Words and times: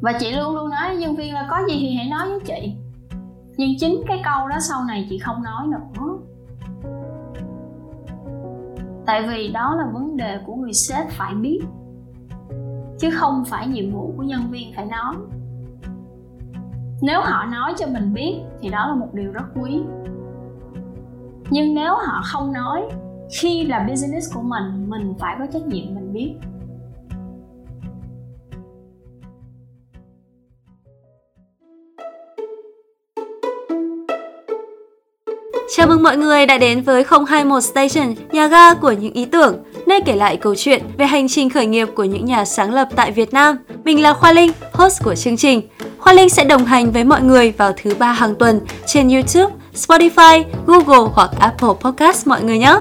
và 0.00 0.12
chị 0.20 0.32
luôn 0.32 0.54
luôn 0.54 0.70
nói 0.70 0.88
với 0.88 0.96
nhân 0.96 1.16
viên 1.16 1.34
là 1.34 1.46
có 1.50 1.56
gì 1.68 1.78
thì 1.80 1.94
hãy 1.94 2.08
nói 2.10 2.28
với 2.28 2.40
chị. 2.40 2.76
Nhưng 3.56 3.70
chính 3.80 4.02
cái 4.06 4.20
câu 4.24 4.48
đó 4.48 4.56
sau 4.60 4.84
này 4.84 5.06
chị 5.10 5.18
không 5.18 5.42
nói 5.42 5.66
nữa. 5.66 6.18
Tại 9.06 9.28
vì 9.28 9.48
đó 9.48 9.74
là 9.78 9.86
vấn 9.92 10.16
đề 10.16 10.38
của 10.46 10.54
người 10.54 10.72
sếp 10.72 11.10
phải 11.10 11.34
biết, 11.34 11.60
chứ 12.98 13.10
không 13.10 13.44
phải 13.44 13.66
nhiệm 13.68 13.90
vụ 13.90 14.14
của 14.16 14.22
nhân 14.22 14.50
viên 14.50 14.72
phải 14.76 14.86
nói. 14.86 15.14
Nếu 17.02 17.20
họ 17.20 17.44
nói 17.44 17.74
cho 17.78 17.86
mình 17.86 18.14
biết 18.14 18.40
thì 18.60 18.68
đó 18.68 18.86
là 18.88 18.94
một 18.94 19.14
điều 19.14 19.32
rất 19.32 19.44
quý. 19.62 19.82
Nhưng 21.50 21.74
nếu 21.74 21.94
họ 21.94 22.22
không 22.24 22.52
nói, 22.52 22.82
khi 23.40 23.66
là 23.66 23.86
business 23.88 24.34
của 24.34 24.42
mình 24.42 24.90
mình 24.90 25.14
phải 25.18 25.36
có 25.38 25.46
trách 25.52 25.66
nhiệm 25.66 25.94
mình 25.94 26.12
biết. 26.12 26.34
Chào 35.80 35.88
mừng 35.88 36.02
mọi 36.02 36.16
người 36.16 36.46
đã 36.46 36.58
đến 36.58 36.82
với 36.82 37.04
021 37.28 37.62
Station, 37.62 38.14
nhà 38.32 38.46
ga 38.46 38.74
của 38.74 38.92
những 38.92 39.12
ý 39.12 39.24
tưởng, 39.24 39.64
nơi 39.86 40.00
kể 40.00 40.16
lại 40.16 40.36
câu 40.36 40.54
chuyện 40.54 40.82
về 40.98 41.06
hành 41.06 41.28
trình 41.28 41.50
khởi 41.50 41.66
nghiệp 41.66 41.88
của 41.94 42.04
những 42.04 42.24
nhà 42.24 42.44
sáng 42.44 42.74
lập 42.74 42.88
tại 42.96 43.10
Việt 43.12 43.32
Nam. 43.32 43.56
Mình 43.84 44.02
là 44.02 44.12
Khoa 44.12 44.32
Linh, 44.32 44.52
host 44.72 45.04
của 45.04 45.14
chương 45.14 45.36
trình. 45.36 45.68
Khoa 45.98 46.12
Linh 46.12 46.28
sẽ 46.28 46.44
đồng 46.44 46.64
hành 46.64 46.92
với 46.92 47.04
mọi 47.04 47.22
người 47.22 47.52
vào 47.52 47.72
thứ 47.76 47.94
ba 47.98 48.12
hàng 48.12 48.34
tuần 48.34 48.60
trên 48.86 49.08
YouTube, 49.08 49.54
Spotify, 49.74 50.44
Google 50.66 51.10
hoặc 51.14 51.30
Apple 51.38 51.74
Podcast 51.80 52.26
mọi 52.26 52.42
người 52.42 52.58
nhé. 52.58 52.74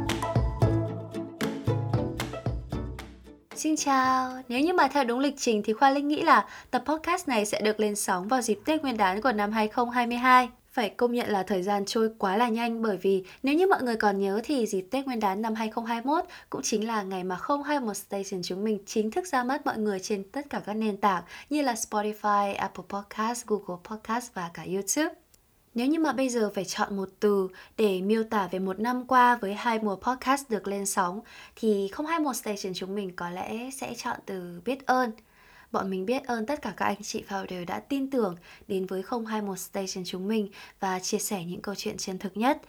Xin 3.55 3.75
chào, 3.75 4.31
nếu 4.49 4.59
như 4.59 4.73
mà 4.73 4.87
theo 4.87 5.03
đúng 5.03 5.19
lịch 5.19 5.35
trình 5.37 5.61
thì 5.65 5.73
Khoa 5.73 5.89
Linh 5.89 6.07
nghĩ 6.07 6.21
là 6.21 6.45
tập 6.71 6.83
podcast 6.85 7.27
này 7.27 7.45
sẽ 7.45 7.61
được 7.61 7.79
lên 7.79 7.95
sóng 7.95 8.27
vào 8.27 8.41
dịp 8.41 8.59
Tết 8.65 8.81
Nguyên 8.81 8.97
đán 8.97 9.21
của 9.21 9.31
năm 9.31 9.51
2022 9.51 10.49
phải 10.79 10.89
công 10.89 11.13
nhận 11.13 11.29
là 11.29 11.43
thời 11.43 11.63
gian 11.63 11.85
trôi 11.85 12.09
quá 12.17 12.37
là 12.37 12.49
nhanh 12.49 12.81
bởi 12.81 12.97
vì 12.97 13.23
nếu 13.43 13.55
như 13.55 13.67
mọi 13.67 13.83
người 13.83 13.95
còn 13.95 14.19
nhớ 14.19 14.41
thì 14.43 14.65
dịp 14.65 14.87
Tết 14.91 15.05
Nguyên 15.05 15.19
đán 15.19 15.41
năm 15.41 15.55
2021 15.55 16.25
cũng 16.49 16.61
chính 16.61 16.87
là 16.87 17.03
ngày 17.03 17.23
mà 17.23 17.37
021 17.65 17.97
Station 17.97 18.41
chúng 18.43 18.63
mình 18.63 18.79
chính 18.85 19.11
thức 19.11 19.27
ra 19.27 19.43
mắt 19.43 19.65
mọi 19.65 19.77
người 19.77 19.99
trên 19.99 20.23
tất 20.23 20.41
cả 20.49 20.61
các 20.65 20.73
nền 20.73 20.97
tảng 20.97 21.23
như 21.49 21.61
là 21.61 21.73
Spotify, 21.73 22.55
Apple 22.55 22.83
Podcast, 22.89 23.45
Google 23.47 23.77
Podcast 23.89 24.33
và 24.33 24.49
cả 24.53 24.63
YouTube. 24.63 25.15
Nếu 25.73 25.87
như 25.87 25.99
mà 25.99 26.13
bây 26.13 26.29
giờ 26.29 26.51
phải 26.55 26.65
chọn 26.65 26.97
một 26.97 27.09
từ 27.19 27.47
để 27.77 28.01
miêu 28.01 28.23
tả 28.23 28.47
về 28.51 28.59
một 28.59 28.79
năm 28.79 29.07
qua 29.07 29.35
với 29.35 29.53
hai 29.53 29.79
mùa 29.79 29.95
podcast 29.95 30.49
được 30.49 30.67
lên 30.67 30.85
sóng 30.85 31.21
thì 31.55 31.89
021 32.07 32.35
Station 32.35 32.73
chúng 32.75 32.95
mình 32.95 33.15
có 33.15 33.29
lẽ 33.29 33.69
sẽ 33.71 33.93
chọn 33.97 34.17
từ 34.25 34.61
biết 34.65 34.85
ơn– 34.85 35.11
Bọn 35.71 35.89
mình 35.89 36.05
biết 36.05 36.23
ơn 36.23 36.45
tất 36.45 36.61
cả 36.61 36.73
các 36.77 36.85
anh 36.85 37.03
chị 37.03 37.23
founder 37.29 37.65
đã 37.65 37.79
tin 37.79 38.09
tưởng 38.09 38.35
đến 38.67 38.85
với 38.85 39.03
021 39.27 39.59
Station 39.59 40.03
chúng 40.05 40.27
mình 40.27 40.49
và 40.79 40.99
chia 40.99 41.17
sẻ 41.17 41.43
những 41.45 41.61
câu 41.61 41.75
chuyện 41.75 41.97
chân 41.97 42.17
thực 42.17 42.37
nhất. 42.37 42.61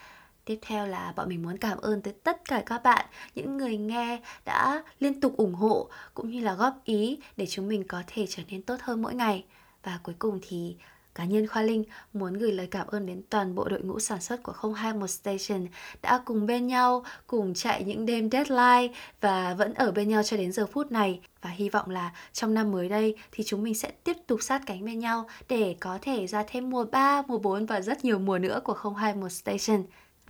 Tiếp 0.45 0.59
theo 0.63 0.87
là 0.87 1.13
bọn 1.17 1.29
mình 1.29 1.43
muốn 1.43 1.59
cảm 1.59 1.79
ơn 1.79 2.03
tới 2.03 2.15
tất 2.25 2.45
cả 2.45 2.63
các 2.67 2.83
bạn, 2.83 3.07
những 3.35 3.57
người 3.57 3.77
nghe 3.77 4.21
đã 4.45 4.83
liên 5.01 5.21
tục 5.21 5.37
ủng 5.37 5.55
hộ 5.55 5.89
cũng 6.15 6.31
như 6.31 6.41
là 6.41 6.55
góp 6.55 6.85
ý 6.85 7.19
để 7.37 7.47
chúng 7.47 7.69
mình 7.69 7.85
có 7.89 8.03
thể 8.07 8.27
trở 8.29 8.43
nên 8.49 8.63
tốt 8.63 8.77
hơn 8.81 9.03
mỗi 9.03 9.15
ngày. 9.15 9.45
Và 9.83 10.01
cuối 10.03 10.15
cùng 10.19 10.41
thì 10.49 10.77
Cá 11.21 11.27
nhân 11.27 11.47
Khoa 11.47 11.63
Linh 11.63 11.85
muốn 12.13 12.35
gửi 12.35 12.53
lời 12.53 12.69
cảm 12.71 12.87
ơn 12.87 13.07
đến 13.07 13.23
toàn 13.31 13.55
bộ 13.55 13.69
đội 13.69 13.81
ngũ 13.81 14.01
sản 14.01 14.21
xuất 14.21 14.43
của 14.43 14.53
021 14.75 15.11
Station 15.11 15.67
đã 16.03 16.23
cùng 16.25 16.47
bên 16.47 16.67
nhau, 16.67 17.05
cùng 17.27 17.55
chạy 17.55 17.85
những 17.85 18.07
đêm 18.07 18.31
deadline 18.31 18.95
và 19.21 19.55
vẫn 19.55 19.75
ở 19.75 19.93
bên 19.93 20.09
nhau 20.09 20.23
cho 20.23 20.37
đến 20.37 20.53
giờ 20.53 20.67
phút 20.67 20.93
này. 20.93 21.21
Và 21.43 21.51
hy 21.51 21.69
vọng 21.69 21.91
là 21.91 22.13
trong 22.33 22.55
năm 22.55 22.73
mới 22.73 22.89
đây 22.89 23.17
thì 23.33 23.45
chúng 23.45 23.63
mình 23.63 23.75
sẽ 23.75 23.91
tiếp 24.05 24.17
tục 24.27 24.43
sát 24.43 24.63
cánh 24.67 24.85
bên 24.85 24.99
nhau 24.99 25.29
để 25.49 25.77
có 25.81 25.99
thể 26.03 26.27
ra 26.27 26.45
thêm 26.49 26.71
mùa 26.71 26.85
3, 26.85 27.23
mùa 27.23 27.39
4 27.39 27.67
và 27.67 27.81
rất 27.81 28.05
nhiều 28.05 28.19
mùa 28.19 28.39
nữa 28.39 28.61
của 28.65 28.75
021 28.75 29.33
Station. 29.33 29.83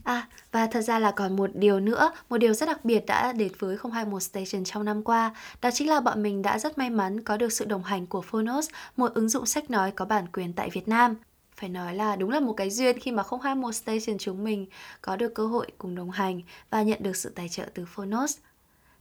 À, 0.04 0.28
và 0.52 0.66
thật 0.66 0.80
ra 0.80 0.98
là 0.98 1.10
còn 1.10 1.36
một 1.36 1.50
điều 1.54 1.80
nữa, 1.80 2.12
một 2.28 2.38
điều 2.38 2.54
rất 2.54 2.66
đặc 2.66 2.84
biệt 2.84 3.06
đã 3.06 3.32
đến 3.32 3.52
với 3.58 3.76
021 3.92 4.22
Station 4.22 4.64
trong 4.64 4.84
năm 4.84 5.02
qua, 5.02 5.34
đó 5.62 5.70
chính 5.70 5.88
là 5.88 6.00
bọn 6.00 6.22
mình 6.22 6.42
đã 6.42 6.58
rất 6.58 6.78
may 6.78 6.90
mắn 6.90 7.20
có 7.20 7.36
được 7.36 7.52
sự 7.52 7.64
đồng 7.64 7.82
hành 7.82 8.06
của 8.06 8.22
Phonos, 8.22 8.70
một 8.96 9.14
ứng 9.14 9.28
dụng 9.28 9.46
sách 9.46 9.70
nói 9.70 9.90
có 9.90 10.04
bản 10.04 10.26
quyền 10.32 10.52
tại 10.52 10.70
Việt 10.70 10.88
Nam. 10.88 11.16
Phải 11.56 11.68
nói 11.68 11.94
là 11.94 12.16
đúng 12.16 12.30
là 12.30 12.40
một 12.40 12.52
cái 12.52 12.70
duyên 12.70 12.98
khi 12.98 13.10
mà 13.10 13.22
021 13.42 13.74
Station 13.74 14.18
chúng 14.18 14.44
mình 14.44 14.66
có 15.00 15.16
được 15.16 15.34
cơ 15.34 15.46
hội 15.46 15.66
cùng 15.78 15.94
đồng 15.94 16.10
hành 16.10 16.40
và 16.70 16.82
nhận 16.82 17.02
được 17.02 17.16
sự 17.16 17.32
tài 17.34 17.48
trợ 17.48 17.64
từ 17.74 17.84
Phonos. 17.84 18.38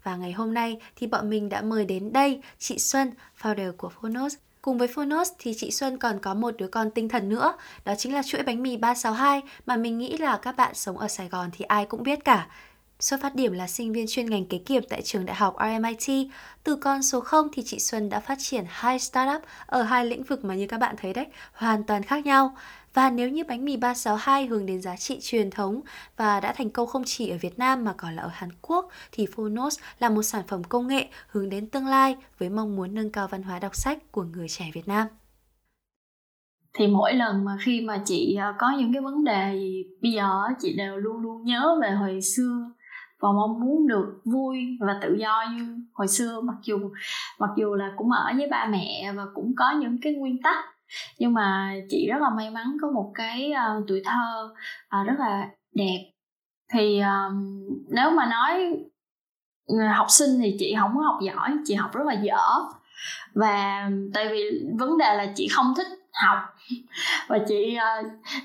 Và 0.03 0.15
ngày 0.15 0.31
hôm 0.31 0.53
nay 0.53 0.79
thì 0.95 1.07
bọn 1.07 1.29
mình 1.29 1.49
đã 1.49 1.61
mời 1.61 1.85
đến 1.85 2.13
đây 2.13 2.41
chị 2.57 2.79
Xuân, 2.79 3.11
founder 3.41 3.71
của 3.71 3.89
Phonos, 3.89 4.35
Cùng 4.61 4.77
với 4.77 4.87
Phonos 4.87 5.31
thì 5.39 5.53
chị 5.57 5.71
Xuân 5.71 5.97
còn 5.97 6.19
có 6.19 6.33
một 6.33 6.57
đứa 6.57 6.67
con 6.67 6.91
tinh 6.91 7.09
thần 7.09 7.29
nữa, 7.29 7.53
đó 7.85 7.93
chính 7.97 8.13
là 8.13 8.23
chuỗi 8.23 8.43
bánh 8.43 8.63
mì 8.63 8.77
362 8.77 9.41
mà 9.65 9.75
mình 9.75 9.97
nghĩ 9.97 10.17
là 10.17 10.37
các 10.37 10.55
bạn 10.55 10.75
sống 10.75 10.97
ở 10.97 11.07
Sài 11.07 11.29
Gòn 11.29 11.49
thì 11.53 11.65
ai 11.65 11.85
cũng 11.85 12.03
biết 12.03 12.25
cả. 12.25 12.47
Xuất 12.99 13.21
phát 13.21 13.35
điểm 13.35 13.53
là 13.53 13.67
sinh 13.67 13.93
viên 13.93 14.05
chuyên 14.09 14.29
ngành 14.29 14.45
kế 14.45 14.57
kiểm 14.57 14.83
tại 14.89 15.01
trường 15.01 15.25
đại 15.25 15.35
học 15.35 15.55
RMIT. 15.59 16.27
Từ 16.63 16.75
con 16.75 17.03
số 17.03 17.19
0 17.19 17.47
thì 17.53 17.63
chị 17.65 17.79
Xuân 17.79 18.09
đã 18.09 18.19
phát 18.19 18.37
triển 18.41 18.65
hai 18.67 18.99
startup 18.99 19.41
ở 19.65 19.83
hai 19.83 20.05
lĩnh 20.05 20.23
vực 20.23 20.45
mà 20.45 20.55
như 20.55 20.67
các 20.67 20.77
bạn 20.77 20.95
thấy 21.01 21.13
đấy, 21.13 21.25
hoàn 21.53 21.83
toàn 21.83 22.03
khác 22.03 22.25
nhau. 22.25 22.55
Và 22.93 23.09
nếu 23.09 23.29
như 23.29 23.43
bánh 23.43 23.65
mì 23.65 23.77
362 23.77 24.45
hướng 24.45 24.65
đến 24.65 24.81
giá 24.81 24.95
trị 24.95 25.17
truyền 25.21 25.49
thống 25.49 25.81
và 26.17 26.39
đã 26.39 26.53
thành 26.53 26.69
công 26.69 26.87
không 26.87 27.03
chỉ 27.05 27.29
ở 27.29 27.37
Việt 27.41 27.59
Nam 27.59 27.83
mà 27.83 27.93
còn 27.97 28.15
là 28.15 28.23
ở 28.23 28.29
Hàn 28.33 28.49
Quốc, 28.61 28.89
thì 29.11 29.25
Phonos 29.35 29.79
là 29.99 30.09
một 30.09 30.23
sản 30.23 30.43
phẩm 30.47 30.63
công 30.63 30.87
nghệ 30.87 31.07
hướng 31.27 31.49
đến 31.49 31.69
tương 31.69 31.87
lai 31.87 32.15
với 32.39 32.49
mong 32.49 32.75
muốn 32.75 32.95
nâng 32.95 33.11
cao 33.11 33.27
văn 33.27 33.43
hóa 33.43 33.59
đọc 33.59 33.75
sách 33.75 34.11
của 34.11 34.23
người 34.23 34.47
trẻ 34.49 34.65
Việt 34.73 34.87
Nam. 34.87 35.07
Thì 36.73 36.87
mỗi 36.87 37.13
lần 37.13 37.45
mà 37.45 37.57
khi 37.65 37.81
mà 37.81 38.01
chị 38.05 38.35
à, 38.35 38.53
có 38.59 38.71
những 38.77 38.93
cái 38.93 39.01
vấn 39.01 39.23
đề 39.23 39.53
gì, 39.53 39.83
bây 40.01 40.11
giờ 40.11 40.29
chị 40.59 40.75
đều 40.77 40.97
luôn 40.97 41.21
luôn 41.21 41.43
nhớ 41.43 41.79
về 41.81 41.91
hồi 41.91 42.21
xưa 42.21 42.71
và 43.19 43.29
mong 43.31 43.59
muốn 43.59 43.87
được 43.87 44.21
vui 44.25 44.77
và 44.79 44.99
tự 45.01 45.15
do 45.19 45.45
như 45.53 45.77
hồi 45.93 46.07
xưa. 46.07 46.41
Mặc 46.41 46.55
dù 46.63 46.77
mặc 47.39 47.49
dù 47.57 47.75
là 47.75 47.91
cũng 47.97 48.11
ở 48.11 48.31
với 48.37 48.47
ba 48.51 48.67
mẹ 48.71 49.13
và 49.15 49.23
cũng 49.33 49.53
có 49.57 49.65
những 49.79 49.97
cái 50.01 50.13
nguyên 50.13 50.41
tắc 50.43 50.65
nhưng 51.17 51.33
mà 51.33 51.73
chị 51.89 52.07
rất 52.09 52.21
là 52.21 52.29
may 52.29 52.49
mắn 52.49 52.77
có 52.81 52.91
một 52.91 53.11
cái 53.15 53.51
uh, 53.51 53.83
tuổi 53.87 54.01
thơ 54.05 54.53
uh, 55.01 55.07
rất 55.07 55.15
là 55.19 55.47
đẹp. 55.73 56.11
Thì 56.73 56.99
um, 56.99 57.65
nếu 57.89 58.11
mà 58.11 58.25
nói 58.25 58.77
học 59.95 60.07
sinh 60.09 60.39
thì 60.41 60.55
chị 60.59 60.75
không 60.79 60.91
có 60.95 61.01
học 61.01 61.19
giỏi 61.21 61.57
chị 61.65 61.73
học 61.75 61.93
rất 61.93 62.03
là 62.05 62.13
dở. 62.13 62.43
Và 63.33 63.89
tại 64.13 64.27
vì 64.29 64.61
vấn 64.79 64.97
đề 64.97 65.15
là 65.15 65.27
chị 65.35 65.47
không 65.47 65.73
thích 65.77 65.87
học. 66.13 66.37
Và 67.27 67.39
chị 67.47 67.75
ờ, 67.75 68.03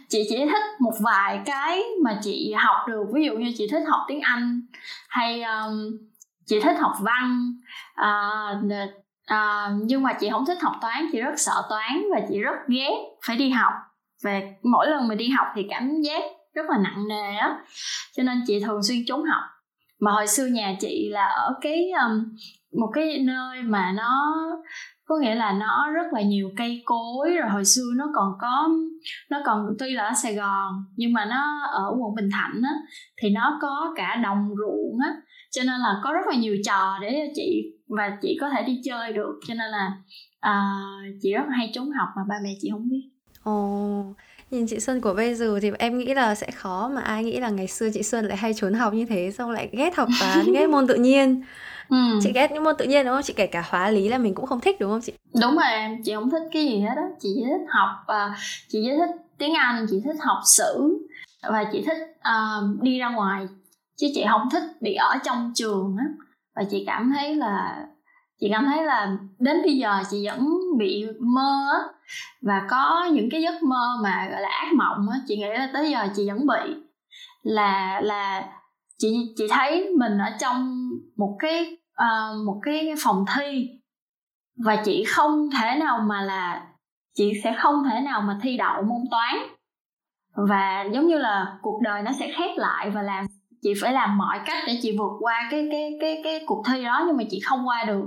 chị 0.08 0.26
chỉ 0.28 0.36
thích 0.36 0.62
một 0.80 0.92
vài 1.00 1.40
cái 1.44 1.82
mà 2.04 2.18
chị 2.22 2.54
học 2.56 2.76
được. 2.88 3.04
Ví 3.14 3.24
dụ 3.24 3.32
như 3.32 3.52
chị 3.58 3.68
thích 3.70 3.84
học 3.88 4.00
tiếng 4.08 4.20
anh 4.20 4.60
hay 5.08 5.42
um, 5.42 5.98
chị 6.46 6.60
thích 6.60 6.76
học 6.80 6.92
văn 7.00 7.52
uh, 8.00 8.64
à, 9.24 9.70
nhưng 9.82 10.02
mà 10.02 10.12
chị 10.12 10.28
không 10.30 10.46
thích 10.46 10.58
học 10.62 10.72
toán 10.80 11.08
chị 11.12 11.20
rất 11.20 11.34
sợ 11.36 11.62
toán 11.68 12.04
và 12.14 12.20
chị 12.28 12.38
rất 12.38 12.56
ghét 12.68 12.94
phải 13.26 13.36
đi 13.36 13.50
học. 13.50 13.72
Và 14.24 14.40
mỗi 14.62 14.86
lần 14.88 15.08
mình 15.08 15.18
đi 15.18 15.28
học 15.28 15.46
thì 15.54 15.66
cảm 15.70 16.00
giác 16.00 16.22
rất 16.54 16.62
là 16.70 16.78
nặng 16.78 17.08
nề 17.08 17.36
á. 17.36 17.58
Cho 18.16 18.22
nên 18.22 18.42
chị 18.46 18.60
thường 18.60 18.82
xuyên 18.82 18.98
trốn 19.06 19.24
học. 19.24 19.42
Mà 20.00 20.12
hồi 20.12 20.26
xưa 20.26 20.46
nhà 20.46 20.76
chị 20.80 21.08
là 21.12 21.24
ở 21.24 21.54
cái 21.60 21.90
um, 21.90 22.36
một 22.80 22.90
cái 22.94 23.18
nơi 23.18 23.62
mà 23.62 23.92
nó 23.96 24.34
có 25.06 25.16
nghĩa 25.20 25.34
là 25.34 25.52
nó 25.52 25.90
rất 25.94 26.12
là 26.12 26.22
nhiều 26.22 26.50
cây 26.56 26.82
cối 26.84 27.30
rồi 27.40 27.50
hồi 27.50 27.64
xưa 27.64 27.92
nó 27.96 28.04
còn 28.14 28.32
có 28.40 28.68
nó 29.30 29.38
còn 29.44 29.66
tuy 29.78 29.90
là 29.90 30.04
ở 30.04 30.12
Sài 30.22 30.34
Gòn 30.34 30.84
nhưng 30.96 31.12
mà 31.12 31.24
nó 31.24 31.66
ở 31.72 31.88
quận 31.98 32.14
Bình 32.16 32.28
Thạnh 32.32 32.62
á 32.64 32.72
thì 33.22 33.30
nó 33.30 33.58
có 33.62 33.92
cả 33.96 34.20
đồng 34.22 34.48
ruộng 34.48 34.98
á. 35.04 35.14
Cho 35.50 35.62
nên 35.62 35.80
là 35.80 36.00
có 36.04 36.12
rất 36.12 36.26
là 36.26 36.36
nhiều 36.36 36.56
trò 36.64 36.98
để 37.00 37.32
chị 37.34 37.73
và 37.88 38.18
chị 38.22 38.38
có 38.40 38.50
thể 38.50 38.62
đi 38.62 38.80
chơi 38.84 39.12
được 39.12 39.40
cho 39.48 39.54
nên 39.54 39.70
là 39.70 39.92
uh, 40.46 41.20
chị 41.22 41.32
rất 41.32 41.44
hay 41.50 41.70
trốn 41.74 41.90
học 41.90 42.08
mà 42.16 42.22
ba 42.28 42.34
mẹ 42.42 42.50
chị 42.60 42.68
không 42.72 42.88
biết. 42.88 43.10
Ồ 43.42 44.00
oh, 44.00 44.16
nhìn 44.50 44.66
chị 44.66 44.80
Xuân 44.80 45.00
của 45.00 45.14
bây 45.14 45.34
giờ 45.34 45.58
thì 45.62 45.70
em 45.78 45.98
nghĩ 45.98 46.14
là 46.14 46.34
sẽ 46.34 46.50
khó 46.50 46.90
mà 46.94 47.00
ai 47.00 47.24
nghĩ 47.24 47.40
là 47.40 47.48
ngày 47.48 47.66
xưa 47.66 47.88
chị 47.94 48.02
Xuân 48.02 48.24
lại 48.24 48.36
hay 48.36 48.54
trốn 48.54 48.74
học 48.74 48.94
như 48.94 49.06
thế 49.06 49.30
xong 49.30 49.50
lại 49.50 49.68
ghét 49.72 49.96
học 49.96 50.08
toán 50.20 50.52
ghét 50.52 50.66
môn 50.66 50.86
tự 50.86 50.94
nhiên. 50.94 51.42
Ừ. 51.88 51.96
chị 52.22 52.32
ghét 52.34 52.52
những 52.52 52.64
môn 52.64 52.74
tự 52.78 52.84
nhiên 52.84 53.06
đúng 53.06 53.14
không? 53.14 53.22
Chị 53.22 53.32
kể 53.36 53.46
cả 53.46 53.64
hóa 53.68 53.90
lý 53.90 54.08
là 54.08 54.18
mình 54.18 54.34
cũng 54.34 54.46
không 54.46 54.60
thích 54.60 54.76
đúng 54.80 54.90
không 54.90 55.00
chị? 55.00 55.12
Đúng 55.40 55.54
rồi 55.54 55.70
em 55.70 56.02
chị 56.04 56.14
không 56.14 56.30
thích 56.30 56.42
cái 56.52 56.64
gì 56.64 56.80
hết 56.80 56.94
đó 56.96 57.02
chị 57.20 57.28
chỉ 57.34 57.42
thích 57.44 57.66
học 57.68 57.88
và 58.06 58.36
chị 58.68 58.78
chỉ 58.82 58.90
thích 58.98 59.10
tiếng 59.38 59.54
anh 59.54 59.86
chị 59.90 60.00
thích 60.04 60.16
học 60.20 60.38
sử 60.44 60.98
và 61.42 61.64
chị 61.72 61.84
thích 61.86 61.98
uh, 62.18 62.82
đi 62.82 62.98
ra 62.98 63.08
ngoài. 63.08 63.46
Chứ 63.96 64.06
chị 64.14 64.24
không 64.30 64.48
thích 64.52 64.62
bị 64.80 64.94
ở 64.94 65.16
trong 65.24 65.52
trường 65.54 65.96
á 65.98 66.04
và 66.56 66.62
chị 66.70 66.84
cảm 66.86 67.12
thấy 67.16 67.34
là 67.34 67.86
chị 68.40 68.48
cảm 68.52 68.64
thấy 68.64 68.84
là 68.84 69.16
đến 69.38 69.62
bây 69.62 69.76
giờ 69.76 70.02
chị 70.10 70.26
vẫn 70.26 70.48
bị 70.78 71.06
mơ 71.20 71.66
á. 71.72 71.78
Và 72.42 72.66
có 72.70 73.08
những 73.12 73.28
cái 73.30 73.42
giấc 73.42 73.62
mơ 73.62 73.96
mà 74.02 74.28
gọi 74.30 74.40
là 74.40 74.48
ác 74.48 74.72
mộng 74.74 75.08
á 75.12 75.18
chị 75.26 75.36
nghĩ 75.36 75.48
là 75.48 75.70
tới 75.72 75.90
giờ 75.90 76.08
chị 76.16 76.30
vẫn 76.30 76.46
bị. 76.46 76.74
Là 77.42 78.00
là 78.00 78.44
chị 78.98 79.34
chị 79.36 79.46
thấy 79.50 79.90
mình 79.98 80.18
ở 80.18 80.30
trong 80.40 80.90
một 81.16 81.36
cái 81.38 81.76
uh, 82.02 82.46
một 82.46 82.60
cái 82.62 82.94
phòng 83.04 83.24
thi. 83.36 83.68
Và 84.64 84.76
chị 84.84 85.04
không 85.04 85.50
thể 85.50 85.76
nào 85.78 85.98
mà 85.98 86.22
là 86.22 86.66
chị 87.14 87.32
sẽ 87.44 87.54
không 87.58 87.84
thể 87.90 88.00
nào 88.00 88.20
mà 88.20 88.38
thi 88.42 88.56
đậu 88.56 88.82
môn 88.82 89.02
toán. 89.10 89.34
Và 90.48 90.84
giống 90.92 91.06
như 91.06 91.18
là 91.18 91.58
cuộc 91.62 91.80
đời 91.82 92.02
nó 92.02 92.10
sẽ 92.18 92.32
khép 92.36 92.50
lại 92.56 92.90
và 92.90 93.02
làm 93.02 93.26
chị 93.64 93.72
phải 93.80 93.92
làm 93.92 94.18
mọi 94.18 94.38
cách 94.46 94.64
để 94.66 94.78
chị 94.82 94.96
vượt 94.98 95.12
qua 95.20 95.48
cái 95.50 95.68
cái 95.70 95.98
cái 96.00 96.20
cái 96.24 96.40
cuộc 96.46 96.62
thi 96.66 96.84
đó 96.84 97.04
nhưng 97.06 97.16
mà 97.16 97.24
chị 97.30 97.40
không 97.40 97.68
qua 97.68 97.84
được. 97.84 98.04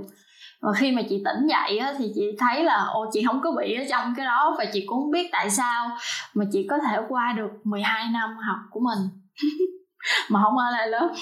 Và 0.60 0.72
khi 0.76 0.92
mà 0.92 1.02
chị 1.08 1.22
tỉnh 1.24 1.46
dậy 1.46 1.78
á, 1.78 1.94
thì 1.98 2.12
chị 2.14 2.22
thấy 2.38 2.64
là 2.64 2.84
ô 2.92 3.06
chị 3.12 3.24
không 3.26 3.40
có 3.44 3.52
bị 3.58 3.74
ở 3.74 3.84
trong 3.90 4.14
cái 4.16 4.26
đó. 4.26 4.54
Và 4.58 4.64
chị 4.72 4.84
cũng 4.86 5.02
không 5.02 5.10
biết 5.10 5.28
tại 5.32 5.50
sao 5.50 5.90
mà 6.34 6.44
chị 6.52 6.66
có 6.70 6.78
thể 6.78 6.98
qua 7.08 7.34
được 7.36 7.50
12 7.64 8.08
năm 8.12 8.30
học 8.46 8.58
của 8.70 8.80
mình. 8.80 8.98
Mà 10.30 10.40
không 10.42 10.58
ở 10.58 10.70
lại 10.70 10.88
lớp 10.88 11.12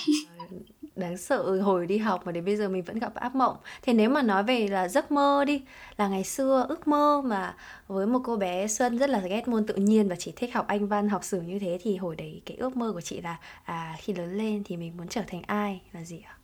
đáng 0.96 1.16
sợ 1.16 1.60
hồi 1.60 1.86
đi 1.86 1.98
học 1.98 2.26
mà 2.26 2.32
đến 2.32 2.44
bây 2.44 2.56
giờ 2.56 2.68
mình 2.68 2.82
vẫn 2.82 2.98
gặp 2.98 3.14
ác 3.14 3.34
mộng. 3.34 3.56
Thì 3.82 3.92
nếu 3.92 4.10
mà 4.10 4.22
nói 4.22 4.42
về 4.42 4.68
là 4.68 4.88
giấc 4.88 5.12
mơ 5.12 5.44
đi 5.46 5.62
là 5.96 6.08
ngày 6.08 6.24
xưa 6.24 6.66
ước 6.68 6.88
mơ 6.88 7.22
mà 7.24 7.54
với 7.86 8.06
một 8.06 8.20
cô 8.24 8.36
bé 8.36 8.66
xuân 8.66 8.98
rất 8.98 9.10
là 9.10 9.20
ghét 9.20 9.48
môn 9.48 9.66
tự 9.66 9.74
nhiên 9.74 10.08
và 10.08 10.16
chỉ 10.18 10.32
thích 10.36 10.54
học 10.54 10.66
anh 10.68 10.86
văn 10.88 11.08
học 11.08 11.24
sử 11.24 11.40
như 11.40 11.58
thế 11.58 11.78
thì 11.82 11.96
hồi 11.96 12.16
đấy 12.16 12.42
cái 12.46 12.56
ước 12.56 12.76
mơ 12.76 12.92
của 12.92 13.00
chị 13.00 13.20
là 13.20 13.36
à 13.64 13.96
khi 13.98 14.14
lớn 14.14 14.38
lên 14.38 14.62
thì 14.64 14.76
mình 14.76 14.96
muốn 14.96 15.08
trở 15.08 15.22
thành 15.26 15.42
ai 15.46 15.80
là 15.92 16.04
gì 16.04 16.22
ạ? 16.26 16.34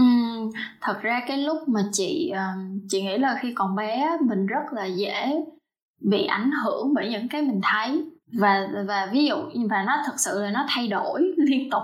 Uhm, 0.00 0.50
thật 0.80 1.02
ra 1.02 1.22
cái 1.28 1.36
lúc 1.38 1.68
mà 1.68 1.80
chị 1.92 2.32
chị 2.88 3.02
nghĩ 3.02 3.18
là 3.18 3.38
khi 3.42 3.52
còn 3.54 3.76
bé 3.76 4.18
mình 4.28 4.46
rất 4.46 4.72
là 4.72 4.84
dễ 4.84 5.44
bị 6.00 6.26
ảnh 6.26 6.50
hưởng 6.64 6.94
bởi 6.94 7.08
những 7.10 7.28
cái 7.28 7.42
mình 7.42 7.60
thấy. 7.62 8.04
Và 8.40 8.68
và 8.86 9.08
ví 9.12 9.26
dụ 9.26 9.36
và 9.70 9.84
nó 9.86 10.02
thật 10.06 10.14
sự 10.16 10.42
là 10.42 10.50
nó 10.50 10.64
thay 10.68 10.88
đổi 10.88 11.32
liên 11.36 11.70
tục 11.70 11.82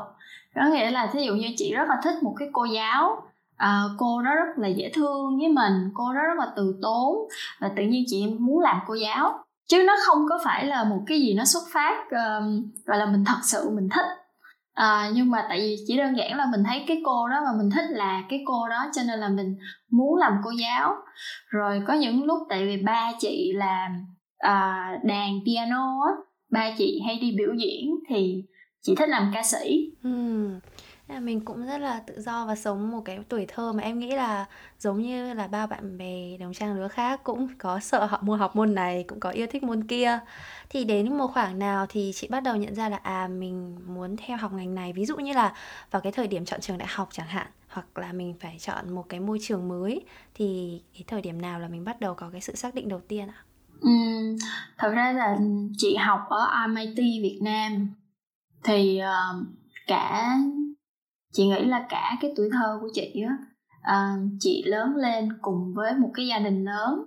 có 0.55 0.63
nghĩa 0.73 0.91
là 0.91 1.11
thí 1.13 1.23
dụ 1.27 1.35
như 1.35 1.49
chị 1.57 1.75
rất 1.75 1.89
là 1.89 1.97
thích 2.05 2.23
một 2.23 2.35
cái 2.39 2.49
cô 2.53 2.65
giáo 2.65 3.23
à, 3.59 3.83
cô 3.99 4.23
đó 4.23 4.35
rất 4.35 4.59
là 4.59 4.69
dễ 4.69 4.91
thương 4.95 5.39
với 5.39 5.49
mình 5.49 5.91
cô 5.95 6.15
đó 6.15 6.21
rất 6.21 6.39
là 6.39 6.47
từ 6.57 6.79
tốn 6.83 7.17
và 7.61 7.71
tự 7.77 7.83
nhiên 7.83 8.05
chị 8.07 8.27
muốn 8.39 8.61
làm 8.61 8.77
cô 8.87 8.95
giáo. 8.95 9.45
Chứ 9.69 9.85
nó 9.87 9.97
không 10.07 10.19
có 10.29 10.39
phải 10.45 10.67
là 10.67 10.85
một 10.85 11.01
cái 11.07 11.21
gì 11.21 11.35
nó 11.35 11.45
xuất 11.45 11.63
phát 11.73 12.11
um, 12.11 12.71
gọi 12.85 12.99
là 12.99 13.07
mình 13.07 13.25
thật 13.25 13.39
sự 13.43 13.71
mình 13.71 13.89
thích. 13.95 14.07
À, 14.75 15.11
nhưng 15.15 15.31
mà 15.31 15.47
tại 15.49 15.59
vì 15.61 15.77
chỉ 15.87 15.97
đơn 15.97 16.17
giản 16.17 16.37
là 16.37 16.47
mình 16.53 16.65
thấy 16.67 16.85
cái 16.89 17.03
cô 17.05 17.29
đó 17.29 17.41
mà 17.45 17.51
mình 17.59 17.71
thích 17.71 17.85
là 17.91 18.23
cái 18.29 18.43
cô 18.47 18.69
đó 18.69 18.87
cho 18.93 19.03
nên 19.07 19.21
là 19.21 19.29
mình 19.29 19.57
muốn 19.91 20.19
làm 20.19 20.33
cô 20.45 20.51
giáo. 20.51 20.95
Rồi 21.49 21.83
có 21.87 21.95
những 21.95 22.25
lúc 22.25 22.39
tại 22.49 22.67
vì 22.67 22.83
ba 22.83 23.13
chị 23.19 23.53
làm 23.55 23.93
uh, 24.47 25.05
đàn 25.05 25.41
piano 25.47 26.01
á 26.07 26.13
ba 26.51 26.71
chị 26.79 27.01
hay 27.07 27.19
đi 27.19 27.35
biểu 27.39 27.55
diễn 27.55 27.91
thì 28.09 28.43
chị 28.89 28.95
thích 28.95 29.09
làm 29.09 29.31
ca 29.35 29.43
sĩ. 29.43 29.91
Ừ. 30.03 30.11
mình 31.21 31.41
cũng 31.41 31.67
rất 31.67 31.79
là 31.79 32.01
tự 32.07 32.21
do 32.21 32.47
và 32.47 32.55
sống 32.55 32.91
một 32.91 33.03
cái 33.05 33.19
tuổi 33.29 33.47
thơ 33.49 33.73
mà 33.73 33.83
em 33.83 33.99
nghĩ 33.99 34.11
là 34.11 34.45
giống 34.79 35.03
như 35.03 35.35
là 35.35 35.47
ba 35.47 35.67
bạn 35.67 35.99
bè 35.99 36.37
đồng 36.41 36.55
trang 36.55 36.77
lứa 36.77 36.89
khác 36.89 37.21
cũng 37.25 37.49
có 37.59 37.81
sợ 37.81 38.05
họ 38.05 38.19
mua 38.23 38.37
học 38.37 38.57
môn 38.57 38.75
này 38.75 39.05
cũng 39.09 39.21
có 39.21 39.31
yêu 39.31 39.47
thích 39.51 39.63
môn 39.63 39.85
kia. 39.87 40.19
Thì 40.71 40.85
đến 40.85 41.19
một 41.19 41.27
khoảng 41.35 41.59
nào 41.59 41.87
thì 41.89 42.13
chị 42.15 42.29
bắt 42.31 42.43
đầu 42.43 42.57
nhận 42.57 42.75
ra 42.75 42.89
là 42.89 42.97
à 42.97 43.29
mình 43.29 43.77
muốn 43.87 44.17
theo 44.17 44.37
học 44.37 44.53
ngành 44.53 44.75
này. 44.75 44.93
Ví 44.93 45.07
dụ 45.07 45.17
như 45.17 45.33
là 45.33 45.55
vào 45.91 46.03
cái 46.03 46.13
thời 46.13 46.27
điểm 46.27 46.45
chọn 46.45 46.61
trường 46.61 46.79
đại 46.79 46.89
học 46.91 47.09
chẳng 47.13 47.29
hạn 47.29 47.47
hoặc 47.69 47.99
là 47.99 48.13
mình 48.13 48.35
phải 48.41 48.57
chọn 48.59 48.91
một 48.91 49.09
cái 49.09 49.21
môi 49.21 49.39
trường 49.43 49.69
mới 49.69 50.05
thì 50.35 50.81
cái 50.95 51.05
thời 51.07 51.23
điểm 51.23 51.43
nào 51.43 51.61
là 51.61 51.69
mình 51.69 51.85
bắt 51.85 52.01
đầu 52.01 52.15
có 52.15 52.31
cái 52.33 52.41
sự 52.41 52.57
xác 52.57 52.75
định 52.75 52.89
đầu 52.89 53.01
tiên 53.09 53.29
ạ? 53.29 53.43
Ừ, 53.81 53.91
thật 54.79 54.91
ra 54.91 55.13
là 55.13 55.37
chị 55.77 55.97
học 55.97 56.21
ở 56.29 56.47
MIT 56.69 56.97
Việt 56.97 57.39
Nam 57.43 57.89
thì 58.65 59.01
uh, 59.03 59.47
cả 59.87 60.37
chị 61.33 61.47
nghĩ 61.47 61.65
là 61.65 61.87
cả 61.89 62.17
cái 62.21 62.33
tuổi 62.37 62.49
thơ 62.53 62.79
của 62.81 62.89
chị 62.95 63.23
á 63.29 63.37
uh, 63.95 64.31
chị 64.41 64.63
lớn 64.67 64.97
lên 64.97 65.29
cùng 65.43 65.75
với 65.75 65.95
một 65.95 66.11
cái 66.15 66.27
gia 66.27 66.39
đình 66.39 66.65
lớn. 66.65 67.05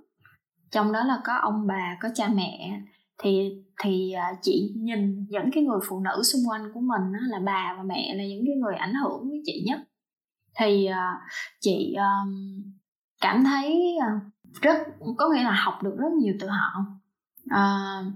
Trong 0.70 0.92
đó 0.92 1.04
là 1.04 1.20
có 1.24 1.36
ông 1.36 1.66
bà 1.66 1.96
có 2.00 2.08
cha 2.14 2.28
mẹ. 2.28 2.80
Thì 3.18 3.52
thì 3.82 4.14
uh, 4.32 4.38
chị 4.42 4.74
nhìn 4.76 5.26
những 5.28 5.50
cái 5.52 5.64
người 5.64 5.78
phụ 5.88 6.00
nữ 6.00 6.22
xung 6.22 6.42
quanh 6.48 6.72
của 6.74 6.80
mình 6.80 7.12
á, 7.12 7.20
là 7.28 7.38
bà 7.44 7.74
và 7.76 7.82
mẹ 7.82 8.14
là 8.14 8.24
những 8.24 8.44
cái 8.46 8.54
người 8.56 8.74
ảnh 8.74 8.94
hưởng 8.94 9.28
với 9.28 9.42
chị 9.44 9.64
nhất. 9.66 9.80
Thì 10.58 10.88
uh, 10.90 11.30
chị 11.60 11.94
um, 11.94 12.62
cảm 13.20 13.44
thấy 13.44 13.96
uh, 13.98 14.22
rất 14.62 14.76
có 15.16 15.28
nghĩa 15.28 15.42
là 15.42 15.52
học 15.64 15.82
được 15.82 15.94
rất 15.98 16.12
nhiều 16.12 16.34
từ 16.40 16.48
họ. 16.48 16.84
Uh, 17.46 18.12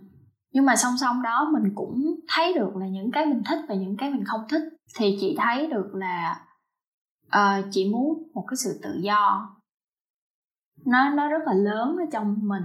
nhưng 0.56 0.66
mà 0.66 0.76
song 0.76 0.96
song 1.00 1.22
đó 1.22 1.50
mình 1.52 1.72
cũng 1.74 2.20
thấy 2.28 2.52
được 2.54 2.76
là 2.76 2.86
những 2.86 3.10
cái 3.10 3.26
mình 3.26 3.42
thích 3.46 3.58
và 3.68 3.74
những 3.74 3.96
cái 3.96 4.10
mình 4.10 4.24
không 4.24 4.40
thích. 4.48 4.62
Thì 4.98 5.16
chị 5.20 5.36
thấy 5.38 5.66
được 5.66 5.94
là 5.94 6.40
uh, 7.26 7.64
chị 7.70 7.90
muốn 7.92 8.30
một 8.34 8.44
cái 8.48 8.56
sự 8.56 8.80
tự 8.82 9.00
do. 9.02 9.50
Nó 10.86 11.10
nó 11.10 11.28
rất 11.28 11.42
là 11.46 11.52
lớn 11.52 11.96
ở 11.96 12.04
trong 12.12 12.36
mình. 12.42 12.62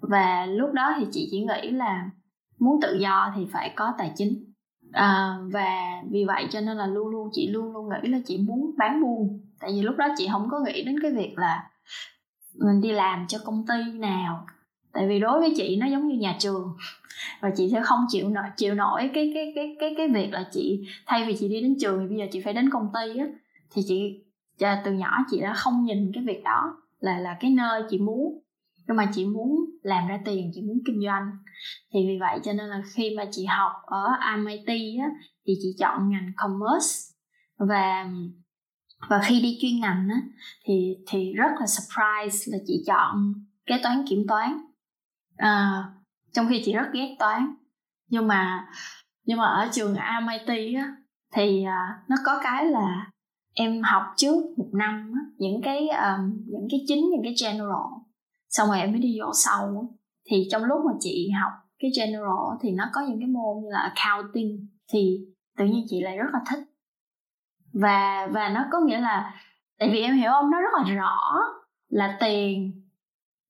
Và 0.00 0.46
lúc 0.46 0.72
đó 0.72 0.94
thì 0.96 1.06
chị 1.12 1.28
chỉ 1.30 1.40
nghĩ 1.40 1.70
là 1.70 2.10
muốn 2.58 2.80
tự 2.82 2.98
do 3.00 3.32
thì 3.36 3.46
phải 3.52 3.72
có 3.76 3.92
tài 3.98 4.12
chính. 4.16 4.52
À, 4.92 5.38
và 5.52 6.02
vì 6.10 6.24
vậy 6.24 6.46
cho 6.50 6.60
nên 6.60 6.76
là 6.76 6.86
luôn 6.86 7.08
luôn 7.08 7.28
chị 7.32 7.48
luôn 7.48 7.72
luôn 7.72 7.88
nghĩ 7.88 8.08
là 8.08 8.18
chị 8.26 8.38
muốn 8.38 8.74
bán 8.78 9.02
buôn. 9.02 9.40
Tại 9.60 9.70
vì 9.74 9.82
lúc 9.82 9.96
đó 9.96 10.06
chị 10.16 10.28
không 10.32 10.48
có 10.50 10.60
nghĩ 10.60 10.84
đến 10.84 10.96
cái 11.02 11.10
việc 11.10 11.34
là 11.36 11.70
mình 12.54 12.80
đi 12.80 12.92
làm 12.92 13.26
cho 13.26 13.38
công 13.44 13.66
ty 13.66 13.92
nào 13.98 14.46
tại 14.94 15.08
vì 15.08 15.18
đối 15.20 15.40
với 15.40 15.54
chị 15.56 15.76
nó 15.76 15.86
giống 15.86 16.08
như 16.08 16.16
nhà 16.16 16.36
trường. 16.38 16.72
Và 17.40 17.50
chị 17.56 17.68
sẽ 17.72 17.82
không 17.84 18.00
chịu 18.08 18.28
nổi 18.28 18.44
chịu 18.56 18.74
nổi 18.74 19.10
cái 19.14 19.30
cái 19.34 19.52
cái 19.54 19.76
cái 19.80 19.94
cái 19.96 20.08
việc 20.08 20.32
là 20.32 20.46
chị 20.52 20.84
thay 21.06 21.24
vì 21.26 21.36
chị 21.36 21.48
đi 21.48 21.60
đến 21.60 21.76
trường 21.80 21.98
thì 22.00 22.08
bây 22.08 22.18
giờ 22.18 22.24
chị 22.32 22.40
phải 22.40 22.52
đến 22.52 22.70
công 22.70 22.88
ty 22.94 23.18
á, 23.18 23.26
thì 23.70 23.82
chị 23.86 24.24
từ 24.84 24.92
nhỏ 24.92 25.18
chị 25.30 25.40
đã 25.40 25.54
không 25.54 25.84
nhìn 25.84 26.12
cái 26.14 26.24
việc 26.26 26.42
đó 26.44 26.76
là 27.00 27.18
là 27.18 27.36
cái 27.40 27.50
nơi 27.50 27.82
chị 27.90 27.98
muốn. 27.98 28.40
Nhưng 28.88 28.96
mà 28.96 29.10
chị 29.14 29.24
muốn 29.24 29.64
làm 29.82 30.08
ra 30.08 30.20
tiền, 30.24 30.50
chị 30.54 30.62
muốn 30.62 30.78
kinh 30.86 31.02
doanh. 31.04 31.30
Thì 31.92 32.00
vì 32.08 32.18
vậy 32.20 32.38
cho 32.44 32.52
nên 32.52 32.66
là 32.66 32.82
khi 32.94 33.14
mà 33.16 33.24
chị 33.30 33.44
học 33.44 33.72
ở 33.86 34.06
MIT 34.36 35.00
á, 35.00 35.08
thì 35.46 35.54
chị 35.62 35.68
chọn 35.78 36.10
ngành 36.10 36.32
commerce. 36.36 37.14
Và 37.58 38.10
và 39.08 39.20
khi 39.24 39.40
đi 39.40 39.58
chuyên 39.60 39.80
ngành 39.80 40.08
á, 40.10 40.20
thì 40.64 40.96
thì 41.06 41.32
rất 41.32 41.50
là 41.60 41.66
surprise 41.66 42.52
là 42.52 42.58
chị 42.66 42.84
chọn 42.86 43.34
kế 43.66 43.80
toán, 43.82 44.04
kiểm 44.08 44.24
toán 44.28 44.58
à, 45.36 45.84
trong 46.32 46.46
khi 46.48 46.62
chị 46.64 46.72
rất 46.72 46.86
ghét 46.92 47.16
toán. 47.18 47.54
Nhưng 48.10 48.28
mà 48.28 48.68
nhưng 49.26 49.38
mà 49.38 49.46
ở 49.46 49.68
trường 49.72 49.96
MIT 50.26 50.76
á 50.76 50.96
thì 51.34 51.64
à, 51.64 52.02
nó 52.08 52.16
có 52.24 52.40
cái 52.42 52.66
là 52.66 53.10
em 53.54 53.82
học 53.82 54.02
trước 54.16 54.36
một 54.56 54.68
năm 54.72 55.12
á, 55.14 55.20
những 55.38 55.60
cái 55.64 55.88
um, 55.88 56.32
những 56.46 56.68
cái 56.70 56.80
chính 56.88 57.10
những 57.10 57.22
cái 57.22 57.34
general. 57.42 57.86
Xong 58.48 58.68
rồi 58.68 58.80
em 58.80 58.92
mới 58.92 59.00
đi 59.00 59.18
vô 59.20 59.30
sâu 59.44 59.94
thì 60.30 60.48
trong 60.50 60.64
lúc 60.64 60.78
mà 60.86 60.92
chị 61.00 61.30
học 61.42 61.52
cái 61.78 61.90
general 61.96 62.58
thì 62.60 62.70
nó 62.70 62.84
có 62.92 63.00
những 63.00 63.18
cái 63.20 63.28
môn 63.28 63.62
như 63.62 63.68
là 63.72 63.92
accounting 63.94 64.68
thì 64.92 65.18
tự 65.58 65.64
nhiên 65.64 65.84
chị 65.88 66.00
lại 66.00 66.16
rất 66.16 66.30
là 66.32 66.40
thích. 66.50 66.64
Và 67.72 68.28
và 68.32 68.48
nó 68.48 68.64
có 68.72 68.80
nghĩa 68.80 69.00
là 69.00 69.34
tại 69.78 69.90
vì 69.92 70.00
em 70.00 70.16
hiểu 70.16 70.30
không 70.30 70.50
nó 70.50 70.60
rất 70.60 70.70
là 70.78 70.94
rõ 70.94 71.34
là 71.88 72.16
tiền 72.20 72.83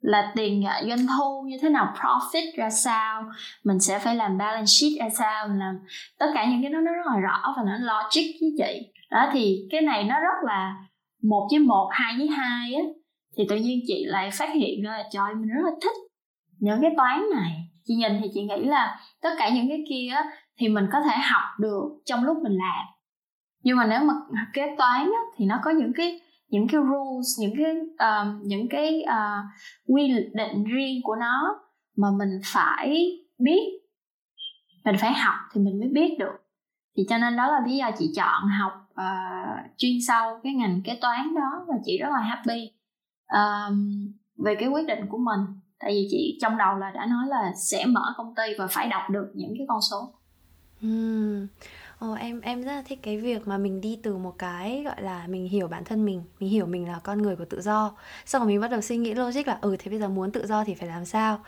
là 0.04 0.32
tiền 0.36 0.64
doanh 0.88 1.06
thu 1.06 1.42
như 1.46 1.56
thế 1.62 1.68
nào 1.68 1.94
profit 1.96 2.56
ra 2.56 2.70
sao 2.70 3.24
mình 3.64 3.80
sẽ 3.80 3.98
phải 3.98 4.16
làm 4.16 4.38
balance 4.38 4.66
sheet 4.66 4.92
ra 5.00 5.08
sao 5.18 5.48
mình 5.48 5.58
làm 5.58 5.78
tất 6.18 6.26
cả 6.34 6.46
những 6.50 6.62
cái 6.62 6.70
đó 6.72 6.78
nó 6.80 6.92
rất 6.92 7.06
là 7.06 7.20
rõ 7.20 7.54
và 7.56 7.62
nó 7.66 7.76
logic 7.78 8.30
với 8.40 8.50
chị. 8.58 8.92
Đó 9.10 9.30
thì 9.32 9.66
cái 9.70 9.80
này 9.80 10.04
nó 10.04 10.20
rất 10.20 10.44
là 10.46 10.74
một 11.22 11.48
với 11.50 11.58
một 11.58 11.88
hai 11.92 12.14
với 12.18 12.26
hai 12.26 12.74
á 12.74 12.82
thì 13.36 13.44
tự 13.48 13.56
nhiên 13.56 13.80
chị 13.86 14.04
lại 14.06 14.30
phát 14.32 14.48
hiện 14.54 14.82
ra 14.84 14.90
là 14.90 15.04
trời 15.10 15.34
mình 15.34 15.48
rất 15.48 15.62
là 15.64 15.72
thích 15.82 15.96
những 16.58 16.78
cái 16.82 16.90
toán 16.96 17.22
này. 17.34 17.52
Chị 17.84 17.94
nhìn 17.94 18.12
thì 18.22 18.28
chị 18.34 18.42
nghĩ 18.42 18.64
là 18.64 19.00
tất 19.22 19.30
cả 19.38 19.50
những 19.54 19.68
cái 19.68 19.84
kia 19.88 20.08
á, 20.14 20.24
thì 20.58 20.68
mình 20.68 20.86
có 20.92 21.00
thể 21.00 21.16
học 21.16 21.58
được 21.60 21.82
trong 22.04 22.24
lúc 22.24 22.36
mình 22.42 22.52
làm. 22.52 22.86
Nhưng 23.62 23.76
mà 23.76 23.86
nếu 23.86 24.00
mà 24.00 24.14
kế 24.52 24.62
toán 24.78 25.00
á, 25.00 25.22
thì 25.36 25.44
nó 25.44 25.60
có 25.64 25.70
những 25.70 25.92
cái 25.96 26.20
những 26.48 26.68
cái 26.68 26.80
rules 26.80 27.40
những 27.40 27.54
cái 27.58 27.76
uh, 27.92 28.46
những 28.46 28.68
cái 28.68 29.04
uh, 29.04 29.44
quy 29.86 30.08
định 30.08 30.64
riêng 30.64 31.00
của 31.02 31.16
nó 31.16 31.60
mà 31.96 32.08
mình 32.18 32.40
phải 32.44 33.18
biết 33.38 33.80
mình 34.84 34.96
phải 35.00 35.12
học 35.12 35.34
thì 35.52 35.60
mình 35.60 35.80
mới 35.80 35.88
biết 35.88 36.16
được. 36.18 36.34
Thì 36.96 37.02
cho 37.08 37.18
nên 37.18 37.36
đó 37.36 37.46
là 37.46 37.60
lý 37.66 37.76
do 37.76 37.90
chị 37.98 38.12
chọn 38.16 38.42
học 38.60 38.72
uh, 38.90 39.76
chuyên 39.76 39.92
sâu 40.06 40.40
cái 40.42 40.54
ngành 40.54 40.80
kế 40.84 40.98
toán 41.00 41.34
đó 41.34 41.64
và 41.68 41.74
chị 41.84 41.98
rất 41.98 42.08
là 42.10 42.20
happy. 42.20 42.70
Uh, 43.36 43.74
về 44.44 44.54
cái 44.54 44.68
quyết 44.68 44.86
định 44.86 45.06
của 45.08 45.18
mình. 45.18 45.40
Tại 45.78 45.90
vì 45.92 46.06
chị 46.10 46.38
trong 46.42 46.58
đầu 46.58 46.76
là 46.76 46.90
đã 46.90 47.06
nói 47.06 47.26
là 47.28 47.52
sẽ 47.56 47.86
mở 47.86 48.14
công 48.16 48.34
ty 48.34 48.42
và 48.58 48.66
phải 48.66 48.88
đọc 48.88 49.02
được 49.10 49.32
những 49.34 49.54
cái 49.58 49.66
con 49.68 49.80
số. 49.90 50.14
Uhm. 50.86 51.46
Ồ, 51.98 52.12
em 52.14 52.40
em 52.40 52.62
rất 52.62 52.72
là 52.72 52.82
thích 52.82 52.98
cái 53.02 53.16
việc 53.16 53.48
mà 53.48 53.58
mình 53.58 53.80
đi 53.80 53.98
từ 54.02 54.16
một 54.16 54.34
cái 54.38 54.82
gọi 54.84 55.02
là 55.02 55.26
mình 55.26 55.48
hiểu 55.48 55.68
bản 55.68 55.84
thân 55.84 56.04
mình, 56.04 56.22
mình 56.40 56.50
hiểu 56.50 56.66
mình 56.66 56.88
là 56.88 56.98
con 57.02 57.22
người 57.22 57.36
của 57.36 57.44
tự 57.44 57.60
do. 57.62 57.96
Xong 58.26 58.42
rồi 58.42 58.48
mình 58.48 58.60
bắt 58.60 58.70
đầu 58.70 58.80
suy 58.80 58.96
nghĩ 58.96 59.14
logic 59.14 59.46
là 59.46 59.58
ừ 59.60 59.76
thế 59.78 59.90
bây 59.90 59.98
giờ 59.98 60.08
muốn 60.08 60.30
tự 60.30 60.46
do 60.46 60.64
thì 60.64 60.74
phải 60.74 60.88
làm 60.88 61.04
sao? 61.04 61.40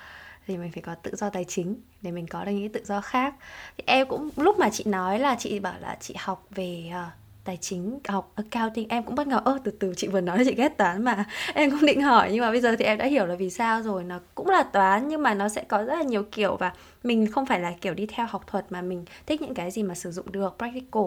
Thì 0.47 0.57
mình 0.57 0.73
phải 0.73 0.83
có 0.83 0.95
tự 0.95 1.17
do 1.17 1.31
tài 1.31 1.45
chính 1.45 1.76
để 2.03 2.11
mình 2.11 2.26
có 2.26 2.45
được 2.45 2.53
những 2.53 2.73
tự 2.73 2.85
do 2.85 3.00
khác. 3.00 3.35
Thì 3.76 3.85
em 3.87 4.09
cũng 4.09 4.31
lúc 4.37 4.59
mà 4.59 4.71
chị 4.71 4.85
nói 4.87 5.19
là 5.19 5.37
chị 5.38 5.59
bảo 5.59 5.75
là 5.81 5.97
chị 6.00 6.15
học 6.19 6.47
về 6.50 6.91
uh, 6.91 7.12
tài 7.47 7.57
chính 7.57 7.99
học 8.09 8.33
accounting 8.35 8.88
em 8.88 9.03
cũng 9.03 9.15
bất 9.15 9.26
ngờ. 9.26 9.41
Ơ 9.45 9.59
từ 9.65 9.71
từ 9.71 9.95
chị 9.97 10.09
vừa 10.09 10.21
nói 10.21 10.38
là 10.38 10.45
chị 10.45 10.55
ghét 10.55 10.76
toán 10.79 11.05
mà. 11.05 11.25
Em 11.55 11.71
cũng 11.71 11.87
định 11.87 12.03
hỏi 12.03 12.29
nhưng 12.33 12.41
mà 12.41 12.50
bây 12.50 12.61
giờ 12.61 12.76
thì 12.79 12.85
em 12.85 12.99
đã 12.99 13.05
hiểu 13.07 13.26
là 13.26 13.35
vì 13.35 13.50
sao 13.50 13.83
rồi. 13.83 14.05
Nó 14.05 14.21
cũng 14.35 14.49
là 14.49 14.62
toán 14.62 15.09
nhưng 15.09 15.23
mà 15.23 15.35
nó 15.35 15.49
sẽ 15.49 15.65
có 15.69 15.85
rất 15.85 15.95
là 15.97 16.03
nhiều 16.03 16.23
kiểu 16.23 16.57
và 16.57 16.73
mình 17.03 17.26
không 17.33 17.47
phải 17.47 17.61
là 17.61 17.73
kiểu 17.81 17.95
đi 17.95 18.07
theo 18.07 18.26
học 18.31 18.47
thuật 18.47 18.67
mà 18.71 18.83
mình 18.83 19.05
thích 19.26 19.43
những 19.43 19.55
cái 19.55 19.71
gì 19.71 19.83
mà 19.83 19.95
sử 19.95 20.11
dụng 20.11 20.33
được 20.33 20.55
practical. 20.59 21.05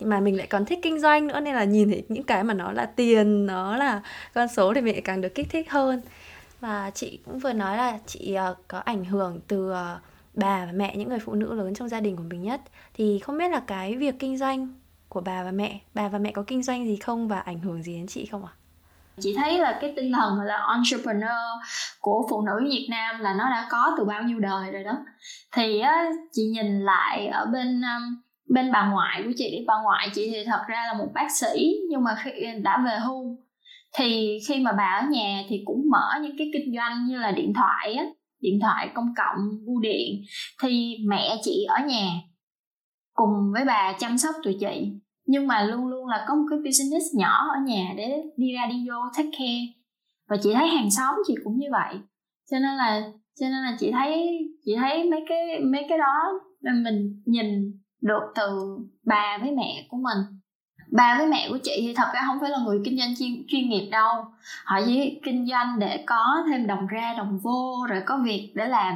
Mà 0.00 0.20
mình 0.20 0.36
lại 0.36 0.46
còn 0.46 0.64
thích 0.64 0.78
kinh 0.82 1.00
doanh 1.00 1.26
nữa 1.26 1.40
nên 1.40 1.54
là 1.54 1.64
nhìn 1.64 1.88
thấy 1.88 2.02
những 2.08 2.22
cái 2.22 2.44
mà 2.44 2.54
nó 2.54 2.72
là 2.72 2.86
tiền 2.86 3.46
nó 3.46 3.76
là 3.76 4.02
con 4.34 4.48
số 4.48 4.74
thì 4.74 4.80
mình 4.80 4.94
lại 4.94 5.02
càng 5.02 5.20
được 5.20 5.34
kích 5.34 5.50
thích 5.50 5.70
hơn. 5.70 6.00
Và 6.60 6.90
chị 6.94 7.18
cũng 7.24 7.38
vừa 7.38 7.52
nói 7.52 7.76
là 7.76 7.98
chị 8.06 8.36
uh, 8.50 8.56
có 8.68 8.78
ảnh 8.78 9.04
hưởng 9.04 9.40
từ 9.48 9.70
uh, 9.70 9.76
bà 10.34 10.66
và 10.66 10.72
mẹ 10.74 10.96
những 10.96 11.08
người 11.08 11.18
phụ 11.18 11.34
nữ 11.34 11.54
lớn 11.54 11.74
trong 11.74 11.88
gia 11.88 12.00
đình 12.00 12.16
của 12.16 12.22
mình 12.22 12.42
nhất. 12.42 12.60
Thì 12.94 13.18
không 13.18 13.38
biết 13.38 13.50
là 13.50 13.60
cái 13.66 13.96
việc 13.96 14.14
kinh 14.18 14.36
doanh 14.36 14.68
của 15.08 15.20
bà 15.20 15.44
và 15.44 15.50
mẹ. 15.50 15.80
Bà 15.94 16.08
và 16.08 16.18
mẹ 16.18 16.32
có 16.32 16.42
kinh 16.46 16.62
doanh 16.62 16.86
gì 16.86 16.96
không 16.96 17.28
và 17.28 17.40
ảnh 17.40 17.60
hưởng 17.60 17.82
gì 17.82 17.96
đến 17.96 18.06
chị 18.06 18.26
không 18.26 18.44
ạ? 18.44 18.52
Chị 19.20 19.34
thấy 19.36 19.58
là 19.58 19.78
cái 19.80 19.92
tinh 19.96 20.12
thần 20.12 20.40
là 20.40 20.66
entrepreneur 20.74 21.62
của 22.00 22.26
phụ 22.30 22.42
nữ 22.46 22.52
Việt 22.64 22.86
Nam 22.90 23.20
là 23.20 23.34
nó 23.34 23.50
đã 23.50 23.66
có 23.70 23.94
từ 23.98 24.04
bao 24.04 24.22
nhiêu 24.22 24.38
đời 24.38 24.70
rồi 24.70 24.84
đó. 24.84 24.92
Thì 25.52 25.80
á, 25.80 26.04
chị 26.32 26.42
nhìn 26.42 26.80
lại 26.80 27.26
ở 27.26 27.46
bên 27.52 27.80
um, 27.80 28.16
bên 28.48 28.72
bà 28.72 28.90
ngoại 28.90 29.22
của 29.24 29.32
chị. 29.36 29.64
Bà 29.66 29.74
ngoại 29.82 30.08
chị 30.14 30.30
thì 30.32 30.44
thật 30.44 30.60
ra 30.68 30.84
là 30.86 30.98
một 30.98 31.08
bác 31.14 31.30
sĩ 31.30 31.76
nhưng 31.90 32.04
mà 32.04 32.16
khi 32.24 32.30
đã 32.62 32.82
về 32.86 32.98
hưu. 32.98 33.38
Thì 33.98 34.38
khi 34.48 34.60
mà 34.60 34.72
bà 34.72 35.00
ở 35.02 35.06
nhà 35.10 35.42
thì 35.48 35.62
cũng 35.64 35.82
mở 35.90 36.08
những 36.22 36.38
cái 36.38 36.50
kinh 36.52 36.74
doanh 36.76 37.06
như 37.06 37.18
là 37.18 37.30
điện 37.30 37.52
thoại 37.54 37.94
á 37.94 38.04
điện 38.40 38.58
thoại 38.62 38.90
công 38.94 39.14
cộng 39.16 39.66
bưu 39.66 39.80
điện. 39.80 40.24
Thì 40.62 40.96
mẹ 41.06 41.36
chị 41.42 41.66
ở 41.68 41.86
nhà 41.86 42.06
cùng 43.16 43.52
với 43.52 43.64
bà 43.64 43.92
chăm 43.98 44.18
sóc 44.18 44.34
tụi 44.42 44.56
chị. 44.60 44.92
Nhưng 45.26 45.46
mà 45.46 45.62
luôn 45.62 45.86
luôn 45.86 46.06
là 46.06 46.24
có 46.28 46.34
một 46.34 46.44
cái 46.50 46.58
business 46.58 47.14
nhỏ 47.14 47.48
ở 47.54 47.60
nhà 47.66 47.94
để 47.96 48.22
đi 48.36 48.52
ra 48.52 48.66
đi 48.66 48.88
vô 48.88 48.94
take 49.16 49.30
care. 49.32 49.66
Và 50.28 50.36
chị 50.42 50.54
thấy 50.54 50.68
hàng 50.68 50.90
xóm 50.90 51.14
chị 51.26 51.34
cũng 51.44 51.58
như 51.58 51.66
vậy. 51.72 51.94
Cho 52.50 52.58
nên 52.58 52.76
là 52.76 53.02
cho 53.40 53.46
nên 53.46 53.62
là 53.64 53.76
chị 53.80 53.92
thấy 53.92 54.38
chị 54.64 54.76
thấy 54.80 55.04
mấy 55.10 55.20
cái 55.28 55.60
mấy 55.60 55.86
cái 55.88 55.98
đó 55.98 56.40
mình 56.62 57.22
nhìn 57.26 57.80
được 58.02 58.22
từ 58.34 58.78
bà 59.04 59.38
với 59.42 59.50
mẹ 59.50 59.86
của 59.88 59.96
mình. 59.96 60.18
Bà 60.92 61.18
với 61.18 61.26
mẹ 61.26 61.46
của 61.50 61.58
chị 61.62 61.72
thì 61.80 61.94
thật 61.94 62.08
ra 62.14 62.20
không 62.26 62.38
phải 62.40 62.50
là 62.50 62.58
người 62.64 62.80
kinh 62.84 62.98
doanh 62.98 63.16
chuyên, 63.18 63.44
chuyên 63.48 63.68
nghiệp 63.68 63.88
đâu. 63.90 64.24
Họ 64.64 64.80
chỉ 64.86 65.20
kinh 65.24 65.46
doanh 65.50 65.78
để 65.78 66.04
có 66.06 66.44
thêm 66.48 66.66
đồng 66.66 66.86
ra 66.86 67.14
đồng 67.18 67.38
vô 67.42 67.86
rồi 67.90 68.02
có 68.06 68.18
việc 68.24 68.52
để 68.54 68.68
làm 68.68 68.94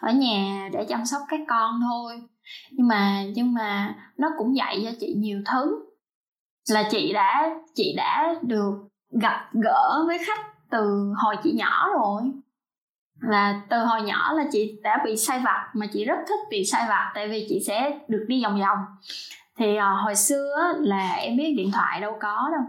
ở 0.00 0.12
nhà 0.12 0.68
để 0.72 0.84
chăm 0.88 1.06
sóc 1.06 1.22
các 1.28 1.40
con 1.48 1.80
thôi 1.80 2.22
nhưng 2.70 2.88
mà 2.88 3.24
nhưng 3.34 3.54
mà 3.54 3.94
nó 4.16 4.30
cũng 4.38 4.56
dạy 4.56 4.80
cho 4.84 4.90
chị 5.00 5.14
nhiều 5.18 5.42
thứ. 5.52 5.84
Là 6.68 6.88
chị 6.90 7.12
đã 7.12 7.50
chị 7.74 7.94
đã 7.96 8.34
được 8.42 8.74
gặp 9.20 9.50
gỡ 9.52 10.04
với 10.06 10.18
khách 10.18 10.70
từ 10.70 11.12
hồi 11.16 11.36
chị 11.42 11.52
nhỏ 11.52 11.88
rồi. 11.94 12.22
Là 13.20 13.62
từ 13.68 13.84
hồi 13.84 14.02
nhỏ 14.02 14.32
là 14.32 14.44
chị 14.52 14.80
đã 14.82 14.98
bị 15.04 15.16
sai 15.16 15.40
vặt 15.44 15.70
mà 15.74 15.86
chị 15.92 16.04
rất 16.04 16.18
thích 16.28 16.40
bị 16.50 16.64
sai 16.64 16.86
vặt 16.88 17.12
tại 17.14 17.28
vì 17.28 17.46
chị 17.48 17.60
sẽ 17.66 17.98
được 18.08 18.24
đi 18.28 18.42
vòng 18.44 18.60
vòng. 18.60 18.78
Thì 19.58 19.76
à, 19.76 19.90
hồi 19.90 20.14
xưa 20.14 20.56
là 20.80 21.12
em 21.12 21.36
biết 21.36 21.54
điện 21.56 21.70
thoại 21.72 22.00
đâu 22.00 22.16
có 22.20 22.50
đâu. 22.52 22.62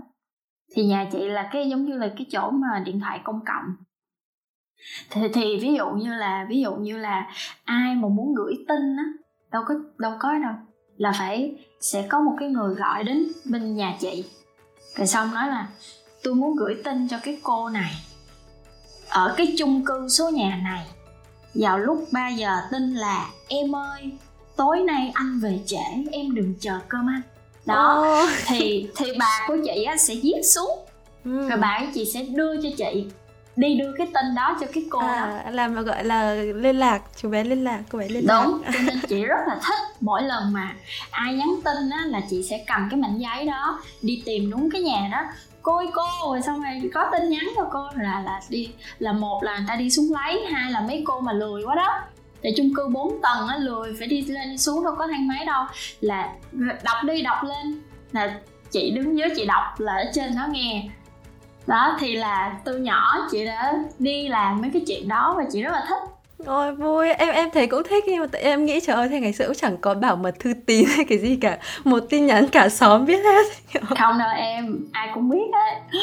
Thì 0.75 0.85
nhà 0.85 1.07
chị 1.11 1.27
là 1.27 1.49
cái 1.51 1.69
giống 1.69 1.85
như 1.85 1.97
là 1.97 2.09
cái 2.17 2.25
chỗ 2.31 2.51
mà 2.51 2.83
điện 2.85 2.99
thoại 2.99 3.21
công 3.23 3.39
cộng. 3.45 3.75
Thì, 5.09 5.21
thì 5.33 5.59
ví 5.61 5.73
dụ 5.73 5.89
như 5.89 6.15
là 6.15 6.45
ví 6.49 6.61
dụ 6.61 6.75
như 6.75 6.97
là 6.97 7.31
ai 7.63 7.95
mà 7.95 8.07
muốn 8.07 8.33
gửi 8.35 8.53
tin 8.67 8.97
á 8.97 9.03
đâu 9.53 9.63
có 9.67 9.75
đâu 9.97 10.11
có 10.19 10.33
đâu. 10.37 10.53
Là 10.97 11.11
phải 11.17 11.55
sẽ 11.79 12.07
có 12.09 12.19
một 12.19 12.35
cái 12.39 12.49
người 12.49 12.75
gọi 12.75 13.03
đến 13.03 13.27
bên 13.45 13.75
nhà 13.75 13.97
chị. 13.99 14.23
Rồi 14.95 15.07
xong 15.07 15.33
nói 15.33 15.47
là 15.47 15.67
tôi 16.23 16.35
muốn 16.35 16.55
gửi 16.55 16.81
tin 16.83 17.07
cho 17.07 17.17
cái 17.23 17.39
cô 17.43 17.69
này 17.69 17.91
ở 19.09 19.33
cái 19.37 19.55
chung 19.57 19.85
cư 19.85 20.07
số 20.09 20.29
nhà 20.29 20.61
này. 20.63 20.87
Vào 21.53 21.79
lúc 21.79 22.07
3 22.11 22.29
giờ 22.29 22.57
tin 22.71 22.93
là 22.93 23.29
em 23.47 23.75
ơi 23.75 24.11
tối 24.55 24.79
nay 24.79 25.11
anh 25.13 25.39
về 25.39 25.59
trễ 25.65 25.83
em 26.11 26.35
đừng 26.35 26.53
chờ 26.59 26.79
cơm 26.87 27.09
ăn 27.09 27.21
đó 27.65 28.05
oh. 28.23 28.29
thì 28.47 28.89
thì 28.95 29.05
bà 29.19 29.45
của 29.47 29.57
chị 29.65 29.83
á 29.83 29.97
sẽ 29.97 30.15
viết 30.23 30.41
xuống. 30.43 30.79
Ừ. 31.25 31.49
rồi 31.49 31.59
bà 31.59 31.79
của 31.79 31.91
chị 31.93 32.11
sẽ 32.13 32.23
đưa 32.23 32.61
cho 32.61 32.69
chị 32.77 33.05
đi 33.55 33.75
đưa 33.75 33.91
cái 33.97 34.07
tin 34.13 34.35
đó 34.35 34.57
cho 34.59 34.67
cái 34.73 34.85
cô 34.89 34.99
à, 34.99 35.41
đó. 35.45 35.51
làm 35.51 35.75
mà 35.75 35.81
gọi 35.81 36.03
là 36.03 36.33
liên 36.33 36.75
lạc 36.75 37.01
chú 37.15 37.29
bé 37.29 37.43
liên 37.43 37.63
lạc 37.63 37.81
cô 37.91 37.99
bé 37.99 38.09
liên 38.09 38.25
lạc. 38.27 38.43
đúng 38.43 38.61
cho 38.73 38.79
nên 38.85 38.99
chị 39.07 39.25
rất 39.25 39.39
là 39.47 39.55
thích. 39.55 39.95
Mỗi 39.99 40.21
lần 40.21 40.53
mà 40.53 40.75
ai 41.11 41.33
nhắn 41.33 41.55
tin 41.63 41.89
á 41.89 42.03
là 42.05 42.21
chị 42.29 42.43
sẽ 42.49 42.63
cầm 42.67 42.87
cái 42.91 42.99
mảnh 42.99 43.17
giấy 43.17 43.45
đó 43.45 43.81
đi 44.01 44.23
tìm 44.25 44.51
đúng 44.51 44.69
cái 44.71 44.81
nhà 44.81 45.09
đó. 45.11 45.21
Cô 45.61 45.77
ơi 45.77 45.87
cô 45.93 46.03
rồi 46.25 46.41
xong 46.41 46.63
rồi 46.63 46.91
có 46.93 47.09
tin 47.11 47.29
nhắn 47.29 47.49
cho 47.55 47.67
cô 47.71 47.89
là 47.95 48.21
là 48.25 48.41
đi 48.49 48.69
là 48.99 49.13
một 49.13 49.43
là 49.43 49.57
người 49.57 49.65
ta 49.67 49.75
đi 49.75 49.89
xuống 49.89 50.13
lấy 50.13 50.45
hai 50.45 50.71
là 50.71 50.81
mấy 50.81 51.03
cô 51.05 51.19
mà 51.19 51.33
lười 51.33 51.63
quá 51.63 51.75
đó. 51.75 51.99
Tại 52.43 52.53
chung 52.57 52.73
cư 52.75 52.87
4 52.87 53.21
tầng 53.21 53.47
á 53.47 53.57
lười 53.57 53.95
phải 53.99 54.07
đi 54.07 54.21
lên 54.21 54.49
đi 54.49 54.57
xuống 54.57 54.83
đâu 54.83 54.95
có 54.97 55.07
thang 55.07 55.27
máy 55.27 55.45
đâu. 55.45 55.65
Là 56.01 56.29
đọc 56.83 56.97
đi 57.03 57.21
đọc 57.21 57.37
lên. 57.43 57.81
Là 58.11 58.39
chị 58.71 58.91
đứng 58.91 59.17
dưới 59.17 59.29
chị 59.35 59.45
đọc 59.45 59.63
là 59.77 59.93
ở 59.93 60.11
trên 60.13 60.35
nó 60.35 60.47
nghe 60.51 60.89
đó 61.67 61.97
thì 61.99 62.15
là 62.15 62.55
từ 62.65 62.77
nhỏ 62.77 63.27
chị 63.31 63.45
đã 63.45 63.73
đi 63.99 64.27
làm 64.27 64.61
mấy 64.61 64.69
cái 64.73 64.81
chuyện 64.87 65.07
đó 65.07 65.33
và 65.37 65.43
chị 65.51 65.61
rất 65.61 65.71
là 65.71 65.85
thích. 65.89 65.99
Ôi 66.45 66.75
vui, 66.75 67.09
em 67.09 67.29
em 67.29 67.49
thấy 67.53 67.67
cũng 67.67 67.83
thích 67.83 68.03
nhưng 68.07 68.19
mà 68.19 68.27
tại 68.31 68.41
em 68.41 68.65
nghĩ 68.65 68.79
trời 68.79 68.95
ơi 68.95 69.09
thế 69.09 69.19
ngày 69.19 69.33
xưa 69.33 69.45
cũng 69.45 69.55
chẳng 69.55 69.77
có 69.77 69.93
bảo 69.93 70.15
mật 70.15 70.39
thư 70.39 70.53
tín 70.65 70.85
hay 70.95 71.05
cái 71.05 71.17
gì 71.17 71.37
cả. 71.41 71.57
Một 71.83 71.99
tin 72.09 72.25
nhắn 72.25 72.47
cả 72.47 72.69
xóm 72.69 73.05
biết 73.05 73.19
hết. 73.23 73.45
Không 73.97 74.17
đâu 74.17 74.29
em, 74.37 74.79
ai 74.91 75.09
cũng 75.13 75.29
biết 75.29 75.45
hết. 75.53 75.99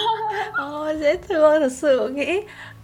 Ôi 0.52 0.96
dễ 1.00 1.16
thương 1.28 1.60
thật 1.60 1.72
sự 1.72 2.08
nghĩ 2.08 2.40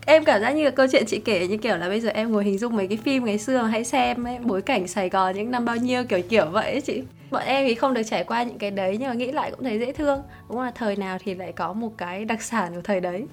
em 0.06 0.24
cảm 0.24 0.40
giác 0.40 0.50
như 0.50 0.64
là 0.64 0.70
câu 0.70 0.86
chuyện 0.92 1.04
chị 1.06 1.18
kể 1.18 1.46
như 1.46 1.56
kiểu 1.56 1.76
là 1.76 1.88
bây 1.88 2.00
giờ 2.00 2.10
em 2.10 2.32
ngồi 2.32 2.44
hình 2.44 2.58
dung 2.58 2.76
mấy 2.76 2.86
cái 2.86 2.98
phim 3.04 3.24
ngày 3.24 3.38
xưa 3.38 3.62
mà 3.62 3.68
hay 3.68 3.84
xem 3.84 4.24
ấy, 4.24 4.38
bối 4.38 4.62
cảnh 4.62 4.88
Sài 4.88 5.08
Gòn 5.08 5.36
những 5.36 5.50
năm 5.50 5.64
bao 5.64 5.76
nhiêu 5.76 6.04
kiểu 6.04 6.20
kiểu 6.28 6.46
vậy 6.50 6.70
ấy 6.70 6.80
chị. 6.80 7.02
Bọn 7.30 7.42
em 7.46 7.66
thì 7.66 7.74
không 7.74 7.94
được 7.94 8.02
trải 8.02 8.24
qua 8.24 8.42
những 8.42 8.58
cái 8.58 8.70
đấy 8.70 8.96
nhưng 9.00 9.08
mà 9.08 9.14
nghĩ 9.14 9.32
lại 9.32 9.50
cũng 9.50 9.64
thấy 9.64 9.78
dễ 9.78 9.92
thương. 9.92 10.22
Đúng 10.48 10.60
là 10.60 10.70
thời 10.70 10.96
nào 10.96 11.18
thì 11.24 11.34
lại 11.34 11.52
có 11.52 11.72
một 11.72 11.92
cái 11.98 12.24
đặc 12.24 12.42
sản 12.42 12.74
của 12.74 12.80
thời 12.84 13.00
đấy. 13.00 13.24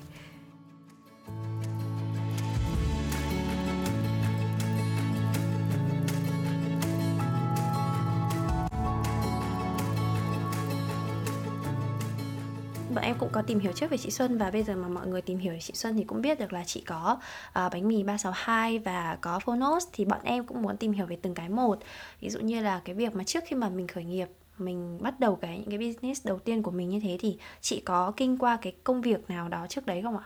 Bọn 12.93 13.03
em 13.03 13.15
cũng 13.19 13.29
có 13.31 13.41
tìm 13.41 13.59
hiểu 13.59 13.71
trước 13.71 13.89
về 13.89 13.97
chị 13.97 14.11
Xuân 14.11 14.37
và 14.37 14.51
bây 14.51 14.63
giờ 14.63 14.75
mà 14.75 14.87
mọi 14.87 15.07
người 15.07 15.21
tìm 15.21 15.37
hiểu 15.37 15.53
về 15.53 15.59
chị 15.59 15.73
Xuân 15.75 15.95
thì 15.97 16.03
cũng 16.03 16.21
biết 16.21 16.39
được 16.39 16.53
là 16.53 16.63
chị 16.63 16.83
có 16.87 17.17
uh, 17.49 17.53
bánh 17.53 17.87
mì 17.87 18.03
362 18.03 18.79
và 18.79 19.17
có 19.21 19.39
Phonos 19.39 19.87
thì 19.93 20.05
bọn 20.05 20.19
em 20.23 20.45
cũng 20.45 20.61
muốn 20.61 20.77
tìm 20.77 20.91
hiểu 20.91 21.05
về 21.05 21.17
từng 21.21 21.33
cái 21.33 21.49
một. 21.49 21.79
Ví 22.19 22.29
dụ 22.29 22.39
như 22.39 22.61
là 22.61 22.81
cái 22.85 22.95
việc 22.95 23.15
mà 23.15 23.23
trước 23.23 23.43
khi 23.47 23.55
mà 23.55 23.69
mình 23.69 23.87
khởi 23.87 24.03
nghiệp 24.03 24.27
mình 24.57 24.97
bắt 25.01 25.19
đầu 25.19 25.35
cái 25.35 25.57
những 25.57 25.69
cái 25.69 25.77
business 25.77 26.27
đầu 26.27 26.39
tiên 26.39 26.63
của 26.63 26.71
mình 26.71 26.89
như 26.89 26.99
thế 27.03 27.17
thì 27.19 27.37
chị 27.61 27.81
có 27.85 28.11
kinh 28.17 28.37
qua 28.37 28.57
cái 28.61 28.73
công 28.83 29.01
việc 29.01 29.29
nào 29.29 29.49
đó 29.49 29.65
trước 29.69 29.85
đấy 29.85 30.01
không 30.01 30.17
ạ? 30.17 30.23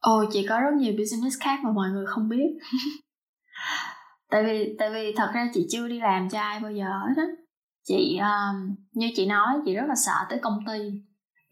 Ồ, 0.00 0.24
chị 0.32 0.46
có 0.48 0.60
rất 0.60 0.72
nhiều 0.76 0.92
business 0.98 1.40
khác 1.40 1.60
mà 1.64 1.70
mọi 1.72 1.90
người 1.90 2.06
không 2.06 2.28
biết. 2.28 2.48
tại 4.30 4.44
vì 4.44 4.76
tại 4.78 4.90
vì 4.90 5.12
thật 5.16 5.30
ra 5.34 5.50
chị 5.54 5.66
chưa 5.70 5.88
đi 5.88 6.00
làm 6.00 6.28
cho 6.28 6.40
ai 6.40 6.60
bao 6.60 6.72
giờ 6.72 6.84
hết 6.84 7.14
á. 7.16 7.26
Chị 7.84 8.18
um, 8.18 8.74
như 8.92 9.10
chị 9.16 9.26
nói 9.26 9.54
chị 9.64 9.74
rất 9.74 9.84
là 9.88 9.94
sợ 10.06 10.26
tới 10.30 10.38
công 10.42 10.58
ty 10.66 10.78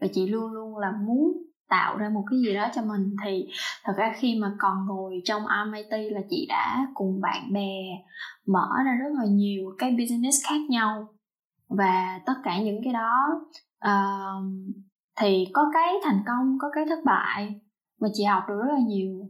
và 0.01 0.07
chị 0.13 0.27
luôn 0.27 0.53
luôn 0.53 0.79
là 0.79 0.93
muốn 1.07 1.33
tạo 1.69 1.97
ra 1.97 2.09
một 2.09 2.25
cái 2.31 2.39
gì 2.39 2.55
đó 2.55 2.69
cho 2.75 2.83
mình. 2.83 3.17
Thì 3.25 3.47
thật 3.85 3.93
ra 3.97 4.13
khi 4.17 4.39
mà 4.41 4.53
còn 4.59 4.87
ngồi 4.87 5.21
trong 5.25 5.43
MIT 5.71 6.13
là 6.13 6.21
chị 6.31 6.47
đã 6.49 6.87
cùng 6.95 7.21
bạn 7.21 7.53
bè 7.53 7.73
mở 8.47 8.69
ra 8.85 8.93
rất 8.93 9.11
là 9.19 9.25
nhiều 9.29 9.75
cái 9.79 9.97
business 9.99 10.37
khác 10.49 10.61
nhau. 10.71 11.09
Và 11.69 12.21
tất 12.27 12.35
cả 12.45 12.63
những 12.63 12.81
cái 12.85 12.93
đó 12.93 13.13
uh, 13.87 14.45
thì 15.21 15.47
có 15.53 15.71
cái 15.75 15.95
thành 16.05 16.23
công 16.27 16.59
có 16.61 16.69
cái 16.75 16.85
thất 16.89 16.99
bại 17.05 17.61
mà 18.01 18.09
chị 18.13 18.25
học 18.25 18.43
được 18.49 18.61
rất 18.67 18.73
là 18.75 18.81
nhiều. 18.87 19.29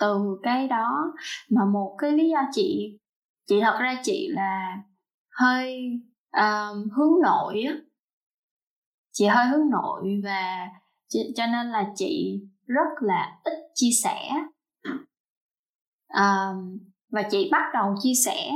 Từ 0.00 0.38
cái 0.42 0.68
đó 0.68 1.12
mà 1.50 1.64
một 1.64 1.96
cái 1.98 2.12
lý 2.12 2.28
do 2.30 2.40
chị 2.52 2.98
chị 3.48 3.60
thật 3.60 3.76
ra 3.80 4.00
chị 4.02 4.28
là 4.30 4.76
hơi 5.30 5.92
uh, 6.36 6.92
hướng 6.92 7.22
nội 7.22 7.62
á 7.62 7.74
chị 9.18 9.26
hơi 9.26 9.46
hướng 9.46 9.70
nội 9.70 10.20
và 10.24 10.68
cho 11.36 11.46
nên 11.46 11.70
là 11.70 11.86
chị 11.94 12.40
rất 12.66 12.88
là 13.00 13.38
ít 13.44 13.58
chia 13.74 13.90
sẻ. 14.04 14.30
À, 16.08 16.52
và 17.10 17.22
chị 17.30 17.48
bắt 17.52 17.70
đầu 17.74 17.94
chia 18.02 18.14
sẻ 18.24 18.50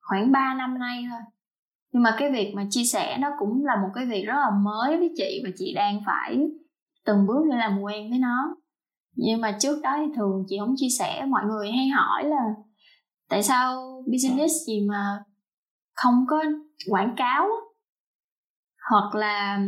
khoảng 0.00 0.32
3 0.32 0.54
năm 0.54 0.78
nay 0.78 1.04
thôi. 1.10 1.20
Nhưng 1.92 2.02
mà 2.02 2.14
cái 2.18 2.32
việc 2.32 2.52
mà 2.56 2.66
chia 2.70 2.84
sẻ 2.84 3.18
nó 3.20 3.28
cũng 3.38 3.64
là 3.64 3.76
một 3.76 3.88
cái 3.94 4.06
việc 4.06 4.24
rất 4.26 4.34
là 4.36 4.50
mới 4.62 4.98
với 4.98 5.12
chị 5.16 5.42
và 5.44 5.50
chị 5.58 5.74
đang 5.74 6.00
phải 6.06 6.48
từng 7.04 7.26
bước 7.26 7.42
để 7.50 7.56
làm 7.56 7.80
quen 7.80 8.10
với 8.10 8.18
nó. 8.18 8.56
Nhưng 9.16 9.40
mà 9.40 9.56
trước 9.60 9.80
đó 9.82 9.96
thì 9.96 10.12
thường 10.16 10.44
chị 10.48 10.56
không 10.60 10.74
chia 10.76 10.88
sẻ 10.98 11.24
mọi 11.28 11.44
người 11.44 11.72
hay 11.72 11.88
hỏi 11.88 12.24
là 12.24 12.44
tại 13.28 13.42
sao 13.42 14.02
business 14.12 14.52
gì 14.66 14.86
mà 14.88 15.18
không 15.94 16.24
có 16.28 16.44
quảng 16.90 17.14
cáo? 17.16 17.46
Hoặc 18.90 19.14
là 19.14 19.60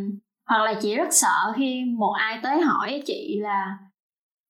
hoặc 0.47 0.63
là 0.65 0.75
chị 0.83 0.97
rất 0.97 1.09
sợ 1.11 1.53
khi 1.57 1.85
một 1.99 2.13
ai 2.19 2.41
tới 2.43 2.61
hỏi 2.61 3.03
chị 3.07 3.39
là 3.41 3.79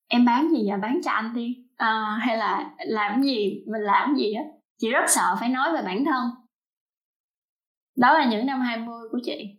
em 0.09 0.25
bán 0.25 0.49
gì 0.51 0.71
và 0.71 0.77
bán 0.77 1.01
cho 1.05 1.11
anh 1.11 1.35
đi. 1.35 1.57
À, 1.77 2.19
hay 2.21 2.37
là 2.37 2.71
làm 2.79 3.23
gì? 3.23 3.65
Mình 3.67 3.83
làm 3.83 4.15
gì 4.15 4.33
á? 4.33 4.43
Chị 4.79 4.91
rất 4.91 5.05
sợ 5.09 5.37
phải 5.41 5.49
nói 5.49 5.73
về 5.73 5.83
bản 5.83 6.05
thân. 6.05 6.31
Đó 7.97 8.19
là 8.19 8.25
những 8.25 8.47
năm 8.47 8.61
20 8.61 9.09
của 9.13 9.19
chị. 9.25 9.59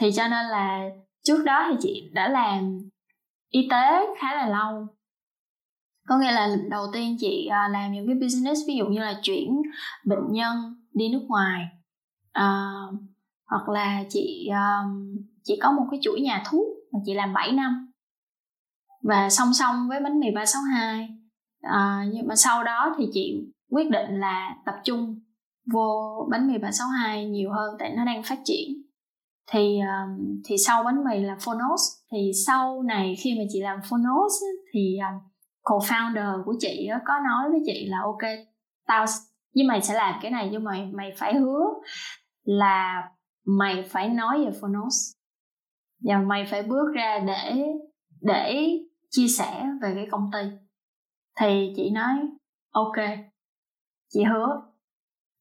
Thì 0.00 0.12
cho 0.12 0.28
nên 0.28 0.46
là 0.46 0.88
trước 1.24 1.44
đó 1.44 1.66
thì 1.70 1.76
chị 1.80 2.10
đã 2.14 2.28
làm 2.28 2.78
y 3.48 3.68
tế 3.70 4.06
khá 4.18 4.34
là 4.34 4.48
lâu. 4.48 4.86
Có 6.08 6.18
nghĩa 6.18 6.32
là 6.32 6.56
đầu 6.70 6.86
tiên 6.92 7.16
chị 7.20 7.46
à, 7.46 7.68
làm 7.68 7.92
những 7.92 8.06
cái 8.06 8.16
business 8.20 8.60
ví 8.68 8.76
dụ 8.76 8.86
như 8.86 9.00
là 9.00 9.20
chuyển 9.22 9.62
bệnh 10.04 10.32
nhân 10.32 10.56
đi 10.94 11.08
nước 11.08 11.24
ngoài. 11.28 11.68
À, 12.32 12.70
hoặc 13.46 13.68
là 13.68 14.04
chị 14.08 14.48
um, 14.48 15.16
chị 15.44 15.58
có 15.62 15.72
một 15.72 15.86
cái 15.90 16.00
chuỗi 16.02 16.20
nhà 16.20 16.42
thuốc 16.50 16.66
mà 16.92 16.98
chị 17.04 17.14
làm 17.14 17.32
7 17.32 17.52
năm. 17.52 17.92
Và 19.02 19.30
song 19.30 19.52
song 19.52 19.88
với 19.88 20.00
bánh 20.00 20.20
mì 20.20 20.26
362 20.34 21.08
à, 21.60 21.72
ờ, 21.72 22.10
nhưng 22.12 22.26
mà 22.26 22.36
sau 22.36 22.64
đó 22.64 22.94
thì 22.98 23.06
chị 23.12 23.44
quyết 23.70 23.90
định 23.90 24.20
là 24.20 24.56
tập 24.66 24.74
trung 24.84 25.20
vô 25.72 26.16
bánh 26.30 26.48
mì 26.48 26.58
362 26.58 27.26
nhiều 27.26 27.50
hơn 27.52 27.76
tại 27.78 27.94
nó 27.96 28.04
đang 28.04 28.22
phát 28.22 28.38
triển. 28.44 28.82
Thì 29.50 29.80
um, 29.80 30.40
thì 30.44 30.56
sau 30.66 30.82
bánh 30.82 31.04
mì 31.04 31.20
là 31.20 31.36
Phonos. 31.40 31.80
Thì 32.12 32.30
sau 32.46 32.82
này 32.82 33.14
khi 33.24 33.34
mà 33.38 33.44
chị 33.48 33.60
làm 33.60 33.78
Phonos 33.90 34.32
thì 34.72 34.98
um, 34.98 35.32
co-founder 35.62 36.44
của 36.44 36.54
chị 36.60 36.88
có 37.04 37.14
nói 37.28 37.50
với 37.50 37.60
chị 37.66 37.86
là 37.88 37.98
ok 38.02 38.30
tao 38.86 39.06
với 39.54 39.64
mày 39.64 39.82
sẽ 39.82 39.94
làm 39.94 40.18
cái 40.22 40.30
này 40.30 40.48
nhưng 40.52 40.64
mày 40.64 40.90
mày 40.92 41.12
phải 41.16 41.34
hứa 41.34 41.64
là 42.44 43.02
mày 43.46 43.82
phải 43.82 44.08
nói 44.08 44.44
về 44.44 44.50
Phonos 44.60 45.12
và 46.04 46.18
mày 46.18 46.46
phải 46.50 46.62
bước 46.62 46.92
ra 46.94 47.18
để 47.26 47.62
để 48.20 48.68
chia 49.10 49.28
sẻ 49.28 49.66
về 49.82 49.92
cái 49.94 50.06
công 50.10 50.30
ty. 50.32 50.38
Thì 51.40 51.72
chị 51.76 51.90
nói, 51.90 52.14
ok, 52.70 52.96
chị 54.08 54.22
hứa. 54.22 54.62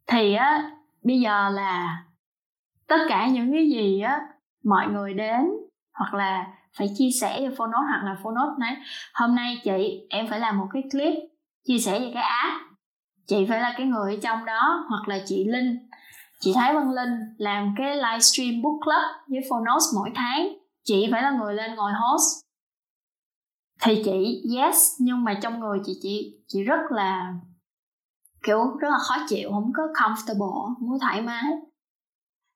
Thì 0.08 0.34
á, 0.34 0.72
bây 1.04 1.20
giờ 1.20 1.50
là 1.50 2.04
tất 2.88 3.06
cả 3.10 3.28
những 3.28 3.52
cái 3.52 3.70
gì 3.70 4.02
á, 4.02 4.20
mọi 4.64 4.88
người 4.88 5.14
đến 5.14 5.42
hoặc 5.94 6.14
là 6.14 6.48
phải 6.78 6.88
chia 6.98 7.10
sẻ 7.22 7.40
về 7.40 7.56
Phonos 7.58 7.84
hoặc 7.90 8.02
là 8.06 8.18
Phonos 8.24 8.60
nói, 8.60 8.76
hôm 9.14 9.36
nay 9.36 9.62
chị, 9.64 10.08
em 10.10 10.28
phải 10.28 10.40
làm 10.40 10.58
một 10.58 10.68
cái 10.74 10.84
clip 10.92 11.14
chia 11.68 11.80
sẻ 11.80 12.00
về 12.00 12.12
cái 12.14 12.24
app. 12.24 12.54
Chị 13.28 13.46
phải 13.50 13.60
là 13.60 13.74
cái 13.78 13.88
người 13.88 14.16
ở 14.16 14.20
trong 14.24 14.46
đó 14.46 14.86
hoặc 14.90 15.08
là 15.08 15.20
chị 15.26 15.46
Linh 15.46 15.78
chị 16.42 16.54
Thái 16.56 16.74
Văn 16.74 16.92
Linh 16.92 17.20
làm 17.38 17.74
cái 17.78 17.96
livestream 17.96 18.62
book 18.62 18.76
club 18.82 19.04
với 19.28 19.40
Phonos 19.50 19.84
mỗi 19.96 20.10
tháng. 20.16 20.48
Chị 20.84 21.08
phải 21.12 21.24
là 21.24 21.32
người 21.32 21.54
lên 21.54 21.76
ngồi 21.76 21.92
host. 21.94 22.46
Thì 23.82 24.02
chị 24.06 24.44
yes 24.56 24.78
nhưng 25.00 25.24
mà 25.24 25.40
trong 25.42 25.60
người 25.60 25.80
chị 25.86 26.00
chị 26.02 26.40
chị 26.48 26.64
rất 26.64 26.80
là 26.90 27.34
kiểu 28.44 28.60
rất 28.80 28.90
là 28.92 28.98
khó 28.98 29.16
chịu 29.30 29.50
không 29.52 29.72
có 29.76 29.84
comfortable 29.84 30.76
không 30.80 30.90
có 30.90 30.98
thoải 31.02 31.22
mái. 31.22 31.44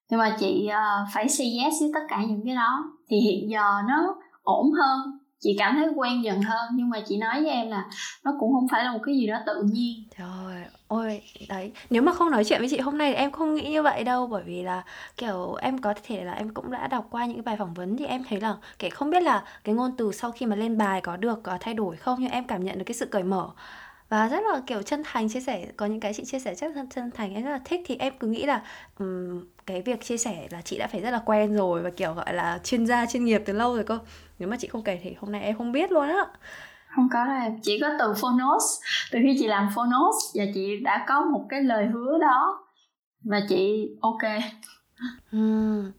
Nhưng 0.09 0.19
mà 0.19 0.37
chị 0.39 0.69
uh, 0.69 1.07
phải 1.13 1.29
say 1.29 1.57
yes 1.63 1.73
với 1.81 1.91
tất 1.93 2.05
cả 2.09 2.23
những 2.27 2.41
cái 2.45 2.55
đó. 2.55 2.83
Thì 3.07 3.19
hiện 3.19 3.49
giờ 3.49 3.81
nó 3.87 4.15
ổn 4.43 4.71
hơn 4.71 5.19
chị 5.39 5.55
cảm 5.59 5.75
thấy 5.75 5.87
quen 5.95 6.23
dần 6.23 6.41
hơn 6.41 6.69
nhưng 6.75 6.89
mà 6.89 6.99
chị 7.07 7.17
nói 7.17 7.41
với 7.41 7.51
em 7.51 7.69
là 7.69 7.85
nó 8.23 8.31
cũng 8.39 8.53
không 8.53 8.67
phải 8.71 8.83
là 8.83 8.91
một 8.91 8.99
cái 9.05 9.15
gì 9.15 9.27
đó 9.27 9.37
tự 9.45 9.63
nhiên. 9.71 10.03
Trời 10.17 10.63
ôi 10.87 11.21
đấy 11.49 11.71
nếu 11.89 12.01
mà 12.01 12.13
không 12.13 12.31
nói 12.31 12.43
chuyện 12.45 12.59
với 12.59 12.69
chị 12.69 12.79
hôm 12.79 12.97
nay 12.97 13.11
thì 13.11 13.15
em 13.15 13.31
không 13.31 13.55
nghĩ 13.55 13.69
như 13.69 13.83
vậy 13.83 14.03
đâu 14.03 14.27
bởi 14.27 14.43
vì 14.45 14.63
là 14.63 14.83
kiểu 15.17 15.55
em 15.55 15.77
có 15.77 15.93
thể 16.07 16.23
là 16.23 16.33
em 16.33 16.53
cũng 16.53 16.71
đã 16.71 16.87
đọc 16.87 17.07
qua 17.11 17.25
những 17.25 17.35
cái 17.35 17.43
bài 17.43 17.55
phỏng 17.57 17.73
vấn 17.73 17.97
thì 17.97 18.05
em 18.05 18.23
thấy 18.29 18.41
là 18.41 18.55
kể 18.79 18.89
không 18.89 19.09
biết 19.09 19.23
là 19.23 19.43
cái 19.63 19.75
ngôn 19.75 19.91
từ 19.97 20.11
sau 20.11 20.31
khi 20.31 20.45
mà 20.45 20.55
lên 20.55 20.77
bài 20.77 21.01
có 21.01 21.17
được 21.17 21.43
có 21.43 21.57
thay 21.59 21.73
đổi 21.73 21.95
không 21.95 22.19
nhưng 22.21 22.31
em 22.31 22.43
cảm 22.43 22.63
nhận 22.63 22.77
được 22.77 22.85
cái 22.85 22.95
sự 22.95 23.05
cởi 23.05 23.23
mở. 23.23 23.49
Và 24.09 24.27
rất 24.27 24.43
là 24.53 24.61
kiểu 24.67 24.81
chân 24.81 25.01
thành 25.05 25.29
chia 25.29 25.39
sẻ 25.39 25.67
có 25.77 25.85
những 25.85 25.99
cái 25.99 26.13
chị 26.13 26.25
chia 26.25 26.39
sẻ 26.39 26.55
rất 26.55 26.75
là 26.75 26.85
chân 26.95 27.11
thành 27.11 27.33
em 27.33 27.43
rất 27.43 27.51
là 27.51 27.59
thích 27.65 27.81
thì 27.85 27.95
em 27.99 28.13
cứ 28.19 28.27
nghĩ 28.27 28.45
là 28.45 28.61
um, 28.99 29.45
cái 29.65 29.81
việc 29.81 30.03
chia 30.03 30.17
sẻ 30.17 30.47
là 30.51 30.61
chị 30.61 30.77
đã 30.77 30.87
phải 30.87 31.01
rất 31.01 31.11
là 31.11 31.21
quen 31.25 31.55
rồi 31.55 31.81
và 31.81 31.89
kiểu 31.89 32.13
gọi 32.13 32.33
là 32.33 32.59
chuyên 32.63 32.87
gia 32.87 33.05
chuyên 33.05 33.25
nghiệp 33.25 33.41
từ 33.45 33.53
lâu 33.53 33.75
rồi 33.75 33.83
cơ 33.83 33.99
nếu 34.39 34.49
mà 34.49 34.57
chị 34.59 34.67
không 34.67 34.83
kể 34.83 34.99
thì 35.03 35.15
hôm 35.19 35.31
nay 35.31 35.41
em 35.41 35.57
không 35.57 35.71
biết 35.71 35.91
luôn 35.91 36.07
á. 36.07 36.25
Không 36.95 37.07
có 37.13 37.25
đâu 37.25 37.57
chỉ 37.61 37.79
có 37.81 37.89
từ 37.99 38.13
phonos. 38.21 38.63
Từ 39.11 39.19
khi 39.23 39.35
chị 39.39 39.47
làm 39.47 39.69
phonos 39.75 40.15
và 40.35 40.43
chị 40.53 40.79
đã 40.83 41.05
có 41.07 41.21
một 41.21 41.45
cái 41.49 41.63
lời 41.63 41.87
hứa 41.93 42.17
đó. 42.21 42.67
Và 43.23 43.41
chị 43.49 43.89
ok. 44.01 44.41
Uhm. 45.37 45.91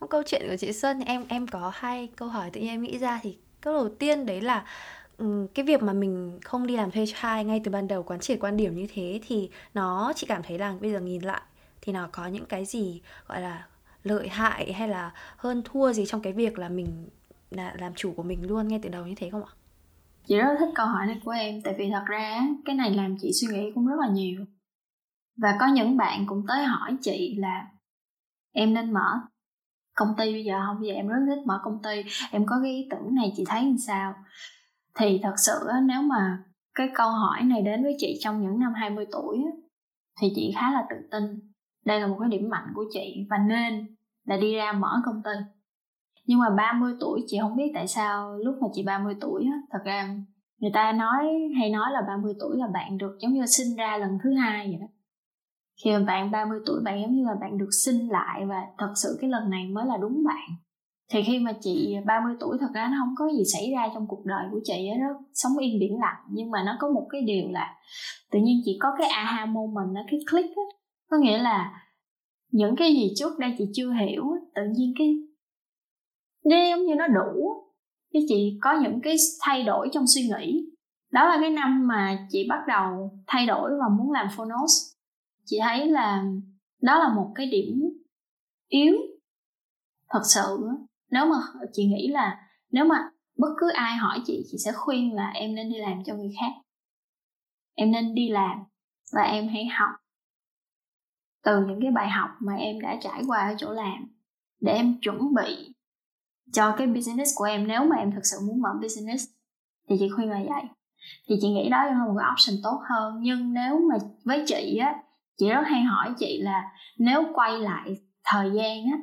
một 0.00 0.06
câu 0.06 0.22
chuyện 0.26 0.42
của 0.50 0.56
chị 0.56 0.72
Xuân 0.72 1.00
em 1.00 1.24
em 1.28 1.46
có 1.46 1.72
hai 1.74 2.08
câu 2.16 2.28
hỏi 2.28 2.50
tự 2.50 2.60
nhiên 2.60 2.70
em 2.70 2.82
nghĩ 2.82 2.98
ra 2.98 3.20
thì 3.22 3.38
câu 3.60 3.74
đầu 3.74 3.88
tiên 3.88 4.26
đấy 4.26 4.40
là 4.40 4.64
cái 5.54 5.64
việc 5.64 5.82
mà 5.82 5.92
mình 5.92 6.38
không 6.44 6.66
đi 6.66 6.76
làm 6.76 6.90
thuê 6.90 7.04
trai 7.06 7.44
ngay 7.44 7.60
từ 7.64 7.70
ban 7.70 7.88
đầu 7.88 8.02
quán 8.02 8.20
triệt 8.20 8.38
quan 8.40 8.56
điểm 8.56 8.76
như 8.76 8.86
thế 8.94 9.20
thì 9.26 9.50
nó 9.74 10.12
chị 10.16 10.26
cảm 10.26 10.42
thấy 10.42 10.58
là 10.58 10.74
bây 10.80 10.92
giờ 10.92 11.00
nhìn 11.00 11.22
lại 11.22 11.40
thì 11.80 11.92
nó 11.92 12.08
có 12.12 12.26
những 12.26 12.46
cái 12.46 12.64
gì 12.64 13.02
gọi 13.28 13.40
là 13.40 13.66
lợi 14.04 14.28
hại 14.28 14.72
hay 14.72 14.88
là 14.88 15.10
hơn 15.36 15.62
thua 15.64 15.92
gì 15.92 16.06
trong 16.06 16.22
cái 16.22 16.32
việc 16.32 16.58
là 16.58 16.68
mình 16.68 17.08
là, 17.50 17.74
làm 17.78 17.94
chủ 17.94 18.12
của 18.16 18.22
mình 18.22 18.48
luôn, 18.48 18.68
ngay 18.68 18.80
từ 18.82 18.88
đầu 18.88 19.06
như 19.06 19.14
thế 19.16 19.30
không 19.30 19.44
ạ? 19.44 19.52
Chị 20.26 20.36
rất 20.36 20.56
thích 20.58 20.72
câu 20.74 20.86
hỏi 20.86 21.06
này 21.06 21.20
của 21.24 21.30
em, 21.30 21.62
tại 21.64 21.74
vì 21.78 21.90
thật 21.90 22.04
ra 22.06 22.48
cái 22.64 22.74
này 22.76 22.94
làm 22.94 23.16
chị 23.20 23.30
suy 23.40 23.48
nghĩ 23.54 23.70
cũng 23.74 23.86
rất 23.86 23.96
là 24.00 24.08
nhiều. 24.08 24.44
Và 25.36 25.56
có 25.60 25.66
những 25.66 25.96
bạn 25.96 26.26
cũng 26.26 26.44
tới 26.48 26.64
hỏi 26.64 26.96
chị 27.00 27.36
là, 27.38 27.66
em 28.52 28.74
nên 28.74 28.92
mở 28.92 29.20
công 29.98 30.14
ty 30.18 30.32
bây 30.32 30.44
giờ 30.44 30.54
không 30.66 30.80
bây 30.80 30.88
dạ, 30.88 30.94
giờ 30.94 30.98
em 30.98 31.08
rất 31.08 31.16
thích 31.26 31.46
mở 31.46 31.60
công 31.64 31.82
ty. 31.82 32.02
Em 32.30 32.46
có 32.46 32.56
cái 32.62 32.70
ý 32.70 32.88
tưởng 32.90 33.14
này, 33.14 33.32
chị 33.36 33.44
thấy 33.46 33.62
làm 33.62 33.78
sao? 33.78 34.14
Thì 34.94 35.20
thật 35.22 35.34
sự 35.36 35.68
nếu 35.82 36.02
mà 36.02 36.44
cái 36.74 36.88
câu 36.94 37.10
hỏi 37.10 37.42
này 37.42 37.62
đến 37.62 37.82
với 37.82 37.96
chị 37.98 38.18
trong 38.20 38.42
những 38.42 38.58
năm 38.58 38.72
20 38.74 39.06
tuổi 39.12 39.38
thì 40.20 40.28
chị 40.34 40.52
khá 40.56 40.72
là 40.72 40.86
tự 40.90 40.96
tin. 41.10 41.52
Đây 41.84 42.00
là 42.00 42.06
một 42.06 42.16
cái 42.20 42.28
điểm 42.28 42.48
mạnh 42.48 42.66
của 42.74 42.84
chị 42.92 43.26
và 43.30 43.36
nên 43.48 43.96
là 44.24 44.36
đi 44.36 44.54
ra 44.54 44.72
mở 44.72 45.00
công 45.04 45.22
ty 45.24 45.30
nhưng 46.28 46.38
mà 46.38 46.46
30 46.56 46.92
tuổi, 47.00 47.24
chị 47.26 47.38
không 47.40 47.56
biết 47.56 47.70
tại 47.74 47.88
sao 47.88 48.38
lúc 48.38 48.54
mà 48.60 48.68
chị 48.72 48.82
30 48.86 49.14
tuổi 49.20 49.44
á, 49.44 49.58
thật 49.70 49.78
ra 49.84 50.16
người 50.58 50.70
ta 50.74 50.92
nói, 50.92 51.24
hay 51.58 51.70
nói 51.70 51.86
là 51.92 52.00
30 52.08 52.34
tuổi 52.40 52.56
là 52.56 52.66
bạn 52.74 52.98
được 52.98 53.16
giống 53.20 53.32
như 53.32 53.46
sinh 53.46 53.76
ra 53.76 53.96
lần 53.96 54.18
thứ 54.24 54.34
hai 54.34 54.66
vậy 54.66 54.78
đó. 54.80 54.86
Khi 55.84 55.90
mà 55.92 55.98
bạn 56.06 56.30
30 56.30 56.58
tuổi, 56.66 56.80
bạn 56.84 57.00
giống 57.02 57.14
như 57.14 57.24
là 57.24 57.34
bạn 57.40 57.58
được 57.58 57.68
sinh 57.84 58.08
lại 58.08 58.46
và 58.46 58.62
thật 58.78 58.92
sự 59.02 59.18
cái 59.20 59.30
lần 59.30 59.50
này 59.50 59.68
mới 59.68 59.86
là 59.86 59.96
đúng 59.96 60.24
bạn. 60.24 60.48
Thì 61.12 61.22
khi 61.22 61.38
mà 61.38 61.52
chị 61.60 61.96
30 62.06 62.34
tuổi, 62.40 62.56
thật 62.60 62.70
ra 62.74 62.88
nó 62.88 62.96
không 63.00 63.14
có 63.18 63.28
gì 63.36 63.42
xảy 63.52 63.72
ra 63.76 63.88
trong 63.94 64.06
cuộc 64.08 64.24
đời 64.24 64.44
của 64.52 64.60
chị 64.64 64.88
đó 65.00 65.20
sống 65.34 65.52
yên 65.58 65.80
biển 65.80 65.98
lặng. 66.00 66.22
Nhưng 66.30 66.50
mà 66.50 66.62
nó 66.66 66.76
có 66.80 66.88
một 66.88 67.06
cái 67.10 67.22
điều 67.22 67.50
là 67.50 67.74
tự 68.30 68.38
nhiên 68.38 68.60
chị 68.64 68.78
có 68.80 68.88
cái 68.98 69.08
aha 69.08 69.46
moment, 69.46 69.94
nó 69.94 70.00
cái 70.10 70.20
click 70.30 70.56
á, 70.56 70.62
có 71.10 71.16
nghĩa 71.18 71.38
là 71.38 71.72
những 72.52 72.76
cái 72.76 72.94
gì 72.94 73.08
trước 73.16 73.38
đây 73.38 73.54
chị 73.58 73.64
chưa 73.74 73.92
hiểu 73.92 74.24
tự 74.54 74.62
nhiên 74.76 74.92
cái 74.98 75.27
nó 76.48 76.56
giống 76.70 76.86
như 76.86 76.94
nó 76.94 77.06
đủ 77.06 77.64
cái 78.12 78.22
chị 78.28 78.58
có 78.60 78.80
những 78.82 79.00
cái 79.02 79.16
thay 79.40 79.62
đổi 79.62 79.88
trong 79.92 80.04
suy 80.06 80.22
nghĩ. 80.22 80.64
Đó 81.10 81.28
là 81.28 81.38
cái 81.40 81.50
năm 81.50 81.86
mà 81.86 82.26
chị 82.30 82.46
bắt 82.48 82.64
đầu 82.68 83.10
thay 83.26 83.46
đổi 83.46 83.70
và 83.70 83.88
muốn 83.98 84.12
làm 84.12 84.26
phonos. 84.36 84.72
Chị 85.44 85.58
thấy 85.62 85.88
là 85.88 86.24
đó 86.82 86.98
là 86.98 87.14
một 87.14 87.32
cái 87.34 87.46
điểm 87.46 87.80
yếu, 88.68 88.94
thật 90.08 90.22
sự. 90.34 90.58
Nếu 91.10 91.26
mà 91.26 91.36
chị 91.72 91.86
nghĩ 91.86 92.08
là 92.08 92.48
nếu 92.70 92.84
mà 92.84 93.10
bất 93.38 93.48
cứ 93.58 93.70
ai 93.70 93.96
hỏi 93.96 94.18
chị 94.26 94.44
chị 94.50 94.58
sẽ 94.64 94.72
khuyên 94.72 95.14
là 95.14 95.30
em 95.34 95.54
nên 95.54 95.68
đi 95.68 95.78
làm 95.78 96.04
cho 96.04 96.14
người 96.14 96.30
khác. 96.40 96.52
Em 97.74 97.90
nên 97.90 98.14
đi 98.14 98.28
làm 98.28 98.58
và 99.12 99.22
em 99.22 99.48
hãy 99.48 99.66
học 99.66 99.90
từ 101.44 101.60
những 101.66 101.78
cái 101.82 101.90
bài 101.90 102.10
học 102.10 102.30
mà 102.40 102.54
em 102.54 102.80
đã 102.80 102.98
trải 103.00 103.22
qua 103.26 103.48
ở 103.48 103.54
chỗ 103.58 103.72
làm 103.72 104.14
để 104.60 104.72
em 104.72 104.98
chuẩn 105.00 105.34
bị 105.34 105.74
cho 106.52 106.74
cái 106.78 106.86
business 106.86 107.30
của 107.36 107.44
em. 107.44 107.68
Nếu 107.68 107.84
mà 107.84 107.96
em 107.96 108.12
thực 108.12 108.26
sự 108.30 108.36
muốn 108.46 108.60
mở 108.60 108.68
business, 108.82 109.24
thì 109.88 109.96
chị 109.98 110.08
khuyên 110.16 110.30
là 110.30 110.38
vậy. 110.48 110.62
Thì 111.28 111.34
chị 111.40 111.48
nghĩ 111.48 111.68
đó 111.68 111.84
là 111.84 112.04
một 112.06 112.14
cái 112.18 112.28
option 112.32 112.62
tốt 112.62 112.80
hơn. 112.90 113.14
Nhưng 113.20 113.52
nếu 113.52 113.80
mà 113.90 113.96
với 114.24 114.44
chị 114.46 114.78
á, 114.80 114.94
chị 115.38 115.48
rất 115.48 115.62
hay 115.66 115.82
hỏi 115.82 116.14
chị 116.18 116.40
là 116.42 116.62
nếu 116.98 117.22
quay 117.34 117.58
lại 117.58 117.94
thời 118.24 118.50
gian 118.54 118.84
á, 118.92 118.98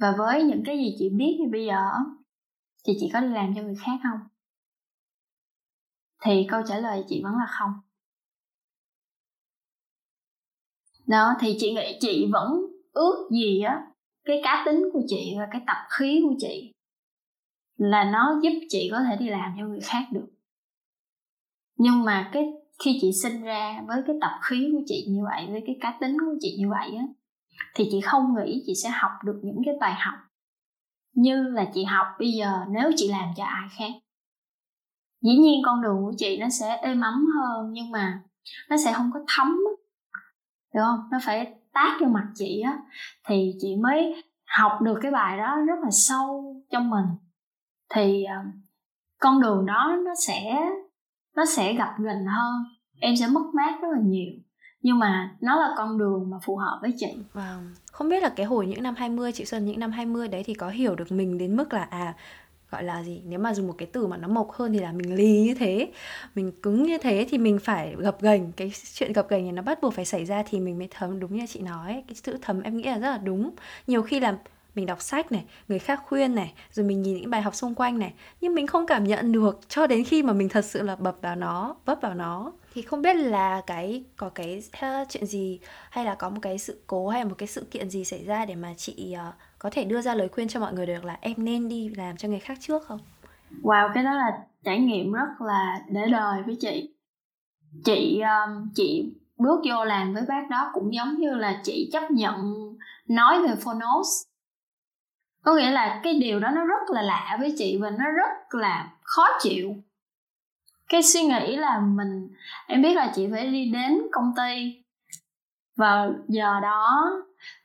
và 0.00 0.14
với 0.18 0.42
những 0.42 0.62
cái 0.66 0.76
gì 0.76 0.94
chị 0.98 1.08
biết 1.18 1.36
như 1.40 1.48
bây 1.52 1.66
giờ 1.66 1.80
thì 2.86 2.92
chị 3.00 3.10
có 3.12 3.20
đi 3.20 3.28
làm 3.28 3.54
cho 3.56 3.62
người 3.62 3.76
khác 3.86 4.00
không? 4.02 4.18
Thì 6.22 6.46
câu 6.50 6.62
trả 6.68 6.78
lời 6.78 7.04
chị 7.08 7.20
vẫn 7.24 7.32
là 7.32 7.46
không. 7.48 7.70
Đó, 11.06 11.34
thì 11.40 11.56
chị 11.58 11.74
nghĩ 11.74 11.98
chị 12.00 12.28
vẫn 12.32 12.50
ước 12.92 13.28
gì 13.30 13.60
á 13.60 13.86
cái 14.24 14.40
cá 14.44 14.62
tính 14.66 14.84
của 14.92 15.02
chị 15.06 15.34
và 15.38 15.48
cái 15.50 15.60
tập 15.66 15.76
khí 15.98 16.20
của 16.24 16.34
chị 16.38 16.72
là 17.76 18.04
nó 18.04 18.40
giúp 18.42 18.52
chị 18.68 18.88
có 18.92 19.00
thể 19.08 19.16
đi 19.16 19.28
làm 19.28 19.54
cho 19.58 19.66
người 19.66 19.80
khác 19.80 20.04
được. 20.12 20.26
Nhưng 21.76 22.04
mà 22.04 22.30
cái, 22.32 22.44
khi 22.84 22.98
chị 23.00 23.10
sinh 23.22 23.42
ra 23.42 23.82
với 23.88 24.02
cái 24.06 24.16
tập 24.20 24.32
khí 24.42 24.68
của 24.72 24.82
chị 24.86 25.06
như 25.08 25.20
vậy, 25.24 25.46
với 25.50 25.62
cái 25.66 25.76
cá 25.80 25.98
tính 26.00 26.16
của 26.20 26.36
chị 26.40 26.56
như 26.58 26.70
vậy 26.70 26.96
á, 26.98 27.04
thì 27.74 27.88
chị 27.90 28.00
không 28.00 28.34
nghĩ 28.36 28.62
chị 28.66 28.72
sẽ 28.82 28.90
học 28.90 29.12
được 29.24 29.40
những 29.42 29.62
cái 29.64 29.74
bài 29.80 29.94
học 29.98 30.18
như 31.14 31.42
là 31.42 31.70
chị 31.74 31.84
học 31.84 32.06
bây 32.18 32.32
giờ 32.32 32.64
nếu 32.70 32.90
chị 32.96 33.08
làm 33.08 33.28
cho 33.36 33.44
ai 33.44 33.68
khác. 33.78 33.92
Dĩ 35.22 35.36
nhiên 35.36 35.62
con 35.64 35.82
đường 35.82 35.96
của 36.04 36.12
chị 36.18 36.38
nó 36.40 36.48
sẽ 36.48 36.76
êm 36.76 37.00
ấm 37.00 37.26
hơn 37.36 37.72
nhưng 37.72 37.90
mà 37.90 38.22
nó 38.70 38.76
sẽ 38.84 38.92
không 38.92 39.10
có 39.14 39.20
thấm 39.36 39.56
được 40.74 40.80
không? 40.80 40.98
Nó 41.10 41.18
phải 41.22 41.54
tác 41.74 41.98
vô 42.00 42.06
mặt 42.06 42.26
chị 42.34 42.60
á, 42.60 42.78
thì 43.28 43.52
chị 43.60 43.76
mới 43.82 44.22
học 44.58 44.72
được 44.82 44.98
cái 45.02 45.12
bài 45.12 45.38
đó 45.38 45.56
rất 45.66 45.78
là 45.82 45.90
sâu 45.90 46.56
trong 46.70 46.90
mình 46.90 47.06
thì 47.94 48.24
ờ, 48.24 48.36
con 49.20 49.40
đường 49.40 49.66
đó 49.66 49.96
nó 50.04 50.12
sẽ 50.26 50.70
nó 51.36 51.44
sẽ 51.56 51.74
gặp 51.74 51.94
gần 51.98 52.26
hơn, 52.26 52.54
em 53.00 53.16
sẽ 53.16 53.26
mất 53.26 53.44
mát 53.54 53.78
rất 53.82 53.88
là 53.92 54.00
nhiều 54.02 54.32
nhưng 54.84 54.98
mà 54.98 55.30
nó 55.40 55.56
là 55.56 55.74
con 55.76 55.98
đường 55.98 56.30
mà 56.30 56.36
phù 56.42 56.56
hợp 56.56 56.78
với 56.82 56.94
chị. 56.96 57.16
Vâng. 57.32 57.74
Không 57.92 58.08
biết 58.08 58.22
là 58.22 58.28
cái 58.28 58.46
hồi 58.46 58.66
những 58.66 58.82
năm 58.82 58.94
20 58.96 59.32
chị 59.32 59.44
Xuân, 59.44 59.64
những 59.64 59.80
năm 59.80 59.92
20 59.92 60.28
đấy 60.28 60.42
thì 60.46 60.54
có 60.54 60.68
hiểu 60.68 60.94
được 60.94 61.12
mình 61.12 61.38
đến 61.38 61.56
mức 61.56 61.72
là 61.72 61.82
à 61.82 62.14
gọi 62.74 62.82
là 62.84 63.02
gì? 63.02 63.22
Nếu 63.24 63.38
mà 63.38 63.54
dùng 63.54 63.66
một 63.66 63.74
cái 63.78 63.88
từ 63.92 64.06
mà 64.06 64.16
nó 64.16 64.28
mộc 64.28 64.52
hơn 64.52 64.72
thì 64.72 64.78
là 64.78 64.92
mình 64.92 65.14
lì 65.14 65.40
như 65.40 65.54
thế 65.54 65.88
mình 66.34 66.52
cứng 66.62 66.82
như 66.82 66.98
thế 66.98 67.26
thì 67.30 67.38
mình 67.38 67.58
phải 67.58 67.94
gập 67.98 68.20
gành. 68.20 68.52
Cái 68.56 68.72
chuyện 68.94 69.12
gập 69.12 69.28
gành 69.28 69.42
này 69.42 69.52
nó 69.52 69.62
bắt 69.62 69.82
buộc 69.82 69.94
phải 69.94 70.04
xảy 70.04 70.24
ra 70.24 70.42
thì 70.48 70.60
mình 70.60 70.78
mới 70.78 70.88
thấm 70.90 71.20
đúng 71.20 71.36
như 71.36 71.46
chị 71.46 71.60
nói 71.60 72.04
cái 72.08 72.14
chữ 72.22 72.38
thấm 72.42 72.62
em 72.62 72.76
nghĩ 72.76 72.82
là 72.82 72.98
rất 72.98 73.10
là 73.10 73.18
đúng. 73.18 73.50
Nhiều 73.86 74.02
khi 74.02 74.20
là 74.20 74.36
mình 74.74 74.86
đọc 74.86 75.02
sách 75.02 75.32
này 75.32 75.44
người 75.68 75.78
khác 75.78 76.00
khuyên 76.06 76.34
này 76.34 76.52
rồi 76.72 76.86
mình 76.86 77.02
nhìn 77.02 77.16
những 77.16 77.30
bài 77.30 77.42
học 77.42 77.54
xung 77.54 77.74
quanh 77.74 77.98
này 77.98 78.12
nhưng 78.40 78.54
mình 78.54 78.66
không 78.66 78.86
cảm 78.86 79.04
nhận 79.04 79.32
được 79.32 79.60
cho 79.68 79.86
đến 79.86 80.04
khi 80.04 80.22
mà 80.22 80.32
mình 80.32 80.48
thật 80.48 80.64
sự 80.64 80.82
là 80.82 80.96
bập 80.96 81.16
vào 81.20 81.36
nó 81.36 81.76
vấp 81.84 81.98
vào 82.02 82.14
nó. 82.14 82.52
Thì 82.74 82.82
không 82.82 83.02
biết 83.02 83.16
là 83.16 83.62
cái 83.66 84.04
có 84.16 84.28
cái 84.28 84.62
chuyện 85.08 85.26
gì 85.26 85.58
hay 85.90 86.04
là 86.04 86.14
có 86.14 86.30
một 86.30 86.38
cái 86.42 86.58
sự 86.58 86.80
cố 86.86 87.08
hay 87.08 87.20
là 87.20 87.28
một 87.28 87.34
cái 87.38 87.46
sự 87.46 87.66
kiện 87.70 87.90
gì 87.90 88.04
xảy 88.04 88.24
ra 88.24 88.44
để 88.44 88.54
mà 88.54 88.74
chị 88.76 89.16
uh, 89.28 89.34
có 89.64 89.70
thể 89.72 89.84
đưa 89.84 90.00
ra 90.00 90.14
lời 90.14 90.28
khuyên 90.28 90.48
cho 90.48 90.60
mọi 90.60 90.72
người 90.72 90.86
được 90.86 91.04
là 91.04 91.18
em 91.20 91.34
nên 91.36 91.68
đi 91.68 91.88
làm 91.88 92.16
cho 92.16 92.28
người 92.28 92.38
khác 92.38 92.58
trước 92.60 92.82
không? 92.86 93.00
Wow, 93.62 93.90
cái 93.94 94.04
đó 94.04 94.14
là 94.14 94.38
trải 94.64 94.78
nghiệm 94.78 95.12
rất 95.12 95.40
là 95.40 95.80
để 95.88 96.06
đời 96.12 96.42
với 96.46 96.56
chị. 96.60 96.94
Chị 97.84 98.20
um, 98.20 98.68
chị 98.74 99.12
bước 99.38 99.60
vô 99.68 99.84
làm 99.84 100.14
với 100.14 100.22
bác 100.28 100.50
đó 100.50 100.70
cũng 100.72 100.94
giống 100.94 101.14
như 101.18 101.34
là 101.34 101.60
chị 101.64 101.90
chấp 101.92 102.10
nhận 102.10 102.34
nói 103.08 103.42
về 103.42 103.54
phonos 103.64 104.08
có 105.42 105.54
nghĩa 105.54 105.70
là 105.70 106.00
cái 106.02 106.14
điều 106.20 106.40
đó 106.40 106.50
nó 106.50 106.64
rất 106.64 106.90
là 106.90 107.02
lạ 107.02 107.36
với 107.40 107.54
chị 107.58 107.78
và 107.80 107.90
nó 107.90 108.04
rất 108.10 108.54
là 108.60 108.90
khó 109.02 109.26
chịu 109.40 109.74
cái 110.88 111.02
suy 111.02 111.22
nghĩ 111.22 111.56
là 111.56 111.80
mình 111.80 112.28
em 112.66 112.82
biết 112.82 112.94
là 112.94 113.12
chị 113.14 113.28
phải 113.32 113.46
đi 113.46 113.70
đến 113.72 113.98
công 114.12 114.32
ty 114.36 114.83
vào 115.76 116.14
giờ 116.28 116.60
đó 116.62 117.12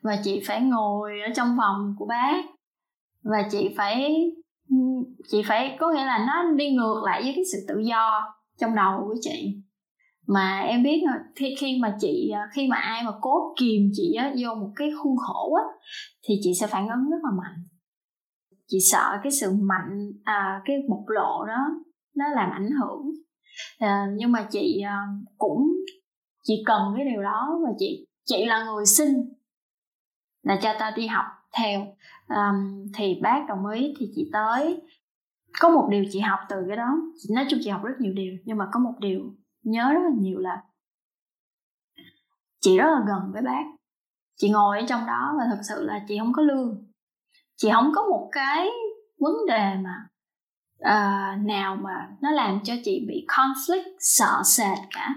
và 0.02 0.17
chị 0.24 0.41
phải 0.48 0.62
ngồi 0.62 1.12
ở 1.28 1.34
trong 1.36 1.56
phòng 1.58 1.95
của 1.98 2.06
bác 2.06 2.43
và 3.24 3.43
chị 3.52 3.74
phải 3.78 4.15
chị 5.28 5.41
phải 5.48 5.78
có 5.80 5.91
nghĩa 5.91 6.06
là 6.06 6.26
nó 6.28 6.52
đi 6.52 6.72
ngược 6.72 7.02
lại 7.06 7.22
với 7.24 7.34
cái 7.36 7.43
sự 7.52 7.58
tự 7.67 7.80
do 7.80 8.34
trong 8.60 8.76
đầu 8.76 9.02
của 9.08 9.15
chị. 9.22 9.62
Mà 10.28 10.60
em 10.60 10.84
biết 10.84 11.02
khi 11.36 11.56
khi 11.60 11.80
mà 11.82 11.98
chị 12.00 12.32
khi 12.54 12.67
mà 12.67 12.78
ai 12.78 13.04
mà 13.04 13.12
cố 13.22 13.54
kìm 13.60 13.89
chị 13.93 14.13
á, 14.13 14.34
vô 14.41 14.56
một 14.56 14.72
cái 14.76 14.89
khuôn 15.00 15.17
khổ 15.17 15.54
á, 15.54 15.63
thì 16.28 16.36
chị 16.41 16.52
sẽ 16.60 16.67
phản 16.67 16.88
ứng 16.88 17.10
rất 17.10 17.17
là 17.24 17.32
mạnh. 17.38 17.63
Chị 18.67 18.78
sợ 18.91 19.19
cái 19.24 19.32
sự 19.32 19.52
mạnh 19.62 20.12
à, 20.24 20.62
cái 20.65 20.76
bộc 20.89 21.04
lộ 21.08 21.45
đó 21.45 21.67
nó 22.15 22.28
làm 22.28 22.52
ảnh 22.52 22.69
hưởng. 22.82 23.12
À, 23.80 24.06
nhưng 24.15 24.32
mà 24.32 24.48
chị 24.52 24.82
à, 24.86 24.98
cũng 25.38 25.67
chị 26.43 26.63
cần 26.65 26.93
cái 26.95 27.06
điều 27.06 27.23
đó 27.23 27.60
và 27.65 27.69
chị 27.78 28.08
chị 28.25 28.45
là 28.45 28.63
người 28.63 28.86
xin 28.86 29.08
là 30.43 30.60
cho 30.62 30.73
ta 30.80 30.91
đi 30.95 31.08
học 31.08 31.25
theo. 31.58 31.82
Um, 32.28 32.88
thì 32.93 33.19
bác 33.21 33.45
đồng 33.47 33.65
ý 33.65 33.93
thì 33.99 34.12
chị 34.15 34.30
tới. 34.34 34.82
Có 35.60 35.69
một 35.69 35.88
điều 35.91 36.06
chị 36.12 36.19
học 36.19 36.39
từ 36.49 36.56
cái 36.67 36.78
đó 36.78 36.97
nói 37.30 37.45
chung 37.49 37.60
chị 37.63 37.69
học 37.69 37.84
rất 37.84 37.93
nhiều 37.99 38.13
điều 38.13 38.34
nhưng 38.45 38.58
mà 38.58 38.67
có 38.71 38.80
một 38.80 38.93
điều 38.99 39.34
nhớ 39.63 39.93
rất 39.93 39.99
là 40.04 40.15
nhiều 40.19 40.39
là 40.39 40.63
chị 42.60 42.78
rất 42.78 42.86
là 42.86 43.02
gần 43.08 43.32
với 43.34 43.41
bác. 43.41 43.63
Chị 44.36 44.49
ngồi 44.49 44.80
ở 44.80 44.86
trong 44.89 45.06
đó 45.06 45.36
và 45.38 45.43
thật 45.49 45.60
sự 45.69 45.84
là 45.86 46.06
chị 46.08 46.17
không 46.19 46.34
có 46.34 46.41
lương. 46.41 46.86
Chị 47.56 47.69
không 47.73 47.91
có 47.95 48.06
một 48.10 48.30
cái 48.32 48.69
vấn 49.19 49.34
đề 49.47 49.75
mà 49.75 50.08
uh, 50.78 51.45
nào 51.45 51.75
mà 51.75 52.10
nó 52.21 52.32
làm 52.32 52.60
cho 52.63 52.73
chị 52.84 53.06
bị 53.08 53.25
conflict 53.28 53.95
sợ 53.99 54.41
sệt 54.45 54.78
cả 54.91 55.15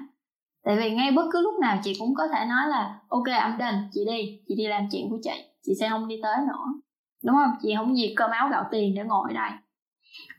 tại 0.64 0.77
vì 0.77 0.90
ngay 0.90 1.12
bất 1.12 1.29
cứ 1.33 1.42
lúc 1.42 1.55
nào 1.61 1.81
chị 1.85 1.92
cũng 1.98 2.14
có 2.14 2.29
thể 2.29 2.44
nói 2.44 2.68
là, 2.68 3.01
ok, 3.09 3.25
I'm 3.25 3.59
done, 3.59 3.79
chị 3.92 4.01
đi 4.07 4.40
chị 4.48 4.55
đi 4.55 4.66
làm 4.66 4.88
chuyện 4.90 5.11
của 5.11 5.18
chị 5.22 5.53
chị 5.62 5.72
sẽ 5.81 5.88
không 5.88 6.09
đi 6.09 6.16
tới 6.22 6.37
nữa. 6.48 6.81
Đúng 7.25 7.37
không? 7.37 7.53
Chị 7.62 7.75
không 7.77 7.96
gì 7.96 8.14
cơm 8.16 8.31
áo 8.31 8.48
gạo 8.48 8.64
tiền 8.70 8.94
để 8.94 9.03
ngồi 9.05 9.33
đây. 9.35 9.51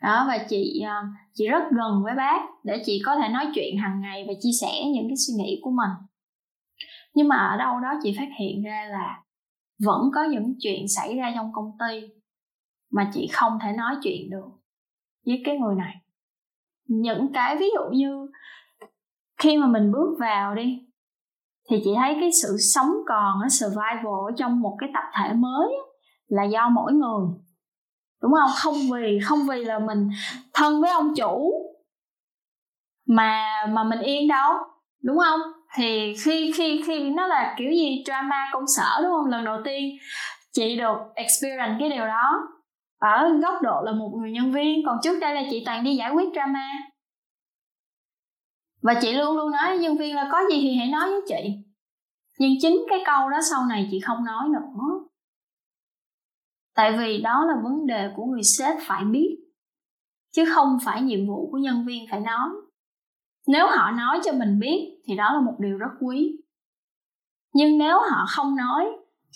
Đó, 0.02 0.26
và 0.28 0.38
chị 0.50 0.82
ờ, 0.88 1.04
chị 1.34 1.48
rất 1.48 1.64
gần 1.72 2.04
với 2.04 2.16
bác 2.16 2.42
để 2.64 2.84
chị 2.86 3.02
có 3.06 3.16
thể 3.16 3.30
nói 3.30 3.46
chuyện 3.56 3.78
hàng 3.78 4.02
ngày 4.02 4.26
và 4.28 4.34
chia 4.40 4.52
sẻ 4.62 4.72
những 4.94 5.08
cái 5.08 5.18
suy 5.18 5.34
nghĩ 5.34 5.60
của 5.64 5.72
mình. 5.72 5.90
Nhưng 7.14 7.28
mà 7.28 7.36
ở 7.36 7.58
đâu 7.58 7.80
đó 7.80 7.94
chị 8.04 8.16
phát 8.18 8.30
hiện 8.40 8.64
ra 8.64 8.88
là 8.92 9.22
vẫn 9.86 10.12
có 10.16 10.24
những 10.24 10.56
chuyện 10.60 10.88
xảy 10.88 11.16
ra 11.16 11.32
trong 11.36 11.52
công 11.54 11.72
ty 11.80 12.08
mà 12.92 13.12
chị 13.14 13.28
không 13.34 13.58
thể 13.64 13.72
nói 13.78 13.96
chuyện 14.04 14.30
được 14.30 14.50
với 15.26 15.42
cái 15.46 15.58
người 15.58 15.76
này. 15.76 15.96
Những 16.88 17.34
cái 17.34 17.58
ví 17.58 17.66
dụ 17.76 17.98
như 17.98 18.28
khi 19.44 19.58
mà 19.58 19.68
mình 19.68 19.92
bước 19.92 20.16
vào 20.20 20.56
đi, 20.56 20.80
thì 21.70 21.82
chị 21.84 21.92
thấy 21.96 22.18
cái 22.20 22.30
sự 22.44 22.58
sống 22.74 22.92
còn 23.08 23.42
ở 23.42 23.50
survival 23.50 24.06
ở 24.06 24.32
trong 24.38 24.62
một 24.62 24.78
cái 24.80 24.90
tập 24.94 25.04
thể 25.18 25.34
mới 25.34 25.74
là 26.28 26.44
do 26.44 26.70
mỗi 26.70 26.94
người. 26.94 27.28
Đúng 28.22 28.32
không? 28.32 28.52
Không 28.56 28.76
vì 28.94 29.20
không 29.24 29.40
vì 29.50 29.64
là 29.64 29.80
mình 29.80 30.10
thân 30.54 30.82
với 30.82 30.92
ông 30.92 31.16
chủ 31.16 31.54
mà 33.08 33.66
mà 33.70 33.84
mình 33.84 34.00
yên 34.00 34.28
đâu, 34.28 34.54
đúng 35.04 35.18
không? 35.18 35.40
Thì 35.78 36.14
khi 36.24 36.52
khi 36.56 36.84
khi 36.86 37.10
nó 37.10 37.28
là 37.28 37.56
kiểu 37.58 37.72
gì, 37.72 38.04
drama 38.06 38.50
công 38.54 38.68
sở, 38.68 39.02
đúng 39.04 39.12
không? 39.12 39.26
Lần 39.26 39.46
đầu 39.46 39.58
tiên 39.66 39.98
chị 40.54 40.78
được 40.78 40.98
experience 41.16 41.76
cái 41.80 41.90
điều 41.90 42.08
đó 42.08 42.42
ở 43.00 43.30
góc 43.42 43.62
độ 43.62 43.82
là 43.84 43.92
một 43.92 44.12
người 44.20 44.32
nhân 44.32 44.52
viên, 44.52 44.86
còn 44.86 44.98
trước 45.04 45.20
đây 45.20 45.36
là 45.36 45.42
chị 45.52 45.64
toàn 45.66 45.84
đi 45.84 45.96
giải 45.96 46.12
quyết 46.12 46.30
drama 46.34 46.68
và 48.84 48.94
chị 49.02 49.14
luôn 49.14 49.38
luôn 49.38 49.52
nói 49.52 49.70
với 49.70 49.78
nhân 49.78 49.98
viên 49.98 50.16
là 50.16 50.30
có 50.32 50.38
gì 50.52 50.60
thì 50.62 50.76
hãy 50.76 50.88
nói 50.88 51.10
với 51.10 51.22
chị. 51.28 51.58
Nhưng 52.40 52.54
chính 52.62 52.86
cái 52.90 53.00
câu 53.06 53.30
đó 53.30 53.38
sau 53.50 53.66
này 53.70 53.88
chị 53.92 54.00
không 54.00 54.26
nói 54.26 54.50
nữa. 54.50 55.08
Tại 56.76 56.98
vì 56.98 57.22
đó 57.22 57.46
là 57.46 57.54
vấn 57.64 57.88
đề 57.88 58.10
của 58.16 58.26
người 58.26 58.44
sếp 58.44 58.76
phải 58.88 59.04
biết, 59.06 59.38
chứ 60.32 60.46
không 60.56 60.78
phải 60.86 61.02
nhiệm 61.02 61.28
vụ 61.28 61.50
của 61.52 61.58
nhân 61.58 61.86
viên 61.86 62.06
phải 62.12 62.20
nói. 62.20 62.50
Nếu 63.48 63.68
họ 63.68 63.92
nói 63.92 64.20
cho 64.24 64.34
mình 64.34 64.60
biết 64.60 65.02
thì 65.06 65.16
đó 65.16 65.34
là 65.34 65.42
một 65.42 65.56
điều 65.60 65.78
rất 65.78 65.92
quý. 66.00 66.38
Nhưng 67.54 67.78
nếu 67.78 68.00
họ 68.00 68.26
không 68.28 68.56
nói, 68.56 68.86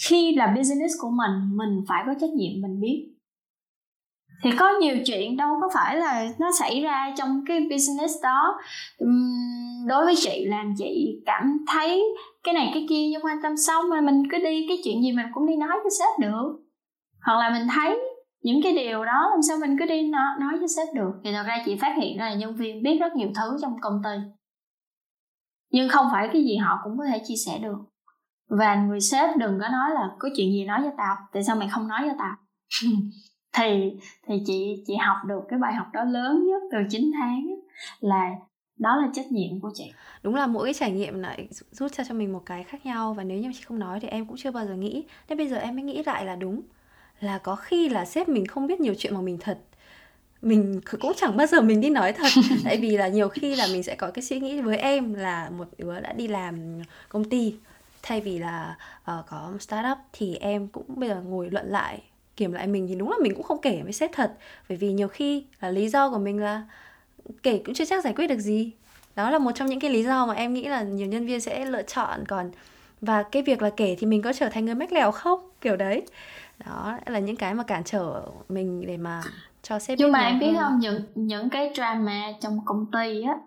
khi 0.08 0.36
là 0.36 0.54
business 0.58 0.94
của 1.02 1.10
mình 1.10 1.58
mình 1.58 1.84
phải 1.88 2.04
có 2.06 2.14
trách 2.22 2.30
nhiệm 2.30 2.62
mình 2.62 2.80
biết 2.80 3.17
thì 4.44 4.52
có 4.60 4.70
nhiều 4.82 4.96
chuyện 5.06 5.38
đâu 5.38 5.58
có 5.62 5.70
phải 5.74 5.98
là 5.98 6.28
nó 6.40 6.52
xảy 6.60 6.82
ra 6.82 7.14
trong 7.18 7.44
cái 7.48 7.60
business 7.60 8.14
đó. 8.24 8.60
Đối 9.88 10.06
với 10.06 10.16
chị 10.18 10.46
làm 10.46 10.74
chị 10.78 11.22
cảm 11.26 11.58
thấy 11.74 12.04
cái 12.44 12.54
này 12.54 12.72
cái 12.74 12.86
kia 12.90 13.08
nhưng 13.12 13.26
quan 13.26 13.42
tâm 13.44 13.58
xong 13.58 13.90
mà 13.90 14.02
mình 14.02 14.24
cứ 14.32 14.38
đi 14.38 14.66
cái 14.68 14.78
chuyện 14.84 15.02
gì 15.04 15.12
mình 15.12 15.26
cũng 15.34 15.48
đi 15.48 15.56
nói 15.56 15.78
với 15.84 15.92
sếp 16.00 16.20
được. 16.20 16.60
Hoặc 17.26 17.40
là 17.40 17.50
mình 17.50 17.68
thấy 17.76 18.00
những 18.42 18.62
cái 18.64 18.74
điều 18.76 19.06
đó 19.06 19.28
làm 19.32 19.42
sao 19.42 19.58
mình 19.58 19.76
cứ 19.80 19.86
đi 19.86 20.08
nói, 20.08 20.28
nói 20.40 20.60
với 20.60 20.68
sếp 20.68 20.88
được. 20.96 21.12
Thì 21.24 21.32
thật 21.32 21.44
ra 21.48 21.62
chị 21.66 21.76
phát 21.76 21.96
hiện 22.02 22.18
ra 22.18 22.30
là 22.30 22.36
nhân 22.36 22.56
viên 22.56 22.84
biết 22.84 22.98
rất 23.00 23.16
nhiều 23.16 23.30
thứ 23.36 23.58
trong 23.62 23.76
công 23.82 24.02
ty. 24.04 24.10
Nhưng 25.72 25.90
không 25.90 26.08
phải 26.12 26.30
cái 26.34 26.44
gì 26.44 26.58
họ 26.58 26.80
cũng 26.84 26.98
có 26.98 27.06
thể 27.12 27.22
chia 27.28 27.36
sẻ 27.46 27.58
được. 27.58 27.78
Và 28.50 28.76
người 28.76 29.00
sếp 29.00 29.38
đừng 29.38 29.60
có 29.62 29.68
nói 29.70 29.90
là 29.94 30.10
có 30.20 30.30
chuyện 30.36 30.52
gì 30.52 30.66
nói 30.66 30.82
với 30.82 30.92
tao 30.98 31.16
tại 31.34 31.44
sao 31.44 31.56
mày 31.56 31.70
không 31.72 31.88
nói 31.88 32.02
với 32.02 32.16
tao? 32.20 32.36
thì 33.58 33.94
thì 34.28 34.36
chị 34.46 34.84
chị 34.88 34.96
học 34.96 35.18
được 35.28 35.42
cái 35.50 35.60
bài 35.60 35.74
học 35.74 35.88
đó 35.94 36.04
lớn 36.04 36.46
nhất 36.48 36.62
từ 36.72 36.78
9 36.90 37.12
tháng 37.14 37.56
là 38.00 38.30
đó 38.78 38.96
là 38.96 39.08
trách 39.14 39.32
nhiệm 39.32 39.60
của 39.60 39.72
chị. 39.74 39.92
Đúng 40.24 40.36
là 40.36 40.48
mỗi 40.48 40.68
cái 40.68 40.74
trải 40.74 40.92
nghiệm 40.92 41.20
lại 41.20 41.48
rút 41.72 41.92
ra 41.92 42.04
cho 42.08 42.14
mình 42.14 42.34
một 42.34 42.42
cái 42.46 42.64
khác 42.64 42.86
nhau 42.86 43.14
và 43.14 43.24
nếu 43.24 43.38
như 43.38 43.52
chị 43.54 43.62
không 43.66 43.80
nói 43.80 44.00
thì 44.00 44.08
em 44.08 44.26
cũng 44.26 44.38
chưa 44.38 44.52
bao 44.52 44.66
giờ 44.66 44.74
nghĩ. 44.74 45.06
Nên 45.30 45.38
bây 45.38 45.48
giờ 45.48 45.58
em 45.58 45.76
mới 45.76 45.84
nghĩ 45.84 46.04
lại 46.04 46.26
là 46.26 46.36
đúng 46.36 46.62
là 47.20 47.38
có 47.38 47.56
khi 47.56 47.90
là 47.90 48.06
sếp 48.06 48.30
mình 48.30 48.48
không 48.48 48.68
biết 48.68 48.80
nhiều 48.80 48.94
chuyện 48.98 49.14
mà 49.14 49.22
mình 49.22 49.38
thật. 49.42 49.60
Mình 50.42 50.82
cũng 51.00 51.14
chẳng 51.16 51.38
bao 51.38 51.48
giờ 51.48 51.62
mình 51.62 51.82
đi 51.82 51.90
nói 51.90 52.14
thật. 52.14 52.28
Tại 52.64 52.78
vì 52.78 52.98
là 52.98 53.08
nhiều 53.08 53.30
khi 53.30 53.56
là 53.56 53.68
mình 53.72 53.84
sẽ 53.84 53.96
có 53.96 54.12
cái 54.12 54.24
suy 54.24 54.40
nghĩ 54.40 54.62
với 54.62 54.78
em 54.78 55.14
là 55.14 55.50
một 55.50 55.68
đứa 55.78 56.00
đã 56.00 56.14
đi 56.14 56.28
làm 56.28 56.82
công 57.10 57.30
ty 57.30 57.56
thay 58.04 58.22
vì 58.22 58.40
là 58.40 58.78
uh, 59.02 59.26
có 59.28 59.54
startup 59.60 59.98
thì 60.14 60.36
em 60.36 60.68
cũng 60.68 60.86
bây 60.88 61.10
giờ 61.10 61.22
ngồi 61.22 61.50
luận 61.52 61.68
lại 61.68 62.02
kiểm 62.38 62.54
lại 62.54 62.68
mình 62.68 62.88
thì 62.88 62.96
đúng 62.96 63.12
là 63.12 63.18
mình 63.22 63.34
cũng 63.36 63.44
không 63.44 63.62
kể 63.62 63.82
với 63.84 63.94
sếp 63.94 64.12
thật. 64.14 64.34
Bởi 64.70 64.78
vì 64.78 64.94
nhiều 64.94 65.08
khi 65.08 65.46
là 65.60 65.70
lý 65.70 65.90
do 65.90 66.10
của 66.10 66.20
mình 66.20 66.40
là 66.40 66.64
kể 67.44 67.62
cũng 67.66 67.76
chưa 67.76 67.86
chắc 67.86 68.04
giải 68.04 68.14
quyết 68.14 68.28
được 68.28 68.40
gì. 68.40 68.72
Đó 69.16 69.30
là 69.30 69.38
một 69.38 69.52
trong 69.56 69.68
những 69.68 69.80
cái 69.80 69.92
lý 69.92 70.04
do 70.04 70.26
mà 70.26 70.34
em 70.34 70.54
nghĩ 70.54 70.66
là 70.66 70.84
nhiều 70.84 71.08
nhân 71.08 71.26
viên 71.26 71.42
sẽ 71.42 71.66
lựa 71.66 71.84
chọn. 71.84 72.26
Còn 72.28 72.52
và 73.02 73.24
cái 73.24 73.44
việc 73.44 73.62
là 73.62 73.70
kể 73.70 73.96
thì 74.00 74.08
mình 74.08 74.22
có 74.22 74.34
trở 74.34 74.50
thành 74.50 74.66
người 74.66 74.76
mách 74.76 74.94
lèo 74.94 75.12
không? 75.12 75.40
Kiểu 75.62 75.76
đấy. 75.76 76.06
Đó 76.66 76.98
là 77.06 77.20
những 77.20 77.36
cái 77.36 77.54
mà 77.54 77.64
cản 77.64 77.84
trở 77.84 78.22
mình 78.50 78.84
để 78.88 78.98
mà 78.98 79.22
cho 79.62 79.80
sếp 79.80 79.98
nhưng 80.00 80.12
mà 80.12 80.20
em 80.20 80.40
biết 80.40 80.52
hơn. 80.52 80.58
không 80.58 80.80
những 80.80 81.02
những 81.16 81.50
cái 81.50 81.72
drama 81.76 82.24
trong 82.42 82.60
công 82.66 82.86
ty 82.92 83.22
á 83.22 83.38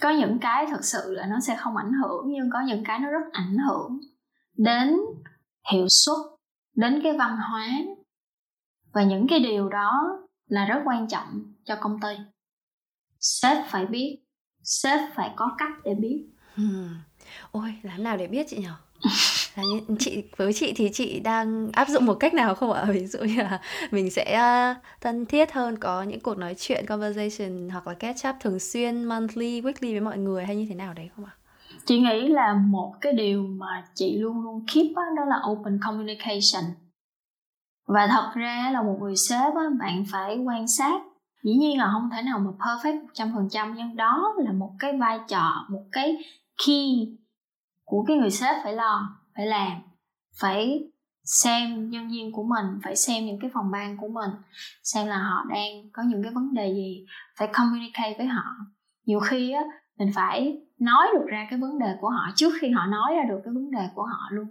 có 0.00 0.10
những 0.10 0.38
cái 0.38 0.66
thật 0.70 0.84
sự 0.84 1.14
là 1.14 1.26
nó 1.26 1.40
sẽ 1.40 1.56
không 1.58 1.76
ảnh 1.76 1.92
hưởng 1.92 2.24
nhưng 2.26 2.50
có 2.52 2.60
những 2.60 2.84
cái 2.84 2.98
nó 2.98 3.10
rất 3.10 3.32
ảnh 3.32 3.56
hưởng 3.58 3.98
đến 4.56 4.96
hiệu 5.72 5.86
suất 5.88 6.16
đến 6.76 7.00
cái 7.02 7.12
văn 7.18 7.36
hóa 7.50 7.68
và 8.98 9.04
những 9.04 9.26
cái 9.28 9.40
điều 9.40 9.68
đó 9.68 10.18
là 10.48 10.66
rất 10.66 10.82
quan 10.84 11.08
trọng 11.08 11.42
cho 11.64 11.76
công 11.80 12.00
ty. 12.00 12.08
Sếp 13.20 13.64
phải 13.66 13.86
biết 13.86 14.18
sếp 14.62 15.00
phải 15.14 15.30
có 15.36 15.50
cách 15.58 15.72
để 15.84 15.94
biết. 15.94 16.26
Hmm. 16.54 16.88
ôi 17.50 17.74
làm 17.82 18.02
nào 18.02 18.16
để 18.16 18.26
biết 18.26 18.46
chị 18.48 18.56
nhỉ 18.56 18.68
là 19.56 19.62
như 19.62 19.96
chị 19.98 20.22
với 20.36 20.52
chị 20.52 20.72
thì 20.76 20.90
chị 20.92 21.20
đang 21.20 21.68
áp 21.72 21.88
dụng 21.88 22.06
một 22.06 22.14
cách 22.14 22.34
nào 22.34 22.54
không 22.54 22.72
ạ? 22.72 22.84
Ví 22.92 23.06
dụ 23.06 23.18
như 23.18 23.36
là 23.36 23.60
mình 23.90 24.10
sẽ 24.10 24.40
uh, 24.72 24.76
thân 25.00 25.26
thiết 25.26 25.52
hơn 25.52 25.78
có 25.78 26.02
những 26.02 26.20
cuộc 26.20 26.38
nói 26.38 26.54
chuyện 26.58 26.86
conversation 26.86 27.68
hoặc 27.68 27.86
là 27.86 27.94
catch 27.94 28.28
up 28.28 28.36
thường 28.40 28.58
xuyên 28.58 29.04
monthly 29.04 29.60
weekly 29.60 29.92
với 29.92 30.00
mọi 30.00 30.18
người 30.18 30.44
hay 30.44 30.56
như 30.56 30.66
thế 30.68 30.74
nào 30.74 30.94
đấy 30.94 31.10
không 31.16 31.24
ạ? 31.24 31.32
Chị 31.84 31.98
nghĩ 31.98 32.28
là 32.28 32.54
một 32.54 32.94
cái 33.00 33.12
điều 33.12 33.42
mà 33.42 33.84
chị 33.94 34.18
luôn 34.18 34.42
luôn 34.42 34.64
keep 34.74 34.86
đó, 34.96 35.02
đó 35.16 35.24
là 35.24 35.36
open 35.50 35.80
communication 35.86 36.64
và 37.88 38.06
thật 38.06 38.30
ra 38.34 38.70
là 38.72 38.82
một 38.82 38.98
người 39.00 39.16
sếp 39.16 39.54
á, 39.54 39.62
bạn 39.78 40.04
phải 40.12 40.38
quan 40.38 40.68
sát. 40.68 41.00
Dĩ 41.42 41.52
nhiên 41.52 41.78
là 41.78 41.90
không 41.92 42.10
thể 42.12 42.22
nào 42.22 42.38
mà 42.38 42.50
perfect 42.58 43.06
trăm 43.12 43.32
phần 43.34 43.48
trăm 43.50 43.74
nhưng 43.74 43.96
đó 43.96 44.34
là 44.38 44.52
một 44.52 44.70
cái 44.78 44.96
vai 44.96 45.20
trò 45.28 45.66
một 45.68 45.84
cái 45.92 46.16
key 46.66 47.16
của 47.84 48.04
cái 48.08 48.16
người 48.16 48.30
sếp 48.30 48.56
phải 48.64 48.72
lo 48.72 49.16
phải 49.36 49.46
làm 49.46 49.72
phải 50.40 50.84
xem 51.24 51.90
nhân 51.90 52.08
viên 52.08 52.32
của 52.32 52.42
mình 52.42 52.66
phải 52.84 52.96
xem 52.96 53.26
những 53.26 53.38
cái 53.40 53.50
phòng 53.54 53.70
ban 53.70 53.96
của 53.96 54.08
mình 54.08 54.30
xem 54.82 55.06
là 55.06 55.18
họ 55.18 55.44
đang 55.48 55.90
có 55.92 56.02
những 56.02 56.22
cái 56.22 56.32
vấn 56.34 56.54
đề 56.54 56.74
gì 56.74 57.06
phải 57.38 57.48
communicate 57.52 58.14
với 58.18 58.26
họ. 58.26 58.44
Nhiều 59.06 59.20
khi 59.20 59.52
á 59.52 59.62
mình 59.98 60.10
phải 60.14 60.58
nói 60.78 61.06
được 61.14 61.26
ra 61.26 61.46
cái 61.50 61.58
vấn 61.58 61.78
đề 61.78 61.96
của 62.00 62.08
họ 62.08 62.28
trước 62.36 62.52
khi 62.60 62.70
họ 62.70 62.86
nói 62.86 63.14
ra 63.16 63.22
được 63.28 63.40
cái 63.44 63.54
vấn 63.54 63.70
đề 63.70 63.88
của 63.94 64.02
họ 64.02 64.28
luôn. 64.30 64.46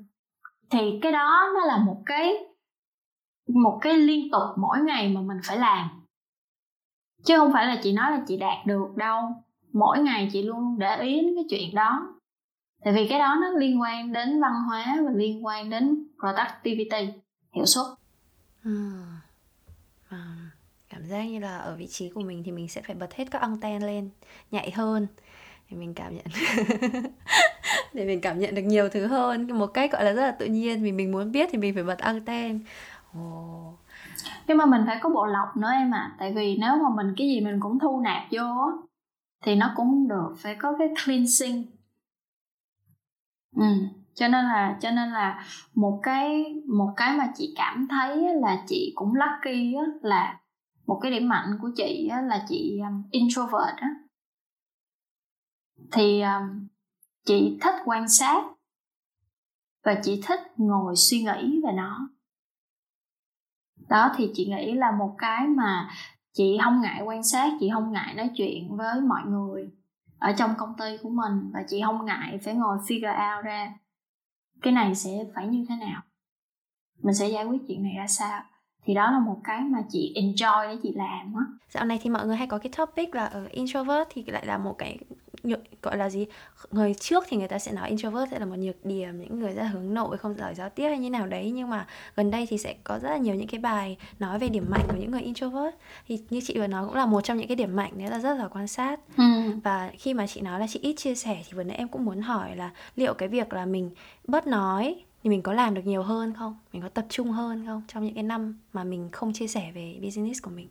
Thì 0.69 0.99
cái 1.01 1.11
đó 1.11 1.49
nó 1.55 1.65
là 1.65 1.77
một 1.77 2.03
cái 2.05 2.33
một 3.47 3.77
cái 3.81 3.93
liên 3.93 4.31
tục 4.31 4.43
mỗi 4.57 4.77
ngày 4.79 5.09
mà 5.09 5.21
mình 5.21 5.37
phải 5.43 5.57
làm. 5.57 5.89
Chứ 7.23 7.37
không 7.37 7.53
phải 7.53 7.67
là 7.67 7.79
chị 7.83 7.93
nói 7.93 8.11
là 8.11 8.21
chị 8.27 8.37
đạt 8.37 8.65
được 8.65 8.95
đâu. 8.95 9.21
Mỗi 9.73 9.99
ngày 9.99 10.29
chị 10.33 10.41
luôn 10.41 10.79
để 10.79 11.01
ý 11.01 11.21
đến 11.21 11.35
cái 11.35 11.45
chuyện 11.49 11.75
đó. 11.75 12.13
Tại 12.83 12.93
vì 12.93 13.07
cái 13.07 13.19
đó 13.19 13.37
nó 13.41 13.49
liên 13.59 13.81
quan 13.81 14.13
đến 14.13 14.41
văn 14.41 14.53
hóa 14.67 14.97
và 15.05 15.11
liên 15.15 15.45
quan 15.45 15.69
đến 15.69 16.07
productivity 16.19 17.13
hiệu 17.53 17.65
suất. 17.65 17.85
À, 20.09 20.35
cảm 20.89 21.05
giác 21.05 21.23
như 21.23 21.39
là 21.39 21.57
ở 21.57 21.75
vị 21.75 21.87
trí 21.87 22.09
của 22.09 22.21
mình 22.21 22.43
thì 22.43 22.51
mình 22.51 22.67
sẽ 22.67 22.81
phải 22.81 22.95
bật 22.95 23.13
hết 23.13 23.25
các 23.31 23.41
anten 23.41 23.81
lên 23.81 24.09
nhạy 24.51 24.71
hơn 24.71 25.07
để 25.69 25.77
mình 25.77 25.93
cảm 25.93 26.15
nhận. 26.15 26.25
Để 27.93 28.05
mình 28.05 28.21
cảm 28.21 28.39
nhận 28.39 28.55
được 28.55 28.61
nhiều 28.61 28.89
thứ 28.89 29.07
hơn. 29.07 29.47
Một 29.59 29.67
cách 29.67 29.91
gọi 29.91 30.03
là 30.03 30.11
rất 30.11 30.21
là 30.21 30.31
tự 30.31 30.45
nhiên. 30.45 30.83
Vì 30.83 30.91
mình 30.91 31.11
muốn 31.11 31.31
biết 31.31 31.49
thì 31.51 31.57
mình 31.57 31.73
phải 31.73 31.83
bật 31.83 31.99
anten 31.99 32.59
oh. 33.21 33.79
nhưng 34.47 34.57
mà 34.57 34.65
mình 34.65 34.81
phải 34.87 34.99
có 35.01 35.09
bộ 35.09 35.25
lọc 35.25 35.57
nữa 35.57 35.71
em 35.71 35.93
ạ 35.93 36.11
à. 36.11 36.15
tại 36.19 36.33
vì 36.33 36.57
nếu 36.57 36.71
mà 36.83 36.89
mình 36.95 37.13
cái 37.17 37.27
gì 37.27 37.41
mình 37.41 37.59
cũng 37.59 37.79
thu 37.79 38.01
nạp 38.01 38.23
vô 38.31 38.43
thì 39.45 39.55
nó 39.55 39.73
cũng 39.75 39.87
không 39.87 40.07
được 40.07 40.35
phải 40.37 40.55
có 40.55 40.75
cái 40.79 40.87
cleansing 41.05 41.65
ừ 43.55 43.65
cho 44.17 44.27
nên 44.27 44.45
là 44.45 44.77
cho 44.81 44.91
nên 44.91 45.11
là 45.11 45.45
một 45.75 45.99
cái 46.03 46.55
một 46.67 46.93
cái 46.97 47.17
mà 47.17 47.31
chị 47.35 47.53
cảm 47.57 47.87
thấy 47.89 48.35
là 48.35 48.63
chị 48.67 48.93
cũng 48.95 49.13
lucky 49.15 49.73
á, 49.73 49.83
là 50.01 50.39
một 50.87 50.99
cái 51.01 51.11
điểm 51.11 51.29
mạnh 51.29 51.57
của 51.61 51.69
chị 51.75 52.07
á, 52.11 52.21
là 52.21 52.45
chị 52.49 52.79
um, 52.79 53.03
introvert 53.11 53.77
á 53.77 53.89
thì 55.91 56.21
um, 56.21 56.67
chị 57.25 57.57
thích 57.61 57.75
quan 57.85 58.09
sát 58.09 58.43
và 59.83 59.95
chị 60.03 60.21
thích 60.25 60.39
ngồi 60.57 60.95
suy 60.95 61.23
nghĩ 61.23 61.61
về 61.63 61.71
nó 61.75 62.09
đó, 63.89 64.11
thì 64.17 64.31
chị 64.33 64.45
nghĩ 64.45 64.73
là 64.73 64.91
một 64.91 65.15
cái 65.17 65.47
mà 65.47 65.89
chị 66.33 66.57
không 66.63 66.81
ngại 66.81 67.01
quan 67.01 67.23
sát, 67.23 67.51
chị 67.59 67.69
không 67.73 67.91
ngại 67.91 68.13
nói 68.13 68.29
chuyện 68.35 68.77
với 68.77 69.01
mọi 69.01 69.21
người 69.25 69.69
ở 70.19 70.31
trong 70.37 70.53
công 70.57 70.73
ty 70.77 70.97
của 71.03 71.09
mình 71.09 71.51
và 71.53 71.63
chị 71.67 71.81
không 71.85 72.05
ngại 72.05 72.39
phải 72.43 72.53
ngồi 72.53 72.77
figure 72.77 73.37
out 73.37 73.45
ra 73.45 73.73
cái 74.61 74.73
này 74.73 74.95
sẽ 74.95 75.11
phải 75.35 75.47
như 75.47 75.65
thế 75.69 75.75
nào, 75.75 76.01
mình 77.03 77.15
sẽ 77.15 77.27
giải 77.27 77.45
quyết 77.45 77.61
chuyện 77.67 77.83
này 77.83 77.93
ra 77.97 78.07
sao. 78.07 78.41
Thì 78.85 78.93
đó 78.93 79.11
là 79.11 79.19
một 79.19 79.37
cái 79.43 79.61
mà 79.61 79.79
chị 79.89 80.13
enjoy 80.15 80.67
để 80.67 80.79
chị 80.83 80.93
làm 80.95 81.33
á. 81.33 81.45
Dạo 81.69 81.85
này 81.85 81.99
thì 82.01 82.09
mọi 82.09 82.25
người 82.25 82.35
hay 82.35 82.47
có 82.47 82.57
cái 82.57 82.71
topic 82.77 83.15
là 83.15 83.25
ở 83.25 83.47
introvert 83.51 84.07
thì 84.09 84.23
lại 84.27 84.45
là 84.45 84.57
một 84.57 84.75
cái 84.77 84.97
gọi 85.81 85.97
là 85.97 86.09
gì? 86.09 86.25
Người 86.71 86.93
trước 86.93 87.23
thì 87.27 87.37
người 87.37 87.47
ta 87.47 87.59
sẽ 87.59 87.71
nói 87.71 87.89
introvert 87.89 88.31
sẽ 88.31 88.39
là 88.39 88.45
một 88.45 88.55
nhược 88.55 88.85
điểm 88.85 89.21
những 89.21 89.39
người 89.39 89.53
rất 89.53 89.61
là 89.61 89.67
hướng 89.67 89.93
nội 89.93 90.17
không 90.17 90.35
giỏi 90.37 90.55
giao 90.55 90.69
tiếp 90.69 90.87
hay 90.89 90.97
như 90.99 91.09
nào 91.09 91.27
đấy. 91.27 91.51
Nhưng 91.51 91.69
mà 91.69 91.87
gần 92.15 92.31
đây 92.31 92.45
thì 92.49 92.57
sẽ 92.57 92.75
có 92.83 92.99
rất 92.99 93.09
là 93.09 93.17
nhiều 93.17 93.35
những 93.35 93.47
cái 93.47 93.59
bài 93.59 93.97
nói 94.19 94.39
về 94.39 94.49
điểm 94.49 94.65
mạnh 94.69 94.85
của 94.87 94.97
những 94.99 95.11
người 95.11 95.21
introvert. 95.21 95.75
Thì 96.07 96.19
như 96.29 96.41
chị 96.43 96.57
vừa 96.57 96.67
nói 96.67 96.85
cũng 96.85 96.95
là 96.95 97.05
một 97.05 97.21
trong 97.21 97.37
những 97.37 97.47
cái 97.47 97.55
điểm 97.55 97.75
mạnh 97.75 97.91
đấy 97.97 98.09
là 98.09 98.19
rất 98.19 98.37
là 98.37 98.47
quan 98.47 98.67
sát. 98.67 98.99
Ừ. 99.17 99.23
và 99.63 99.91
khi 99.97 100.13
mà 100.13 100.27
chị 100.27 100.41
nói 100.41 100.59
là 100.59 100.67
chị 100.69 100.79
ít 100.79 100.93
chia 100.97 101.15
sẻ 101.15 101.43
thì 101.47 101.53
vừa 101.57 101.63
nãy 101.63 101.77
em 101.77 101.87
cũng 101.87 102.05
muốn 102.05 102.21
hỏi 102.21 102.55
là 102.55 102.71
liệu 102.95 103.13
cái 103.13 103.29
việc 103.29 103.53
là 103.53 103.65
mình 103.65 103.91
bớt 104.27 104.47
nói 104.47 105.03
thì 105.23 105.29
mình 105.29 105.41
có 105.41 105.53
làm 105.53 105.73
được 105.73 105.85
nhiều 105.85 106.03
hơn 106.03 106.33
không? 106.33 106.57
Mình 106.73 106.81
có 106.81 106.89
tập 106.89 107.05
trung 107.09 107.31
hơn 107.31 107.65
không 107.65 107.81
trong 107.87 108.05
những 108.05 108.13
cái 108.13 108.23
năm 108.23 108.59
mà 108.73 108.83
mình 108.83 109.09
không 109.11 109.33
chia 109.33 109.47
sẻ 109.47 109.71
về 109.75 109.99
business 110.01 110.41
của 110.41 110.51
mình 110.51 110.67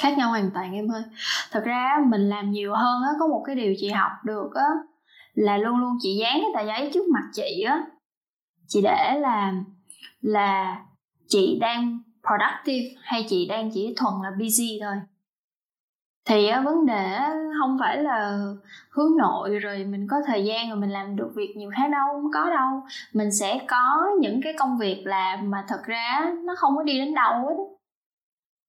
khác 0.00 0.18
nhau 0.18 0.28
hoàn 0.28 0.50
toàn 0.54 0.74
em 0.74 0.92
ơi. 0.92 1.02
Thật 1.50 1.62
ra 1.64 1.96
mình 2.08 2.28
làm 2.28 2.50
nhiều 2.50 2.74
hơn 2.74 3.02
á 3.02 3.10
có 3.20 3.26
một 3.26 3.42
cái 3.46 3.56
điều 3.56 3.74
chị 3.78 3.90
học 3.90 4.12
được 4.24 4.50
á 4.54 4.68
là 5.34 5.58
luôn 5.58 5.76
luôn 5.76 5.96
chị 6.00 6.16
dán 6.20 6.40
cái 6.40 6.50
tờ 6.54 6.68
giấy 6.68 6.90
trước 6.94 7.08
mặt 7.08 7.22
chị 7.32 7.62
á. 7.66 7.84
Chị 8.68 8.80
để 8.82 9.18
là 9.20 9.52
là 10.20 10.82
chị 11.28 11.58
đang 11.60 11.98
productive 12.22 13.00
hay 13.02 13.26
chị 13.28 13.46
đang 13.48 13.70
chỉ 13.74 13.94
thuần 13.96 14.14
là 14.22 14.30
busy 14.38 14.78
thôi. 14.82 14.94
Thì 16.24 16.46
á, 16.46 16.60
vấn 16.60 16.86
đề 16.86 17.18
không 17.60 17.76
phải 17.80 18.02
là 18.02 18.38
hướng 18.90 19.16
nội 19.18 19.58
rồi 19.58 19.84
mình 19.84 20.06
có 20.10 20.16
thời 20.26 20.44
gian 20.44 20.68
rồi 20.68 20.78
mình 20.78 20.90
làm 20.90 21.16
được 21.16 21.32
việc 21.34 21.54
nhiều 21.56 21.70
khác 21.76 21.88
đâu 21.92 22.06
không 22.12 22.30
có 22.34 22.50
đâu. 22.50 22.82
Mình 23.12 23.32
sẽ 23.32 23.60
có 23.68 24.10
những 24.20 24.40
cái 24.44 24.52
công 24.58 24.78
việc 24.78 25.02
làm 25.04 25.50
mà 25.50 25.64
thật 25.68 25.80
ra 25.84 26.32
nó 26.44 26.54
không 26.58 26.76
có 26.76 26.82
đi 26.82 26.98
đến 26.98 27.14
đâu 27.14 27.32
hết 27.32 27.54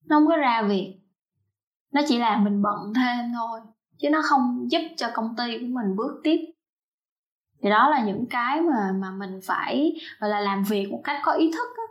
nó 0.05 0.15
không 0.15 0.27
có 0.27 0.37
ra 0.37 0.61
việc 0.61 1.02
nó 1.93 2.01
chỉ 2.07 2.19
làm 2.19 2.43
mình 2.43 2.61
bận 2.61 2.93
thêm 2.95 3.31
thôi, 3.33 3.59
chứ 3.97 4.09
nó 4.09 4.21
không 4.23 4.71
giúp 4.71 4.81
cho 4.97 5.09
công 5.13 5.35
ty 5.37 5.57
của 5.57 5.67
mình 5.67 5.95
bước 5.95 6.21
tiếp. 6.23 6.37
Thì 7.63 7.69
đó 7.69 7.89
là 7.89 8.03
những 8.03 8.25
cái 8.29 8.61
mà 8.61 8.91
mà 8.91 9.11
mình 9.11 9.39
phải, 9.43 9.95
gọi 10.19 10.29
là, 10.29 10.39
làm 10.39 10.63
việc 10.63 10.91
một 10.91 11.01
cách 11.03 11.21
có 11.23 11.31
ý 11.31 11.51
thức 11.51 11.67
á. 11.77 11.83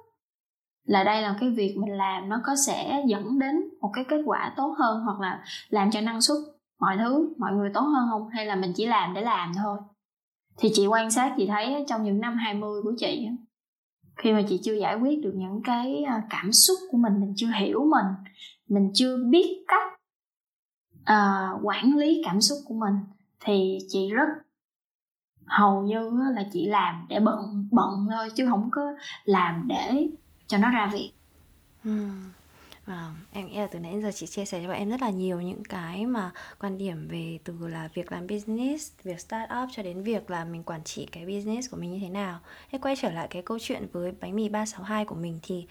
Là 0.84 1.04
đây 1.04 1.22
là 1.22 1.36
cái 1.40 1.50
việc 1.50 1.76
mình 1.78 1.96
làm 1.96 2.28
nó 2.28 2.40
có 2.44 2.56
sẽ 2.66 3.02
dẫn 3.06 3.38
đến 3.38 3.56
một 3.80 3.90
cái 3.92 4.04
kết 4.08 4.22
quả 4.24 4.52
tốt 4.56 4.74
hơn 4.78 5.00
hoặc 5.04 5.20
là 5.20 5.44
làm 5.68 5.90
cho 5.90 6.00
năng 6.00 6.20
suất 6.20 6.36
mọi 6.80 6.96
thứ, 6.98 7.34
mọi 7.38 7.52
người 7.52 7.70
tốt 7.74 7.80
hơn 7.80 8.08
không? 8.10 8.28
Hay 8.28 8.46
là 8.46 8.56
mình 8.56 8.72
chỉ 8.76 8.86
làm 8.86 9.14
để 9.14 9.20
làm 9.20 9.52
thôi? 9.56 9.78
Thì 10.58 10.70
chị 10.74 10.86
quan 10.86 11.10
sát, 11.10 11.34
chị 11.36 11.46
thấy 11.46 11.84
trong 11.88 12.04
những 12.04 12.20
năm 12.20 12.36
20 12.36 12.82
của 12.82 12.92
chị 12.98 13.28
khi 14.16 14.32
mà 14.32 14.42
chị 14.48 14.60
chưa 14.62 14.74
giải 14.74 14.96
quyết 14.96 15.22
được 15.22 15.32
những 15.34 15.60
cái 15.64 16.02
à, 16.02 16.22
cảm 16.30 16.52
xúc 16.52 16.78
của 16.90 16.98
mình 16.98 17.20
mình 17.20 17.32
chưa 17.36 17.50
hiểu 17.58 17.80
mình 17.84 18.32
mình 18.68 18.90
chưa 18.94 19.16
biết 19.30 19.64
cách 19.68 19.91
uh, 21.02 21.60
quản 21.62 21.96
lý 21.96 22.22
cảm 22.24 22.40
xúc 22.40 22.58
của 22.64 22.74
mình 22.74 22.94
thì 23.40 23.78
chị 23.88 24.10
rất 24.10 24.28
hầu 25.46 25.82
như 25.82 26.10
là 26.34 26.44
chị 26.52 26.66
làm 26.66 27.06
để 27.08 27.20
bận 27.20 27.68
bận 27.70 28.06
thôi 28.10 28.28
chứ 28.36 28.46
không 28.50 28.68
có 28.72 28.82
làm 29.24 29.68
để 29.68 30.08
cho 30.46 30.58
nó 30.58 30.70
ra 30.70 30.90
việc 30.92 31.12
hmm. 31.84 32.30
Wow, 32.86 32.94
vâng, 32.94 33.14
em 33.32 33.46
nghĩ 33.46 33.56
là 33.56 33.66
từ 33.66 33.78
nãy 33.78 34.00
giờ 34.02 34.10
chị 34.14 34.26
chia 34.26 34.44
sẻ 34.44 34.60
cho 34.62 34.68
bọn 34.68 34.76
em 34.76 34.90
rất 34.90 35.02
là 35.02 35.10
nhiều 35.10 35.40
những 35.40 35.64
cái 35.64 36.06
mà 36.06 36.30
quan 36.60 36.78
điểm 36.78 37.08
về 37.08 37.38
từ 37.44 37.68
là 37.68 37.88
việc 37.94 38.12
làm 38.12 38.26
business, 38.26 38.92
việc 39.02 39.20
start 39.20 39.50
up 39.62 39.68
cho 39.72 39.82
đến 39.82 40.02
việc 40.02 40.30
là 40.30 40.44
mình 40.44 40.62
quản 40.62 40.84
trị 40.84 41.08
cái 41.12 41.26
business 41.26 41.70
của 41.70 41.76
mình 41.76 41.92
như 41.92 41.98
thế 42.02 42.08
nào. 42.08 42.40
Thế 42.70 42.78
quay 42.78 42.96
trở 42.96 43.10
lại 43.10 43.28
cái 43.30 43.42
câu 43.42 43.58
chuyện 43.60 43.86
với 43.92 44.12
bánh 44.20 44.36
mì 44.36 44.48
362 44.48 45.04
của 45.04 45.14
mình 45.14 45.38
thì 45.42 45.66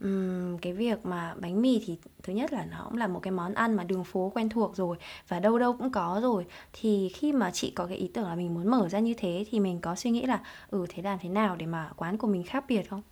um, 0.00 0.58
cái 0.58 0.72
việc 0.72 1.06
mà 1.06 1.34
bánh 1.40 1.62
mì 1.62 1.82
thì 1.86 1.98
thứ 2.22 2.32
nhất 2.32 2.52
là 2.52 2.64
nó 2.70 2.84
cũng 2.84 2.98
là 2.98 3.06
một 3.06 3.20
cái 3.20 3.30
món 3.30 3.54
ăn 3.54 3.76
mà 3.76 3.84
đường 3.84 4.04
phố 4.04 4.32
quen 4.34 4.48
thuộc 4.48 4.76
rồi 4.76 4.96
và 5.28 5.40
đâu 5.40 5.58
đâu 5.58 5.72
cũng 5.72 5.90
có 5.90 6.20
rồi. 6.22 6.46
Thì 6.72 7.08
khi 7.14 7.32
mà 7.32 7.50
chị 7.50 7.72
có 7.76 7.86
cái 7.86 7.96
ý 7.96 8.10
tưởng 8.14 8.28
là 8.28 8.34
mình 8.34 8.54
muốn 8.54 8.70
mở 8.70 8.88
ra 8.88 8.98
như 8.98 9.14
thế 9.18 9.44
thì 9.50 9.60
mình 9.60 9.80
có 9.80 9.94
suy 9.94 10.10
nghĩ 10.10 10.26
là 10.26 10.40
ừ 10.70 10.86
thế 10.88 11.02
làm 11.02 11.18
thế 11.22 11.28
nào 11.28 11.56
để 11.56 11.66
mà 11.66 11.90
quán 11.96 12.18
của 12.18 12.26
mình 12.26 12.42
khác 12.42 12.64
biệt 12.68 12.90
không? 12.90 13.02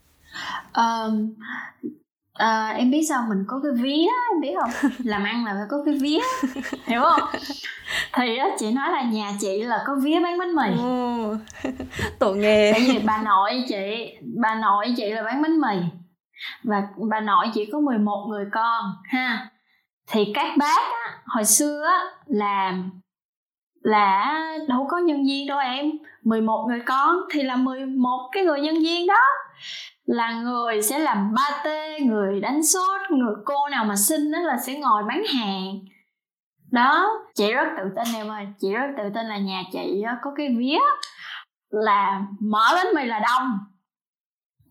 Um, 0.75 1.35
à, 2.33 2.69
em 2.69 2.91
biết 2.91 3.03
sao 3.09 3.25
mình 3.29 3.45
có 3.47 3.61
cái 3.63 3.73
vía 3.83 4.07
em 4.33 4.41
biết 4.41 4.55
không? 4.61 4.91
Làm 5.05 5.25
ăn 5.25 5.45
là 5.45 5.55
phải 5.55 5.67
có 5.71 5.83
cái 5.85 5.99
vía 5.99 6.19
hiểu 6.87 7.01
không? 7.03 7.29
Thì 8.13 8.37
á 8.37 8.49
chị 8.59 8.73
nói 8.73 8.91
là 8.93 9.03
nhà 9.03 9.33
chị 9.41 9.63
là 9.63 9.83
có 9.87 9.95
vía 10.03 10.21
bán 10.21 10.39
bánh 10.39 10.55
mì. 10.55 10.83
Tổ 12.19 12.35
nghề. 12.35 12.73
Tại 12.73 12.81
vì 12.89 12.99
bà 12.99 13.23
nội 13.23 13.65
chị 13.69 14.17
bà 14.37 14.55
nội 14.55 14.95
chị 14.97 15.11
là 15.11 15.23
bán 15.23 15.43
bánh 15.43 15.61
mì 15.61 15.89
và 16.65 16.83
bà 17.11 17.21
nội 17.21 17.47
chỉ 17.55 17.67
có 17.73 17.81
11 17.81 18.27
người 18.29 18.45
con 18.53 18.85
ha. 19.05 19.51
Thì 20.11 20.33
các 20.35 20.57
bác 20.59 20.83
á, 21.05 21.19
hồi 21.27 21.45
xưa 21.45 21.85
á, 21.85 22.01
làm 22.27 22.91
là 23.83 24.35
đâu 24.69 24.87
có 24.91 24.99
nhân 24.99 25.25
viên 25.27 25.47
đâu 25.47 25.59
em. 25.59 25.91
11 26.23 26.67
người 26.69 26.81
con 26.87 27.17
thì 27.33 27.43
là 27.43 27.57
11 27.57 28.29
cái 28.33 28.45
người 28.45 28.61
nhân 28.61 28.75
viên 28.75 29.07
đó. 29.07 29.21
Là 30.05 30.33
người 30.33 30.83
sẽ 30.83 30.99
làm 30.99 31.35
ba 31.35 31.61
tê 31.65 32.01
người 32.01 32.41
đánh 32.41 32.63
sốt 32.63 33.01
người 33.11 33.35
cô 33.45 33.69
nào 33.69 33.85
mà 33.85 33.97
xinh 33.97 34.33
đó 34.33 34.39
là 34.39 34.57
sẽ 34.67 34.79
ngồi 34.79 35.03
bán 35.09 35.23
hàng. 35.25 35.75
Đó 36.73 37.09
chị 37.35 37.53
rất 37.53 37.69
tự 37.77 37.85
tin 37.97 38.15
em 38.15 38.29
ơi. 38.29 38.47
Chị 38.61 38.73
rất 38.73 38.89
tự 38.97 39.03
tin 39.15 39.27
là 39.27 39.39
nhà 39.39 39.63
chị 39.73 40.05
có 40.23 40.31
cái 40.37 40.49
vía 40.59 40.79
là 41.71 42.23
mở 42.41 42.75
lên 42.75 42.95
mì 42.95 43.05
là 43.05 43.19
đông 43.19 43.59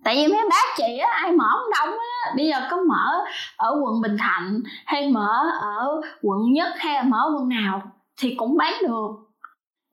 tại 0.03 0.15
vì 0.15 0.33
mấy 0.33 0.45
bác 0.49 0.65
chị 0.77 0.97
á 0.97 1.09
ai 1.11 1.31
mở 1.31 1.45
không 1.51 1.71
đông 1.79 1.99
á. 1.99 2.33
Bây 2.35 2.47
giờ 2.47 2.67
có 2.71 2.77
mở 2.77 3.25
ở 3.57 3.69
quận 3.83 4.01
bình 4.01 4.17
thạnh 4.19 4.61
hay 4.85 5.09
mở 5.09 5.51
ở 5.61 6.01
quận 6.21 6.53
nhất 6.53 6.69
hay 6.77 6.93
là 6.93 7.03
mở 7.03 7.31
quận 7.35 7.49
nào 7.49 7.81
thì 8.21 8.35
cũng 8.37 8.57
bán 8.57 8.73
được. 8.81 9.07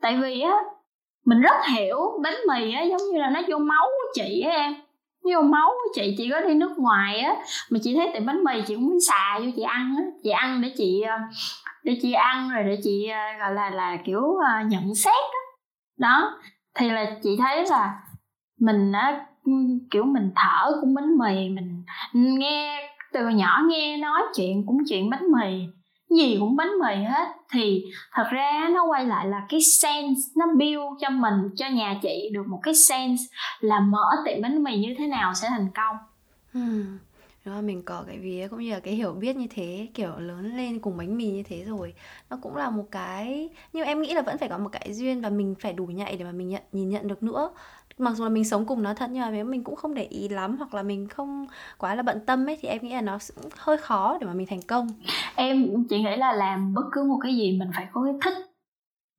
Tại 0.00 0.16
vì 0.16 0.40
á 0.40 0.52
mình 1.24 1.40
rất 1.40 1.66
hiểu 1.72 1.98
bánh 2.22 2.36
mì 2.48 2.72
á 2.72 2.82
giống 2.82 3.00
như 3.12 3.18
là 3.18 3.30
nó 3.30 3.40
vô 3.48 3.58
máu 3.58 3.84
của 3.84 4.12
chị 4.14 4.40
á 4.40 4.50
em. 4.50 4.74
Vô 5.34 5.40
máu 5.42 5.68
của 5.68 5.90
chị 5.94 6.14
chị 6.18 6.30
có 6.30 6.40
đi 6.40 6.54
nước 6.54 6.78
ngoài 6.78 7.20
á 7.20 7.36
mà 7.70 7.78
chị 7.82 7.94
thấy 7.96 8.10
tiệm 8.14 8.26
bánh 8.26 8.44
mì 8.44 8.62
chị 8.66 8.74
cũng 8.74 8.86
muốn 8.86 9.00
xà 9.00 9.38
vô 9.38 9.46
chị 9.56 9.62
ăn 9.62 9.94
á. 9.96 10.02
Chị 10.22 10.30
ăn 10.30 10.60
để 10.62 10.72
chị 10.76 11.00
ờ, 11.00 11.16
để 11.82 11.98
chị 12.02 12.12
ăn 12.12 12.50
rồi 12.50 12.64
để 12.64 12.78
chị 12.84 13.08
ờ, 13.08 13.38
gọi 13.38 13.54
là 13.54 13.70
là 13.70 13.96
kiểu 14.04 14.36
ờ, 14.36 14.60
nhận 14.66 14.94
xét 14.94 15.14
đó, 15.32 15.38
đó 15.98 16.38
thì 16.74 16.90
là 16.90 17.06
chị 17.22 17.36
thấy 17.38 17.64
là 17.66 17.94
mình 18.60 18.92
á 18.92 19.26
kiểu 19.90 20.04
mình 20.04 20.30
thở 20.36 20.72
cũng 20.80 20.94
bánh 20.94 21.18
mì, 21.18 21.48
mình 21.48 21.84
nghe 22.12 22.90
từ 23.12 23.28
nhỏ 23.28 23.62
nghe 23.68 23.96
nói 23.96 24.22
chuyện 24.36 24.66
cũng 24.66 24.78
chuyện 24.88 25.10
bánh 25.10 25.24
mì, 25.32 25.66
gì 26.10 26.36
cũng 26.40 26.56
bánh 26.56 26.70
mì 26.82 27.04
hết. 27.04 27.28
Thì 27.52 27.84
thật 28.12 28.26
ra 28.30 28.68
nó 28.74 28.84
quay 28.84 29.06
lại 29.06 29.26
là 29.26 29.46
cái 29.48 29.60
sense, 29.60 30.20
nó 30.36 30.46
build 30.58 31.00
cho 31.00 31.10
mình, 31.10 31.50
cho 31.56 31.68
nhà 31.68 31.98
chị 32.02 32.30
được 32.32 32.46
một 32.46 32.60
cái 32.62 32.74
sense 32.74 33.24
là 33.60 33.80
mở 33.80 34.10
tiệm 34.24 34.42
bánh 34.42 34.62
mì 34.62 34.76
như 34.78 34.94
thế 34.98 35.06
nào 35.06 35.34
sẽ 35.34 35.48
thành 35.48 35.68
công. 35.74 35.96
Hmm. 36.52 36.98
rồi, 37.44 37.62
mình 37.62 37.82
có 37.82 38.04
cái 38.06 38.18
vía 38.18 38.48
cũng 38.50 38.60
như 38.60 38.70
là 38.70 38.80
cái 38.80 38.94
hiểu 38.94 39.12
biết 39.12 39.36
như 39.36 39.46
thế, 39.50 39.88
kiểu 39.94 40.18
lớn 40.18 40.56
lên 40.56 40.78
cùng 40.78 40.96
bánh 40.96 41.16
mì 41.16 41.24
như 41.24 41.42
thế 41.42 41.64
rồi, 41.64 41.94
nó 42.30 42.38
cũng 42.42 42.56
là 42.56 42.70
một 42.70 42.84
cái, 42.90 43.48
nhưng 43.72 43.86
em 43.86 44.02
nghĩ 44.02 44.14
là 44.14 44.22
vẫn 44.22 44.38
phải 44.38 44.48
có 44.48 44.58
một 44.58 44.68
cái 44.72 44.92
duyên 44.92 45.20
và 45.20 45.28
mình 45.30 45.54
phải 45.60 45.72
đủ 45.72 45.86
nhạy 45.86 46.16
để 46.16 46.24
mà 46.24 46.32
mình 46.32 46.48
nhận, 46.48 46.62
nhìn 46.72 46.90
nhận 46.90 47.08
được 47.08 47.22
nữa 47.22 47.50
mặc 47.98 48.12
dù 48.12 48.24
là 48.24 48.30
mình 48.30 48.44
sống 48.44 48.66
cùng 48.66 48.82
nó 48.82 48.94
thật, 48.94 49.10
nhưng 49.10 49.22
mà 49.22 49.30
nếu 49.30 49.44
mình 49.44 49.64
cũng 49.64 49.76
không 49.76 49.94
để 49.94 50.02
ý 50.02 50.28
lắm, 50.28 50.56
hoặc 50.56 50.74
là 50.74 50.82
mình 50.82 51.08
không 51.08 51.46
quá 51.78 51.94
là 51.94 52.02
bận 52.02 52.26
tâm 52.26 52.48
ấy, 52.48 52.58
thì 52.60 52.68
em 52.68 52.82
nghĩ 52.82 52.94
là 52.94 53.00
nó 53.00 53.18
cũng 53.34 53.50
hơi 53.58 53.76
khó 53.78 54.18
để 54.20 54.26
mà 54.26 54.32
mình 54.32 54.46
thành 54.50 54.62
công. 54.68 54.88
Em 55.34 55.84
chỉ 55.88 56.02
nghĩ 56.02 56.16
là 56.16 56.32
làm 56.32 56.74
bất 56.74 56.84
cứ 56.92 57.04
một 57.04 57.18
cái 57.22 57.36
gì 57.36 57.58
mình 57.58 57.70
phải 57.74 57.88
có 57.92 58.04
cái 58.04 58.14
thích. 58.22 58.46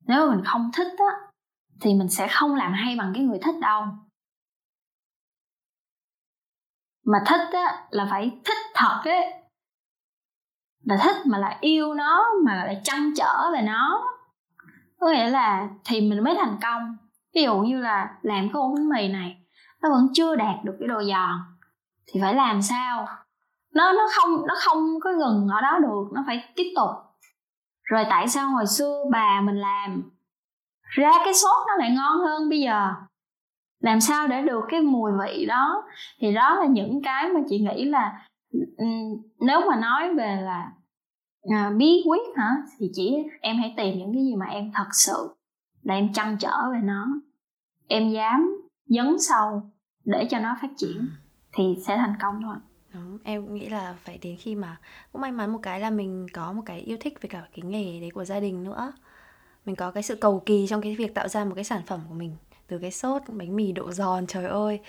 Nếu 0.07 0.27
mà 0.27 0.35
mình 0.35 0.45
không 0.45 0.71
thích 0.73 0.93
á, 0.97 1.29
thì 1.81 1.93
mình 1.93 2.09
sẽ 2.09 2.27
không 2.27 2.55
làm 2.55 2.73
hay 2.73 2.95
bằng 2.95 3.11
cái 3.15 3.23
người 3.23 3.39
thích 3.41 3.55
đâu. 3.61 3.83
Mà 7.05 7.17
thích 7.25 7.49
á, 7.53 7.87
là 7.89 8.07
phải 8.11 8.31
thích 8.45 8.57
thật 8.73 9.01
ấy. 9.05 9.33
Là 10.83 10.97
thích 11.03 11.15
mà 11.25 11.37
là 11.37 11.57
yêu 11.61 11.93
nó, 11.93 12.25
mà 12.45 12.55
lại 12.65 12.81
chăn 12.83 13.13
trở 13.17 13.51
về 13.53 13.61
nó. 13.61 14.03
Có 14.99 15.07
nghĩa 15.09 15.29
là 15.29 15.69
thì 15.85 16.01
mình 16.01 16.23
mới 16.23 16.35
thành 16.37 16.57
công 16.61 16.97
ví 17.35 17.43
dụ 17.43 17.57
như 17.57 17.79
là 17.79 18.17
làm 18.21 18.49
cái 18.53 18.53
ổ 18.53 18.73
bánh 18.75 18.89
mì 18.89 19.07
này 19.07 19.37
nó 19.81 19.89
vẫn 19.89 20.07
chưa 20.13 20.35
đạt 20.35 20.63
được 20.63 20.75
cái 20.79 20.87
độ 20.87 21.03
giòn 21.03 21.55
thì 22.07 22.19
phải 22.21 22.35
làm 22.35 22.61
sao? 22.61 23.07
Nó 23.73 23.93
nó 23.93 24.07
không 24.15 24.47
nó 24.47 24.55
không 24.57 24.99
có 25.03 25.11
ngừng 25.11 25.47
ở 25.47 25.61
đó 25.61 25.79
được 25.81 26.03
nó 26.13 26.23
phải 26.27 26.43
tiếp 26.55 26.73
tục. 26.75 26.89
Rồi 27.83 28.05
tại 28.09 28.27
sao 28.27 28.49
hồi 28.49 28.65
xưa 28.67 29.03
bà 29.11 29.41
mình 29.41 29.55
làm? 29.55 30.03
Ra 30.81 31.11
cái 31.25 31.33
sốt 31.33 31.67
nó 31.67 31.75
lại 31.77 31.95
ngon 31.95 32.17
hơn 32.17 32.49
bây 32.49 32.59
giờ. 32.61 32.93
Làm 33.79 33.99
sao 34.01 34.27
để 34.27 34.41
được 34.41 34.63
cái 34.69 34.81
mùi 34.81 35.11
vị 35.19 35.45
đó? 35.45 35.83
Thì 36.19 36.33
đó 36.33 36.55
là 36.55 36.65
những 36.65 37.01
cái 37.03 37.29
mà 37.29 37.39
chị 37.49 37.59
nghĩ 37.59 37.85
là 37.85 38.27
ừ, 38.77 38.85
nếu 39.39 39.61
mà 39.69 39.75
nói 39.75 40.13
về 40.13 40.41
là 40.41 40.71
à, 41.51 41.71
bí 41.77 42.03
quyết 42.07 42.37
hả? 42.37 42.55
Thì 42.79 42.89
chỉ 42.93 43.17
em 43.41 43.57
hãy 43.57 43.73
tìm 43.77 43.97
những 43.97 44.13
cái 44.13 44.23
gì 44.23 44.35
mà 44.35 44.45
em 44.45 44.71
thật 44.73 44.87
sự 44.91 45.35
là 45.83 45.93
em 45.93 46.13
chăn 46.13 46.37
trở 46.39 46.71
về 46.71 46.79
nó 46.83 47.07
em 47.87 48.11
dám 48.11 48.65
dấn 48.87 49.19
sâu 49.19 49.61
để 50.05 50.27
cho 50.31 50.39
nó 50.39 50.57
phát 50.61 50.69
triển 50.77 51.07
thì 51.53 51.63
sẽ 51.87 51.97
thành 51.97 52.13
công 52.21 52.41
thôi. 52.43 52.55
Đúng, 52.93 53.17
em 53.23 53.53
nghĩ 53.53 53.69
là 53.69 53.95
phải 54.03 54.17
đến 54.17 54.37
khi 54.39 54.55
mà 54.55 54.77
cũng 55.11 55.21
may 55.21 55.31
mắn 55.31 55.53
một 55.53 55.59
cái 55.61 55.79
là 55.79 55.89
mình 55.89 56.27
có 56.33 56.53
một 56.53 56.61
cái 56.65 56.79
yêu 56.79 56.97
thích 56.99 57.21
về 57.21 57.29
cả 57.29 57.43
cái 57.55 57.65
nghề 57.65 57.99
đấy 57.99 58.09
của 58.13 58.25
gia 58.25 58.39
đình 58.39 58.63
nữa. 58.63 58.93
Mình 59.65 59.75
có 59.75 59.91
cái 59.91 60.03
sự 60.03 60.15
cầu 60.15 60.43
kỳ 60.45 60.67
trong 60.69 60.81
cái 60.81 60.95
việc 60.95 61.13
tạo 61.13 61.27
ra 61.27 61.45
một 61.45 61.51
cái 61.55 61.63
sản 61.63 61.81
phẩm 61.85 61.99
của 62.09 62.15
mình 62.15 62.35
từ 62.67 62.77
cái 62.79 62.91
sốt 62.91 63.21
bánh 63.27 63.55
mì 63.55 63.71
độ 63.71 63.91
giòn 63.91 64.27
trời 64.27 64.45
ơi. 64.45 64.79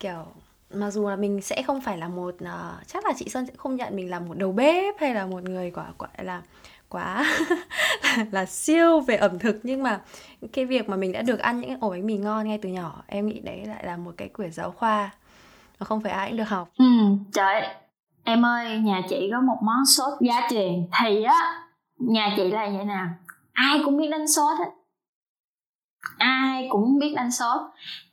Kiểu 0.00 0.26
mặc 0.70 0.90
dù 0.90 1.08
là 1.08 1.16
mình 1.16 1.40
sẽ 1.40 1.62
không 1.62 1.80
phải 1.80 1.98
là 1.98 2.08
một 2.08 2.34
uh, 2.34 2.86
chắc 2.86 3.04
là 3.04 3.12
chị 3.16 3.28
Sơn 3.28 3.46
sẽ 3.46 3.52
không 3.56 3.76
nhận 3.76 3.96
mình 3.96 4.10
là 4.10 4.20
một 4.20 4.38
đầu 4.38 4.52
bếp 4.52 4.94
hay 5.00 5.14
là 5.14 5.26
một 5.26 5.42
người 5.42 5.70
quả 5.70 5.92
gọi 5.98 6.24
là 6.24 6.42
quá 6.88 7.24
là 8.30 8.46
siêu 8.46 9.00
về 9.00 9.16
ẩm 9.16 9.38
thực. 9.38 9.60
Nhưng 9.62 9.82
mà 9.82 10.00
cái 10.52 10.64
việc 10.64 10.88
mà 10.88 10.96
mình 10.96 11.12
đã 11.12 11.22
được 11.22 11.38
ăn 11.38 11.60
những 11.60 11.80
ổ 11.80 11.90
bánh 11.90 12.06
mì 12.06 12.16
ngon 12.16 12.48
ngay 12.48 12.58
từ 12.62 12.68
nhỏ 12.68 13.02
em 13.06 13.26
nghĩ 13.26 13.40
đấy 13.40 13.64
lại 13.66 13.84
là 13.86 13.96
một 13.96 14.12
cái 14.16 14.28
quyển 14.28 14.52
giáo 14.52 14.70
khoa 14.70 15.10
và 15.78 15.84
không 15.84 16.00
phải 16.00 16.12
ai 16.12 16.28
cũng 16.28 16.38
được 16.38 16.48
học. 16.48 16.68
Ừ 16.78 16.84
trời 17.32 17.62
em 18.24 18.46
ơi 18.46 18.78
nhà 18.78 19.02
chị 19.08 19.28
có 19.32 19.40
một 19.40 19.58
món 19.62 19.86
sốt 19.96 20.20
giá 20.20 20.48
truyền 20.50 20.86
thì 21.00 21.22
á 21.22 21.62
nhà 21.98 22.34
chị 22.36 22.50
là 22.50 22.70
vậy 22.76 22.84
nè 22.84 23.00
ai 23.52 23.80
cũng 23.84 23.96
biết 23.96 24.08
đánh 24.10 24.28
sốt 24.28 24.58
hết. 24.58 24.70
Ai 26.18 26.66
cũng 26.70 26.98
biết 26.98 27.14
đánh 27.16 27.30
sốt. 27.30 27.60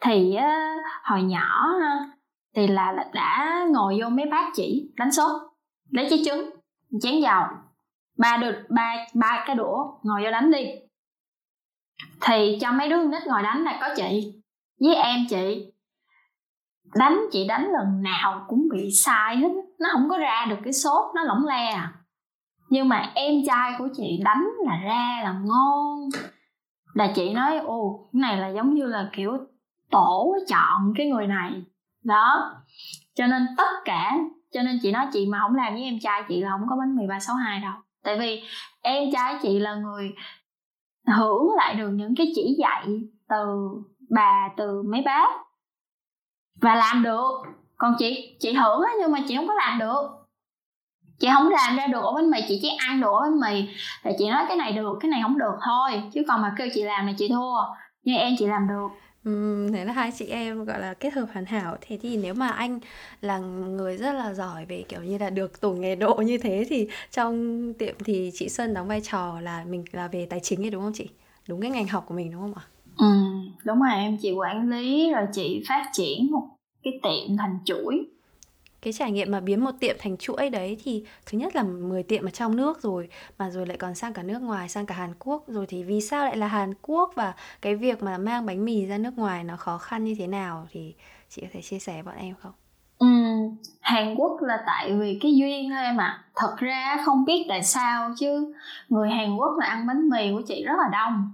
Thì 0.02 0.36
á, 0.36 0.76
hồi 1.04 1.24
nhỏ 1.24 1.66
thì 2.56 2.68
là 2.68 2.94
đã 3.14 3.66
ngồi 3.72 3.98
vô 4.02 4.10
mấy 4.10 4.26
bác 4.26 4.52
chỉ 4.56 4.92
đánh 4.96 5.12
sốt 5.12 5.42
lấy 5.90 6.08
trái 6.10 6.22
trứng 6.26 6.50
chén 7.02 7.22
dầu 7.22 7.44
ba 8.24 8.38
được 8.38 8.56
ba 8.70 8.96
ba 9.14 9.44
cái 9.48 9.56
đũa 9.56 9.92
ngồi 10.04 10.24
vô 10.24 10.32
đánh 10.32 10.52
đi. 10.52 10.66
Thì 12.22 12.58
cho 12.62 12.72
mấy 12.72 12.90
đứa 12.90 13.04
nít 13.04 13.28
ngồi 13.28 13.44
đánh 13.44 13.64
là 13.64 13.78
có 13.82 13.90
chị 13.96 14.34
với 14.80 14.96
em 14.96 15.20
chị. 15.30 15.74
Đánh 16.96 17.20
chị 17.32 17.48
đánh 17.48 17.70
lần 17.72 18.04
nào 18.04 18.46
cũng 18.48 18.68
bị 18.72 18.92
sai 18.92 19.38
hết. 19.38 19.50
Nó 19.80 19.90
không 19.94 20.10
có 20.10 20.18
ra 20.18 20.46
được 20.50 20.56
cái 20.64 20.74
sốt, 20.74 21.16
nó 21.16 21.24
lỏng 21.24 21.46
le 21.46 21.72
à. 21.72 21.94
Nhưng 22.70 22.90
mà 22.90 23.12
em 23.16 23.34
trai 23.48 23.72
của 23.78 23.88
chị 23.96 24.22
đánh 24.26 24.50
là 24.66 24.78
ra 24.84 25.22
là 25.24 25.36
ngon. 25.44 26.10
Là 26.94 27.12
chị 27.16 27.34
nói, 27.34 27.58
ồ, 27.58 28.10
cái 28.14 28.20
này 28.20 28.38
là 28.38 28.48
giống 28.48 28.74
như 28.74 28.86
là 28.86 29.10
kiểu 29.14 29.38
tổ 29.92 30.38
chọn 30.48 30.94
cái 30.98 31.08
người 31.08 31.28
này. 31.28 31.52
Đó. 32.04 32.56
Cho 33.16 33.28
nên 33.28 33.48
tất 33.58 33.72
cả, 33.86 34.18
cho 34.54 34.62
nên 34.62 34.80
chị 34.82 34.92
nói 34.92 35.08
chị 35.14 35.26
mà 35.26 35.40
không 35.42 35.56
làm 35.56 35.74
với 35.74 35.84
em 35.84 36.00
trai 36.02 36.24
chị 36.28 36.42
là 36.42 36.50
không 36.50 36.68
có 36.70 36.76
bánh 36.76 36.96
mì 36.96 37.08
ba 37.08 37.20
sáu 37.20 37.36
hai 37.36 37.60
đâu 37.60 37.74
tại 38.04 38.20
vì 38.20 38.44
em 38.82 39.12
trai 39.14 39.36
chị 39.42 39.60
là 39.60 39.76
người 39.76 40.14
hưởng 41.18 41.56
lại 41.58 41.76
được 41.76 41.90
những 41.90 42.16
cái 42.18 42.32
chỉ 42.36 42.56
dạy 42.60 42.88
từ 43.30 43.70
bà, 44.10 44.50
từ 44.58 44.84
mấy 44.92 45.02
bác 45.02 45.30
và 46.62 46.76
làm 46.76 47.04
được. 47.04 47.32
Còn 47.78 47.96
chị 48.00 48.38
chị 48.40 48.54
hưởng 48.54 48.82
á, 48.82 48.94
nhưng 49.00 49.12
mà 49.12 49.20
chị 49.28 49.36
không 49.36 49.48
có 49.48 49.54
làm 49.54 49.80
được. 49.80 50.10
Chị 51.20 51.28
không 51.34 51.50
làm 51.50 51.76
ra 51.76 51.88
được 51.88 52.02
ổ 52.02 52.14
bánh 52.14 52.32
mì 52.32 52.40
chị 52.48 52.60
chỉ 52.62 52.70
ăn 52.78 53.02
được 53.02 53.08
ổ 53.08 53.20
bánh 53.22 53.40
mì 53.40 53.70
thì 54.04 54.12
chị 54.18 54.30
nói 54.30 54.46
cái 54.48 54.58
này 54.58 54.72
được, 54.72 54.98
cái 55.00 55.10
này 55.10 55.22
không 55.24 55.38
được 55.38 55.56
thôi. 55.66 56.04
Chứ 56.14 56.22
còn 56.28 56.42
mà 56.42 56.56
kêu 56.58 56.68
chị 56.74 56.84
làm 56.84 57.08
là 57.08 57.14
chị 57.18 57.30
thua. 57.30 57.58
Nhưng 58.04 58.18
em 58.18 58.36
chị 58.40 58.48
làm 58.48 58.68
được. 58.68 58.88
Thế 59.74 59.86
là 59.86 59.94
hai 59.94 60.12
chị 60.12 60.26
em, 60.26 60.66
gọi 60.66 60.80
là, 60.80 60.94
kết 60.94 61.14
hợp 61.14 61.26
hoàn 61.34 61.46
hảo. 61.46 61.78
Thế 61.82 61.98
thì 62.02 62.18
nếu 62.18 62.34
mà 62.34 62.48
anh 62.50 62.80
là 63.22 63.38
người 63.40 63.98
rất 63.98 64.14
là 64.14 64.34
giỏi 64.34 64.66
về, 64.66 64.84
kiểu 64.90 65.02
như 65.04 65.18
là, 65.18 65.30
được 65.30 65.62
tổ 65.62 65.74
nghề 65.74 65.96
độ 65.96 66.16
như 66.16 66.38
thế 66.38 66.66
thì 66.70 66.88
trong 67.12 67.74
tiệm 67.74 67.96
thì 68.06 68.32
chị 68.34 68.50
Xuân 68.50 68.74
đóng 68.74 68.88
vai 68.88 69.02
trò 69.02 69.40
là 69.42 69.64
mình 69.66 69.86
là 69.92 70.08
về 70.08 70.26
tài 70.30 70.40
chính 70.40 70.64
ấy, 70.66 70.70
đúng 70.70 70.84
không 70.84 70.94
chị? 70.96 71.08
Đúng 71.48 71.62
cái 71.62 71.72
ngành 71.72 71.88
học 71.88 72.06
của 72.08 72.14
mình, 72.16 72.32
đúng 72.32 72.42
không 72.42 72.54
ạ? 72.54 72.64
ừ 72.98 73.06
đúng 73.66 73.80
rồi 73.80 73.92
em, 73.96 74.18
chị 74.22 74.32
quản 74.32 74.70
lý 74.70 75.12
rồi 75.12 75.26
chị 75.34 75.64
phát 75.70 75.84
triển 75.94 76.32
một 76.32 76.48
cái 76.84 76.94
tiệm 77.04 77.38
thành 77.38 77.58
chuỗi 77.66 78.06
cái 78.84 78.94
trải 78.94 79.12
nghiệm 79.12 79.32
mà 79.32 79.40
biến 79.40 79.64
một 79.64 79.72
tiệm 79.80 79.96
thành 80.00 80.18
chuỗi 80.18 80.50
đấy 80.50 80.78
thì 80.84 81.04
thứ 81.26 81.38
nhất 81.38 81.56
là 81.56 81.64
10 81.64 82.04
tiệm 82.04 82.26
ở 82.26 82.30
trong 82.30 82.56
nước 82.56 82.82
rồi 82.82 83.10
mà 83.38 83.50
rồi 83.50 83.66
lại 83.66 83.78
còn 83.78 83.96
sang 83.96 84.14
cả 84.14 84.24
nước 84.24 84.42
ngoài 84.42 84.70
sang 84.70 84.86
cả 84.86 84.96
Hàn 84.96 85.14
Quốc 85.20 85.44
rồi 85.48 85.66
thì 85.68 85.84
vì 85.84 86.02
sao 86.02 86.26
lại 86.26 86.38
là 86.38 86.48
Hàn 86.48 86.74
Quốc 86.82 87.12
và 87.16 87.34
cái 87.62 87.76
việc 87.76 88.04
mà 88.04 88.18
mang 88.18 88.46
bánh 88.46 88.66
mì 88.66 88.86
ra 88.86 88.98
nước 88.98 89.18
ngoài 89.18 89.44
nó 89.44 89.58
khó 89.58 89.78
khăn 89.78 90.04
như 90.04 90.16
thế 90.18 90.28
nào 90.28 90.68
thì 90.72 90.96
chị 91.30 91.42
có 91.42 91.48
thể 91.54 91.62
chia 91.62 91.80
sẻ 91.80 91.94
với 91.94 92.04
bọn 92.04 92.16
em 92.16 92.36
không? 92.42 92.52
Ừ, 93.00 93.08
Hàn 93.82 94.16
Quốc 94.16 94.42
là 94.42 94.64
tại 94.66 94.94
vì 94.94 95.20
cái 95.22 95.36
duyên 95.36 95.70
thôi 95.70 95.84
em 95.84 95.98
ạ 95.98 96.06
à. 96.06 96.24
Thật 96.36 96.56
ra 96.58 96.98
không 97.06 97.26
biết 97.26 97.46
tại 97.50 97.64
sao 97.64 98.12
chứ 98.20 98.54
Người 98.90 99.10
Hàn 99.10 99.38
Quốc 99.38 99.58
là 99.60 99.68
ăn 99.68 99.88
bánh 99.88 100.10
mì 100.10 100.32
của 100.32 100.42
chị 100.48 100.64
rất 100.66 100.76
là 100.78 100.90
đông 100.92 101.32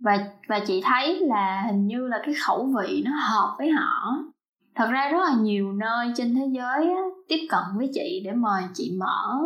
và 0.00 0.18
và 0.48 0.60
chị 0.66 0.82
thấy 0.84 1.20
là 1.20 1.62
hình 1.66 1.86
như 1.86 2.08
là 2.08 2.18
cái 2.24 2.34
khẩu 2.46 2.70
vị 2.78 3.02
nó 3.04 3.10
hợp 3.10 3.54
với 3.58 3.70
họ 3.70 4.18
thật 4.78 4.88
ra 4.90 5.08
rất 5.08 5.18
là 5.18 5.34
nhiều 5.40 5.72
nơi 5.72 6.12
trên 6.16 6.34
thế 6.34 6.42
giới 6.52 6.90
á, 6.94 7.02
tiếp 7.28 7.46
cận 7.50 7.60
với 7.76 7.90
chị 7.94 8.22
để 8.24 8.32
mời 8.32 8.62
chị 8.74 8.96
mở 9.00 9.38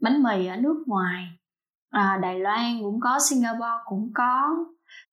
bánh 0.00 0.22
mì 0.22 0.46
ở 0.46 0.56
nước 0.56 0.84
ngoài. 0.86 1.24
À, 1.90 2.18
đài 2.22 2.40
loan 2.40 2.78
cũng 2.82 3.00
có 3.00 3.18
singapore 3.30 3.82
cũng 3.84 4.10
có. 4.14 4.56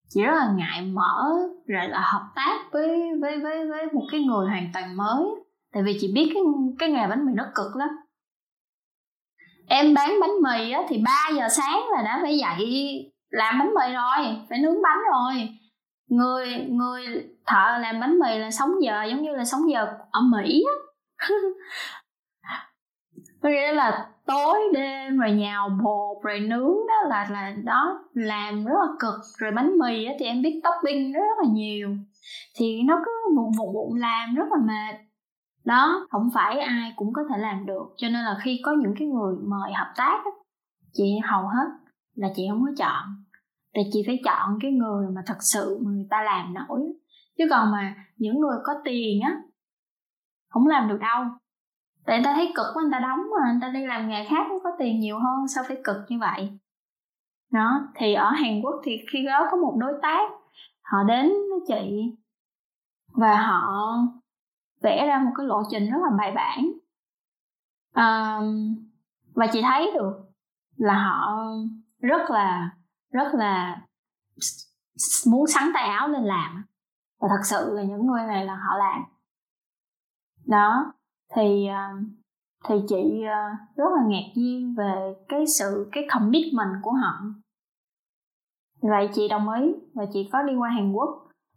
Chị 0.09 0.21
rất 0.23 0.33
là 0.35 0.53
ngại 0.55 0.81
mở 0.81 1.31
rồi 1.67 1.87
là 1.87 2.01
hợp 2.13 2.31
tác 2.35 2.59
với 2.71 2.99
với 3.21 3.39
với 3.39 3.67
với 3.69 3.85
một 3.93 4.07
cái 4.11 4.21
người 4.21 4.47
hoàn 4.47 4.69
toàn 4.73 4.97
mới 4.97 5.25
tại 5.73 5.83
vì 5.83 5.97
chị 6.01 6.11
biết 6.15 6.31
cái 6.33 6.43
cái 6.79 6.91
nghề 6.91 7.07
bánh 7.07 7.25
mì 7.25 7.31
nó 7.35 7.43
cực 7.55 7.75
lắm. 7.75 7.89
Em 9.67 9.93
bán 9.93 10.19
bánh 10.21 10.31
mì 10.43 10.71
á, 10.71 10.81
thì 10.89 11.01
3 11.05 11.29
giờ 11.37 11.49
sáng 11.49 11.81
là 11.95 12.01
đã 12.03 12.19
phải 12.21 12.37
dậy 12.37 12.65
làm 13.29 13.59
bánh 13.59 13.73
mì 13.73 13.93
rồi 13.93 14.37
phải 14.49 14.59
nướng 14.59 14.81
bánh 14.83 14.99
rồi 15.11 15.49
người 16.07 16.67
người 16.69 17.03
thợ 17.45 17.77
làm 17.81 17.99
bánh 17.99 18.19
mì 18.19 18.37
là 18.37 18.51
sống 18.51 18.71
giờ 18.81 19.03
giống 19.03 19.21
như 19.21 19.31
là 19.35 19.45
sống 19.45 19.71
giờ 19.71 19.87
ở 20.11 20.21
mỹ 20.21 20.63
á. 20.67 20.75
Có 23.41 23.49
nghĩa 23.49 23.71
là 23.71 24.07
tối 24.25 24.59
đêm 24.73 25.17
rồi 25.17 25.31
nhào 25.31 25.69
bột 25.83 26.23
rồi 26.23 26.39
nướng 26.39 26.75
đó 26.87 27.07
là 27.09 27.27
là 27.31 27.55
đó 27.63 28.03
làm 28.13 28.65
rất 28.65 28.75
là 28.79 28.87
cực. 28.99 29.19
Rồi 29.37 29.51
bánh 29.51 29.77
mì 29.79 30.05
á, 30.05 30.13
thì 30.19 30.25
em 30.25 30.41
biết 30.41 30.61
topping 30.63 31.13
rất, 31.13 31.21
là 31.43 31.49
nhiều. 31.53 31.89
Thì 32.55 32.81
nó 32.83 33.01
cứ 33.05 33.11
vụn 33.35 33.51
vụn 33.57 33.73
vụn 33.73 33.99
làm 33.99 34.35
rất 34.35 34.45
là 34.51 34.57
mệt. 34.65 34.99
Đó 35.65 36.07
không 36.09 36.29
phải 36.33 36.59
ai 36.59 36.93
cũng 36.95 37.13
có 37.13 37.21
thể 37.29 37.37
làm 37.37 37.65
được. 37.65 37.85
Cho 37.97 38.07
nên 38.07 38.23
là 38.25 38.37
khi 38.43 38.61
có 38.63 38.71
những 38.71 38.93
cái 38.99 39.07
người 39.07 39.35
mời 39.43 39.73
hợp 39.73 39.93
tác 39.95 40.21
á, 40.25 40.31
chị 40.93 41.19
hầu 41.23 41.41
hết 41.41 41.67
là 42.15 42.27
chị 42.35 42.43
không 42.49 42.65
có 42.65 42.71
chọn 42.77 43.24
thì 43.75 43.81
chị 43.93 44.03
phải 44.07 44.19
chọn 44.25 44.57
cái 44.61 44.71
người 44.71 45.07
mà 45.15 45.21
thật 45.25 45.37
sự 45.39 45.79
mà 45.81 45.91
người 45.91 46.07
ta 46.09 46.23
làm 46.23 46.53
nổi 46.53 46.81
chứ 47.37 47.43
còn 47.49 47.71
mà 47.71 47.95
những 48.17 48.39
người 48.39 48.57
có 48.63 48.73
tiền 48.83 49.21
á 49.21 49.37
không 50.49 50.67
làm 50.67 50.87
được 50.87 50.97
đâu. 50.99 51.23
Tại 52.05 52.17
người 52.17 52.25
ta 52.25 52.33
thấy 52.33 52.51
cực 52.55 52.65
quá 52.73 52.83
người 52.83 52.91
ta 52.91 52.99
đóng 52.99 53.19
mà 53.19 53.51
người 53.51 53.61
ta 53.61 53.69
đi 53.69 53.85
làm 53.85 54.09
nghề 54.09 54.25
khác 54.25 54.47
có 54.63 54.69
tiền 54.79 54.99
nhiều 54.99 55.19
hơn 55.19 55.47
sao 55.47 55.63
phải 55.67 55.77
cực 55.83 55.95
như 56.09 56.19
vậy? 56.19 56.59
Đó 57.51 57.87
thì 57.95 58.13
ở 58.13 58.29
hàn 58.29 58.61
quốc 58.63 58.81
thì 58.83 58.97
khi 59.11 59.25
đó 59.25 59.47
có 59.51 59.57
một 59.57 59.75
đối 59.79 59.93
tác 60.01 60.31
họ 60.81 61.03
đến 61.07 61.25
với 61.27 61.59
chị 61.67 62.15
và 63.13 63.41
họ 63.41 63.97
vẽ 64.81 65.07
ra 65.07 65.19
một 65.19 65.31
cái 65.37 65.45
lộ 65.45 65.61
trình 65.71 65.91
rất 65.91 65.97
là 66.03 66.09
bài 66.17 66.31
bản. 66.35 66.71
À, 67.93 68.39
và 69.33 69.47
chị 69.53 69.61
thấy 69.61 69.91
được 69.93 70.13
là 70.77 70.93
họ 70.93 71.45
rất 71.99 72.29
là 72.29 72.69
rất 73.15 73.33
là 73.33 73.81
muốn 75.27 75.47
sắn 75.47 75.71
tay 75.73 75.89
áo 75.89 76.07
lên 76.07 76.23
làm. 76.23 76.63
Và 77.21 77.27
thật 77.29 77.43
sự 77.43 77.73
là 77.73 77.83
những 77.83 78.07
người 78.07 78.23
này 78.27 78.45
là 78.45 78.55
họ 78.55 78.77
làm. 78.77 79.03
Đó, 80.45 80.93
thì 81.35 81.67
ờ, 81.67 81.83
thì 82.67 82.75
chị 82.89 83.23
ờ, 83.27 83.49
rất 83.75 83.89
là 83.95 84.03
ngạc 84.07 84.31
nhiên 84.35 84.75
về 84.77 85.13
cái 85.29 85.47
sự, 85.59 85.89
cái 85.91 86.07
commitment 86.09 86.81
của 86.81 86.91
họ. 86.91 87.21
Vậy 88.81 89.09
chị 89.13 89.27
đồng 89.27 89.49
ý 89.49 89.73
và 89.93 90.05
chị 90.13 90.29
có 90.33 90.43
đi 90.43 90.55
qua 90.55 90.69
Hàn 90.69 90.91
Quốc 90.93 91.09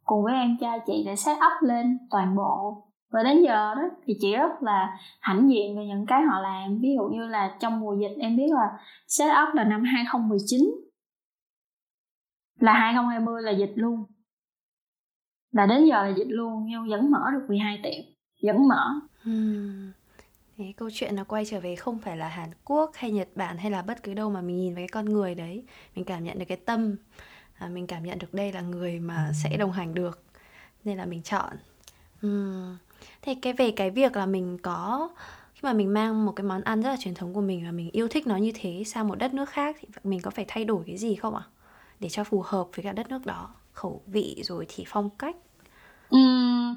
cùng 0.05 0.25
với 0.25 0.35
em 0.35 0.57
trai 0.61 0.81
chị 0.87 1.03
để 1.07 1.17
set 1.17 1.37
up 1.37 1.63
lên 1.63 1.99
toàn 2.11 2.37
bộ. 2.37 2.85
Và 3.13 3.23
đến 3.23 3.43
giờ 3.43 3.75
đó 3.75 3.83
thì 4.05 4.15
chị 4.21 4.37
rất 4.37 4.63
là 4.63 4.99
hãnh 5.21 5.51
diện 5.51 5.77
về 5.77 5.87
những 5.87 6.07
cái 6.07 6.23
họ 6.23 6.41
làm. 6.41 6.79
Ví 6.81 6.89
dụ 6.97 7.05
như 7.05 7.27
là 7.27 7.57
trong 7.61 7.81
mùa 7.81 7.95
dịch 8.01 8.17
em 8.19 8.37
biết 8.37 8.53
là 8.53 8.79
set 9.07 9.31
up 9.43 9.55
là 9.55 9.65
năm 9.65 9.83
2019 9.85 10.88
là 12.59 12.73
2020 12.73 13.43
là 13.43 13.51
dịch 13.51 13.73
luôn 13.75 14.05
là 15.53 15.67
đến 15.67 15.85
giờ 15.85 16.03
là 16.03 16.15
dịch 16.17 16.29
luôn 16.29 16.65
nhưng 16.67 16.89
vẫn 16.89 17.11
mở 17.11 17.25
được 17.33 17.45
12 17.49 17.81
tiệm 17.83 18.05
vẫn 18.43 18.69
mở 18.69 19.01
hmm. 19.23 19.93
Thế 20.59 20.73
câu 20.77 20.91
chuyện 20.93 21.17
nó 21.17 21.25
quay 21.25 21.45
trở 21.45 21.61
về 21.61 21.77
không 21.77 21.99
phải 21.99 22.17
là 22.17 22.29
Hàn 22.29 22.51
Quốc 22.65 22.91
hay 22.95 23.11
Nhật 23.11 23.29
Bản 23.35 23.59
hay 23.59 23.71
là 23.71 23.83
bất 23.83 24.03
cứ 24.03 24.15
đâu 24.15 24.31
mà 24.31 24.41
mình 24.41 24.57
nhìn 24.57 24.75
vào 24.75 24.81
cái 24.81 24.89
con 24.89 25.05
người 25.05 25.35
đấy, 25.35 25.65
mình 25.95 26.05
cảm 26.05 26.25
nhận 26.25 26.39
được 26.39 26.45
cái 26.49 26.57
tâm, 26.57 26.97
à, 27.59 27.69
mình 27.69 27.87
cảm 27.87 28.05
nhận 28.05 28.19
được 28.19 28.35
đây 28.35 28.53
là 28.53 28.61
người 28.61 29.01
mà 29.01 29.33
sẽ 29.43 29.57
đồng 29.57 29.73
hành 29.73 29.95
được, 29.95 30.23
nên 30.85 30.99
là 30.99 31.07
mình 31.07 31.23
chọn. 31.23 31.57
Ừm. 32.23 32.77
Thế 33.23 33.37
cái 33.43 33.53
về 33.53 33.71
cái 33.71 33.91
việc 33.91 34.17
là 34.17 34.27
mình 34.27 34.59
có 34.63 35.09
khi 35.55 35.61
mà 35.63 35.73
mình 35.73 35.95
mang 35.95 36.27
một 36.27 36.33
cái 36.33 36.45
món 36.45 36.63
ăn 36.63 36.83
rất 36.83 36.91
là 36.91 36.97
truyền 37.01 37.15
thống 37.15 37.35
của 37.35 37.41
mình 37.41 37.65
và 37.65 37.73
mình 37.73 37.91
yêu 37.93 38.09
thích 38.09 38.27
nó 38.27 38.37
như 38.37 38.53
thế 38.55 38.83
sang 38.87 39.09
một 39.09 39.19
đất 39.19 39.35
nước 39.35 39.49
khác 39.51 39.77
thì 39.81 39.89
mình 40.05 40.21
có 40.21 40.31
phải 40.31 40.45
thay 40.49 40.65
đổi 40.65 40.83
cái 40.87 40.97
gì 40.97 41.15
không 41.15 41.35
ạ? 41.37 41.43
Để 42.01 42.09
cho 42.09 42.25
phù 42.25 42.43
hợp 42.47 42.69
với 42.77 42.83
cả 42.83 42.93
đất 42.93 43.09
nước 43.11 43.27
đó, 43.27 43.49
khẩu 43.73 44.03
vị 44.07 44.43
rồi 44.45 44.67
thì 44.69 44.85
phong 44.87 45.11
cách. 45.11 45.37
Ừm, 46.11 46.77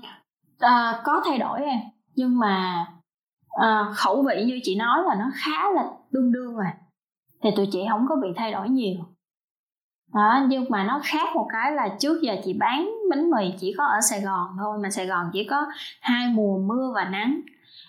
à, 0.59 1.01
có 1.03 1.22
thay 1.26 1.38
đổi 1.38 1.61
em. 1.61 1.80
Nhưng 2.15 2.39
mà 2.39 2.86
à, 3.49 3.86
khẩu 3.95 4.24
vị 4.24 4.43
như 4.47 4.59
chị 4.63 4.76
nói 4.76 5.03
là 5.07 5.15
nó 5.15 5.32
khá 5.36 5.72
là 5.76 5.84
tương 6.11 6.32
đương 6.32 6.55
rồi. 6.55 6.72
Thì 7.43 7.49
tụi 7.55 7.67
chị 7.72 7.80
không 7.89 8.05
có 8.09 8.15
bị 8.15 8.28
thay 8.36 8.51
đổi 8.51 8.69
nhiều. 8.69 8.95
Đó, 10.13 10.45
nhưng 10.47 10.65
mà 10.69 10.84
nó 10.84 10.99
khác 11.03 11.36
một 11.36 11.47
cái 11.53 11.72
là 11.72 11.89
trước 11.99 12.22
giờ 12.22 12.36
chị 12.43 12.53
bán 12.53 12.91
bánh 13.09 13.30
mì 13.30 13.53
chỉ 13.59 13.74
có 13.78 13.86
ở 13.86 14.01
Sài 14.09 14.22
Gòn 14.22 14.47
thôi 14.57 14.78
mà 14.84 14.89
Sài 14.89 15.07
Gòn 15.07 15.30
chỉ 15.34 15.43
có 15.49 15.65
hai 16.01 16.28
mùa 16.28 16.57
mưa 16.57 16.91
và 16.95 17.05
nắng. 17.05 17.41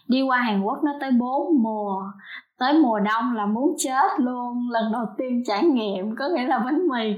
Đi 0.08 0.22
qua 0.22 0.38
Hàn 0.38 0.62
Quốc 0.62 0.84
nó 0.84 0.92
tới 1.00 1.10
bốn 1.10 1.62
mùa 1.62 2.12
tới 2.58 2.72
mùa 2.72 3.00
đông 3.00 3.36
là 3.36 3.46
muốn 3.46 3.74
chết 3.78 4.10
luôn. 4.18 4.68
Lần 4.70 4.92
đầu 4.92 5.06
tiên 5.18 5.42
trải 5.46 5.64
nghiệm 5.64 6.16
có 6.16 6.28
nghĩa 6.28 6.46
là 6.46 6.58
bánh 6.58 6.88
mì. 6.88 7.14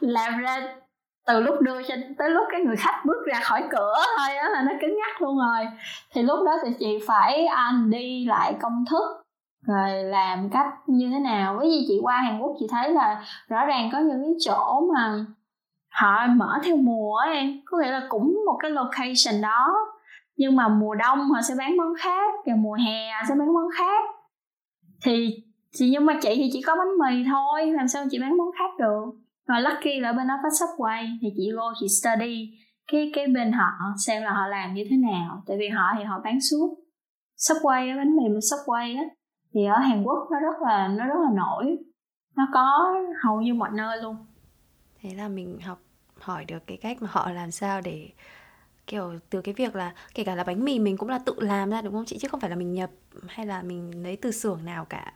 Làm 0.00 0.38
ra 0.38 0.68
từ 1.26 1.40
lúc 1.40 1.60
đưa 1.60 1.82
cho 1.82 1.94
tới 2.18 2.30
lúc 2.30 2.44
cái 2.50 2.60
người 2.60 2.76
khách 2.76 3.02
bước 3.04 3.26
ra 3.26 3.40
khỏi 3.42 3.62
cửa 3.70 3.94
thôi 4.18 4.36
á 4.36 4.48
là 4.48 4.62
nó 4.62 4.72
cứng 4.80 4.96
nhắc 4.96 5.22
luôn 5.22 5.38
rồi. 5.38 5.66
Thì 6.12 6.22
lúc 6.22 6.38
đó 6.46 6.52
thì 6.64 6.70
chị 6.78 6.98
phải 7.06 7.46
anh 7.46 7.90
đi 7.90 8.24
lại 8.26 8.54
công 8.60 8.84
thức 8.90 9.22
rồi 9.66 10.02
làm 10.04 10.48
cách 10.50 10.66
như 10.86 11.10
thế 11.12 11.18
nào. 11.18 11.56
Với 11.58 11.70
gì 11.70 11.84
chị 11.88 12.00
qua 12.02 12.20
Hàn 12.20 12.40
Quốc 12.40 12.56
chị 12.60 12.66
thấy 12.70 12.92
là 12.92 13.22
rõ 13.48 13.66
ràng 13.66 13.90
có 13.92 13.98
những 13.98 14.22
cái 14.24 14.34
chỗ 14.40 14.90
mà 14.94 15.24
họ 15.90 16.26
mở 16.26 16.58
theo 16.64 16.76
mùa 16.76 17.16
ấy, 17.16 17.34
em. 17.34 17.60
Có 17.64 17.78
nghĩa 17.78 17.90
là 17.90 18.02
cũng 18.08 18.42
một 18.46 18.58
cái 18.62 18.70
location 18.70 19.42
đó. 19.42 19.74
Nhưng 20.36 20.56
mà 20.56 20.68
mùa 20.68 20.94
đông 20.94 21.18
họ 21.18 21.42
sẽ 21.42 21.54
bán 21.58 21.76
món 21.76 21.94
khác 21.98 22.34
và 22.46 22.52
mùa 22.56 22.74
hè 22.74 23.10
họ 23.12 23.20
sẽ 23.28 23.34
bán 23.38 23.54
món 23.54 23.64
khác 23.78 24.04
thì 25.06 25.42
chị 25.72 25.90
nhưng 25.90 26.06
mà 26.06 26.18
chị 26.22 26.32
thì 26.34 26.50
chỉ 26.52 26.62
có 26.62 26.76
bánh 26.76 26.98
mì 26.98 27.24
thôi, 27.30 27.72
làm 27.72 27.88
sao 27.88 28.04
chị 28.10 28.18
bán 28.20 28.36
món 28.36 28.48
khác 28.58 28.70
được? 28.78 29.04
Và 29.48 29.60
lucky 29.60 30.00
là 30.00 30.12
bên 30.12 30.28
đó 30.28 30.34
có 30.42 30.48
subway, 30.48 31.18
thì 31.22 31.28
chị 31.36 31.50
vô 31.56 31.72
chị 31.80 31.86
study 31.88 32.58
cái 32.92 33.10
cái 33.14 33.26
bên 33.26 33.52
họ, 33.52 33.70
xem 34.06 34.22
là 34.22 34.32
họ 34.32 34.46
làm 34.46 34.74
như 34.74 34.86
thế 34.90 34.96
nào. 34.96 35.42
Tại 35.46 35.56
vì 35.60 35.68
họ 35.68 35.84
thì 35.98 36.04
họ 36.04 36.20
bán 36.24 36.38
suốt. 36.40 36.76
Subway 37.36 37.96
bánh 37.96 38.16
mì 38.16 38.28
mà 38.28 38.38
subway 38.38 38.96
á, 38.98 39.04
thì 39.54 39.64
ở 39.64 39.78
Hàn 39.78 40.02
Quốc 40.02 40.28
nó 40.30 40.38
rất 40.40 40.62
là, 40.66 40.88
nó 40.88 41.06
rất 41.06 41.20
là 41.24 41.30
nổi. 41.34 41.78
Nó 42.36 42.48
có 42.52 42.94
hầu 43.24 43.40
như 43.40 43.54
mọi 43.54 43.70
nơi 43.72 44.02
luôn. 44.02 44.16
Thế 45.00 45.10
là 45.16 45.28
mình 45.28 45.58
học 45.60 45.78
hỏi 46.20 46.44
được 46.44 46.66
cái 46.66 46.76
cách 46.76 47.02
mà 47.02 47.08
họ 47.10 47.30
làm 47.30 47.50
sao 47.50 47.80
để 47.80 48.08
kiểu 48.86 49.12
từ 49.30 49.40
cái 49.40 49.54
việc 49.54 49.76
là 49.76 49.94
kể 50.14 50.24
cả 50.24 50.34
là 50.34 50.44
bánh 50.44 50.64
mì 50.64 50.78
mình 50.78 50.96
cũng 50.96 51.08
là 51.08 51.18
tự 51.18 51.34
làm 51.38 51.70
ra 51.70 51.82
đúng 51.82 51.92
không 51.92 52.04
chị 52.04 52.18
chứ 52.18 52.28
không 52.28 52.40
phải 52.40 52.50
là 52.50 52.56
mình 52.56 52.72
nhập 52.72 52.90
hay 53.26 53.46
là 53.46 53.62
mình 53.62 54.02
lấy 54.02 54.16
từ 54.16 54.30
xưởng 54.30 54.64
nào 54.64 54.84
cả 54.84 55.12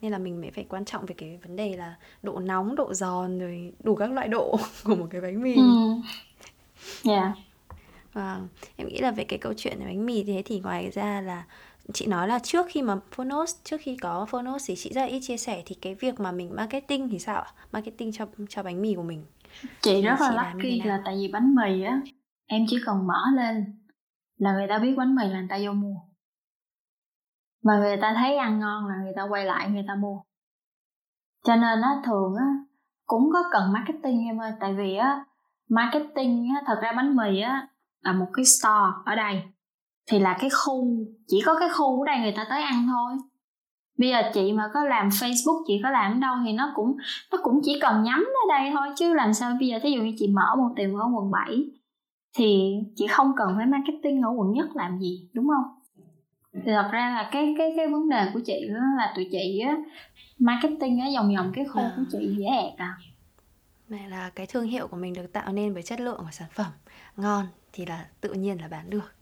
nên 0.00 0.12
là 0.12 0.18
mình 0.18 0.40
mới 0.40 0.50
phải 0.50 0.66
quan 0.68 0.84
trọng 0.84 1.06
về 1.06 1.14
cái 1.18 1.38
vấn 1.42 1.56
đề 1.56 1.76
là 1.76 1.96
độ 2.22 2.38
nóng 2.38 2.74
độ 2.76 2.94
giòn 2.94 3.38
rồi 3.38 3.72
đủ 3.84 3.94
các 3.94 4.10
loại 4.10 4.28
độ 4.28 4.58
của 4.84 4.94
một 4.94 5.06
cái 5.10 5.20
bánh 5.20 5.42
mì 5.42 5.54
ừ. 5.56 5.62
yeah. 7.04 7.32
Vâng, 8.12 8.48
em 8.76 8.88
nghĩ 8.88 8.98
là 8.98 9.10
về 9.10 9.24
cái 9.24 9.38
câu 9.38 9.52
chuyện 9.56 9.80
bánh 9.84 10.06
mì 10.06 10.24
thế 10.24 10.42
thì 10.46 10.60
ngoài 10.60 10.90
ra 10.90 11.20
là 11.20 11.44
chị 11.92 12.06
nói 12.06 12.28
là 12.28 12.38
trước 12.38 12.66
khi 12.68 12.82
mà 12.82 12.96
Phonos 13.12 13.54
trước 13.64 13.80
khi 13.80 13.96
có 13.96 14.26
Phonos 14.30 14.64
thì 14.68 14.76
chị 14.76 14.92
rất 14.92 15.00
là 15.00 15.06
ít 15.06 15.20
chia 15.22 15.36
sẻ 15.36 15.62
thì 15.66 15.74
cái 15.74 15.94
việc 15.94 16.20
mà 16.20 16.32
mình 16.32 16.56
marketing 16.56 17.08
thì 17.08 17.18
sao 17.18 17.42
ạ? 17.42 17.52
Marketing 17.72 18.12
cho 18.12 18.26
cho 18.48 18.62
bánh 18.62 18.82
mì 18.82 18.94
của 18.94 19.02
mình. 19.02 19.24
Chị 19.80 20.02
rất 20.02 20.20
là 20.20 20.54
lucky 20.54 20.82
là 20.84 21.02
tại 21.04 21.14
vì 21.16 21.28
bánh 21.32 21.54
mì 21.54 21.82
á 21.82 22.00
em 22.50 22.64
chỉ 22.68 22.76
cần 22.86 23.06
mở 23.06 23.22
lên 23.34 23.64
là 24.36 24.52
người 24.52 24.66
ta 24.68 24.78
biết 24.78 24.94
bánh 24.96 25.14
mì 25.14 25.24
là 25.28 25.38
người 25.38 25.48
ta 25.48 25.58
vô 25.64 25.72
mua. 25.72 25.96
Mà 27.64 27.78
người 27.78 27.96
ta 27.96 28.14
thấy 28.18 28.36
ăn 28.36 28.60
ngon 28.60 28.86
là 28.86 28.94
người 29.02 29.12
ta 29.16 29.22
quay 29.22 29.44
lại 29.44 29.70
người 29.70 29.84
ta 29.88 29.94
mua. 29.94 30.22
Cho 31.44 31.56
nên 31.56 31.80
á, 31.80 31.90
thường 32.04 32.34
á, 32.38 32.46
cũng 33.06 33.30
có 33.32 33.42
cần 33.52 33.72
marketing 33.72 34.24
em 34.24 34.40
ơi. 34.40 34.52
Tại 34.60 34.74
vì 34.74 34.96
á, 34.96 35.24
marketing 35.68 36.48
á, 36.54 36.62
thật 36.66 36.78
ra 36.82 36.92
bánh 36.96 37.16
mì 37.16 37.40
á, 37.40 37.68
là 38.00 38.12
một 38.12 38.26
cái 38.32 38.44
store 38.44 38.92
ở 39.04 39.14
đây. 39.14 39.42
Thì 40.06 40.18
là 40.18 40.36
cái 40.40 40.50
khu, 40.50 40.84
chỉ 41.26 41.42
có 41.46 41.58
cái 41.58 41.68
khu 41.68 42.02
ở 42.02 42.06
đây 42.06 42.18
người 42.18 42.34
ta 42.36 42.46
tới 42.48 42.62
ăn 42.62 42.86
thôi. 42.88 43.12
Bây 43.98 44.08
giờ 44.10 44.22
chị 44.34 44.52
mà 44.52 44.70
có 44.74 44.84
làm 44.84 45.08
facebook, 45.08 45.62
chị 45.66 45.80
có 45.82 45.90
làm 45.90 46.12
ở 46.12 46.18
đâu 46.18 46.36
thì 46.44 46.52
nó 46.52 46.72
cũng 46.74 46.96
nó 47.32 47.38
cũng 47.42 47.60
chỉ 47.64 47.78
cần 47.80 48.02
nhắm 48.02 48.18
ở 48.18 48.58
đây 48.58 48.70
thôi. 48.74 48.88
Chứ 48.96 49.14
làm 49.14 49.34
sao 49.34 49.56
bây 49.60 49.68
giờ, 49.68 49.78
thí 49.82 49.90
dụ 49.90 50.02
như 50.02 50.14
chị 50.18 50.28
mở 50.28 50.56
một 50.56 50.72
tiệm 50.76 50.94
ở 50.94 51.04
quận 51.14 51.30
7 51.30 51.79
thì 52.34 52.78
chị 52.96 53.06
không 53.06 53.32
cần 53.36 53.54
phải 53.56 53.66
marketing 53.66 54.22
ở 54.22 54.30
quận 54.36 54.52
nhất 54.52 54.76
làm 54.76 54.98
gì 54.98 55.28
đúng 55.32 55.48
không? 55.48 55.80
Thì 56.52 56.72
thật 56.72 56.88
ra 56.92 57.10
là 57.14 57.28
cái 57.32 57.54
cái 57.58 57.72
cái 57.76 57.88
vấn 57.88 58.08
đề 58.08 58.26
của 58.34 58.40
chị 58.46 58.68
đó 58.68 58.80
là 58.96 59.12
tụi 59.16 59.28
chị 59.32 59.58
á 59.58 59.76
marketing 60.38 61.00
á 61.00 61.06
vòng 61.16 61.34
vòng 61.36 61.52
cái 61.54 61.64
khu 61.64 61.80
à. 61.80 61.92
của 61.96 62.02
chị 62.12 62.34
dễ 62.38 62.46
ẹt 62.46 62.76
à. 62.76 62.98
Này 63.88 64.08
là 64.08 64.30
cái 64.34 64.46
thương 64.46 64.64
hiệu 64.64 64.86
của 64.86 64.96
mình 64.96 65.12
được 65.12 65.32
tạo 65.32 65.52
nên 65.52 65.74
bởi 65.74 65.82
chất 65.82 66.00
lượng 66.00 66.18
của 66.18 66.30
sản 66.32 66.48
phẩm. 66.54 66.72
Ngon 67.16 67.46
thì 67.72 67.86
là 67.86 68.06
tự 68.20 68.32
nhiên 68.32 68.60
là 68.60 68.68
bán 68.68 68.90
được 68.90 69.12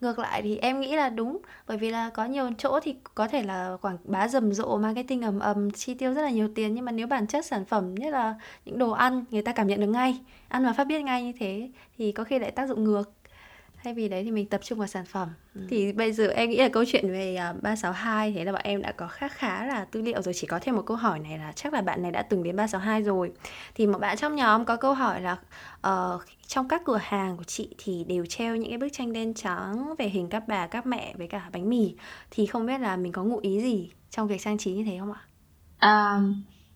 ngược 0.00 0.18
lại 0.18 0.42
thì 0.42 0.56
em 0.58 0.80
nghĩ 0.80 0.96
là 0.96 1.08
đúng, 1.08 1.38
bởi 1.66 1.76
vì 1.76 1.90
là 1.90 2.10
có 2.10 2.24
nhiều 2.24 2.50
chỗ 2.58 2.80
thì 2.82 2.94
có 3.14 3.28
thể 3.28 3.42
là 3.42 3.76
quảng 3.82 3.98
bá 4.04 4.28
rầm 4.28 4.52
rộ 4.52 4.76
marketing 4.78 5.22
ầm 5.22 5.38
ầm, 5.38 5.70
chi 5.70 5.94
tiêu 5.94 6.14
rất 6.14 6.22
là 6.22 6.30
nhiều 6.30 6.48
tiền, 6.54 6.74
nhưng 6.74 6.84
mà 6.84 6.92
nếu 6.92 7.06
bản 7.06 7.26
chất 7.26 7.46
sản 7.46 7.64
phẩm, 7.64 7.94
nhất 7.94 8.12
là 8.12 8.34
những 8.64 8.78
đồ 8.78 8.90
ăn, 8.90 9.24
người 9.30 9.42
ta 9.42 9.52
cảm 9.52 9.66
nhận 9.66 9.80
được 9.80 9.86
ngay, 9.86 10.20
ăn 10.48 10.64
và 10.64 10.72
phát 10.72 10.84
biết 10.84 11.02
ngay 11.02 11.22
như 11.24 11.32
thế, 11.38 11.70
thì 11.98 12.12
có 12.12 12.24
khi 12.24 12.38
lại 12.38 12.50
tác 12.50 12.66
dụng 12.68 12.84
ngược 12.84 13.12
thay 13.86 13.94
vì 13.94 14.08
đấy 14.08 14.24
thì 14.24 14.30
mình 14.30 14.46
tập 14.46 14.60
trung 14.64 14.78
vào 14.78 14.88
sản 14.88 15.04
phẩm. 15.04 15.28
Ừ. 15.54 15.60
thì 15.68 15.92
bây 15.92 16.12
giờ 16.12 16.28
em 16.28 16.50
nghĩ 16.50 16.56
là 16.56 16.68
câu 16.68 16.84
chuyện 16.86 17.12
về 17.12 17.38
uh, 17.50 17.62
362 17.62 18.32
thế 18.32 18.44
là 18.44 18.52
bọn 18.52 18.60
em 18.64 18.82
đã 18.82 18.92
có 18.92 19.08
khá 19.08 19.28
khá 19.28 19.66
là 19.66 19.84
tư 19.84 20.02
liệu 20.02 20.22
rồi. 20.22 20.34
Chỉ 20.34 20.46
có 20.46 20.58
thêm 20.62 20.76
một 20.76 20.82
câu 20.86 20.96
hỏi 20.96 21.18
này 21.18 21.38
là 21.38 21.52
chắc 21.52 21.72
là 21.72 21.80
bạn 21.80 22.02
này 22.02 22.10
đã 22.10 22.22
từng 22.22 22.42
đến 22.42 22.56
362 22.56 23.02
rồi. 23.02 23.32
Thì 23.74 23.86
một 23.86 23.98
bạn 23.98 24.16
trong 24.16 24.36
nhóm 24.36 24.64
có 24.64 24.76
câu 24.76 24.94
hỏi 24.94 25.20
là 25.20 25.36
uh, 25.86 26.22
trong 26.46 26.68
các 26.68 26.82
cửa 26.84 26.98
hàng 27.02 27.36
của 27.36 27.44
chị 27.44 27.74
thì 27.78 28.04
đều 28.04 28.26
treo 28.26 28.56
những 28.56 28.68
cái 28.68 28.78
bức 28.78 28.88
tranh 28.92 29.12
đen 29.12 29.34
trắng 29.34 29.94
về 29.98 30.08
hình 30.08 30.28
các 30.28 30.48
bà 30.48 30.66
các 30.66 30.86
mẹ 30.86 31.14
với 31.18 31.26
cả 31.26 31.50
bánh 31.52 31.68
mì. 31.68 31.94
Thì 32.30 32.46
không 32.46 32.66
biết 32.66 32.80
là 32.80 32.96
mình 32.96 33.12
có 33.12 33.24
ngụ 33.24 33.38
ý 33.38 33.60
gì 33.60 33.90
trong 34.10 34.28
việc 34.28 34.40
trang 34.40 34.58
trí 34.58 34.72
như 34.72 34.84
thế 34.84 34.96
không 35.00 35.12
ạ? 35.12 35.20
À, 35.78 36.20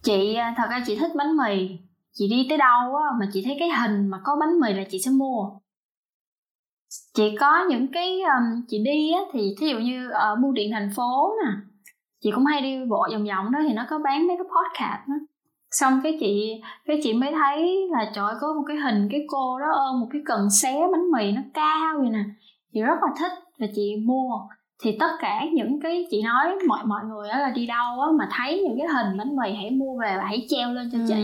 chị 0.03 0.35
à, 0.35 0.55
thật 0.57 0.67
ra 0.71 0.85
chị 0.87 0.97
thích 0.97 1.11
bánh 1.17 1.37
mì. 1.37 1.79
Chị 2.13 2.29
đi 2.29 2.47
tới 2.49 2.59
đâu 2.59 2.97
á 2.97 3.05
mà 3.21 3.27
chị 3.33 3.43
thấy 3.45 3.57
cái 3.59 3.69
hình 3.69 4.09
mà 4.09 4.19
có 4.25 4.37
bánh 4.41 4.61
mì 4.61 4.73
là 4.73 4.85
chị 4.91 4.99
sẽ 5.05 5.11
mua 5.11 5.51
chị 7.15 7.37
có 7.41 7.67
những 7.69 7.93
cái 7.93 8.21
um, 8.21 8.63
chị 8.69 8.79
đi 8.85 9.13
á 9.13 9.21
thì 9.33 9.55
thí 9.61 9.69
dụ 9.69 9.79
như 9.79 10.11
ở 10.11 10.37
bưu 10.37 10.53
điện 10.53 10.71
thành 10.73 10.91
phố 10.97 11.33
nè 11.45 11.51
chị 12.21 12.31
cũng 12.35 12.45
hay 12.45 12.61
đi 12.61 12.85
bộ 12.89 13.07
vòng 13.13 13.25
vòng 13.25 13.53
đó 13.53 13.59
thì 13.69 13.75
nó 13.75 13.87
có 13.91 13.99
bán 13.99 14.27
mấy 14.27 14.37
cái 14.37 14.45
podcast 14.45 15.09
đó 15.09 15.15
xong 15.71 16.01
cái 16.03 16.17
chị 16.21 16.61
cái 16.87 17.01
chị 17.03 17.13
mới 17.13 17.33
thấy 17.33 17.89
là 17.91 18.11
trời 18.15 18.35
có 18.41 18.55
một 18.55 18.63
cái 18.67 18.77
hình 18.77 19.09
cái 19.11 19.21
cô 19.29 19.59
đó 19.59 19.67
ôm 19.73 20.01
một 20.01 20.07
cái 20.13 20.23
cần 20.27 20.51
xé 20.51 20.81
bánh 20.93 21.11
mì 21.11 21.33
nó 21.33 21.43
cao 21.55 21.99
vậy 22.01 22.11
nè. 22.11 22.25
Chị 22.73 22.81
rất 22.81 22.99
là 23.03 23.09
thích 23.19 23.33
và 23.59 23.67
chị 23.75 23.97
mua. 24.05 24.39
Thì 24.83 24.97
tất 25.01 25.11
cả 25.21 25.45
những 25.53 25.81
cái 25.81 26.07
chị 26.11 26.23
nói 26.23 26.59
mọi 26.69 26.85
mọi 26.85 27.01
người 27.05 27.29
đó 27.29 27.39
là 27.39 27.51
đi 27.51 27.67
đâu 27.67 28.01
á 28.01 28.09
mà 28.19 28.29
thấy 28.31 28.63
những 28.69 28.79
cái 28.79 28.89
hình 28.89 29.19
bánh 29.19 29.37
mì 29.37 29.55
hãy 29.55 29.71
mua 29.71 29.99
về 30.01 30.17
và 30.17 30.25
hãy 30.25 30.47
treo 30.49 30.73
lên 30.73 30.91
cho 30.93 30.99
ừ. 30.99 31.05
chị 31.09 31.15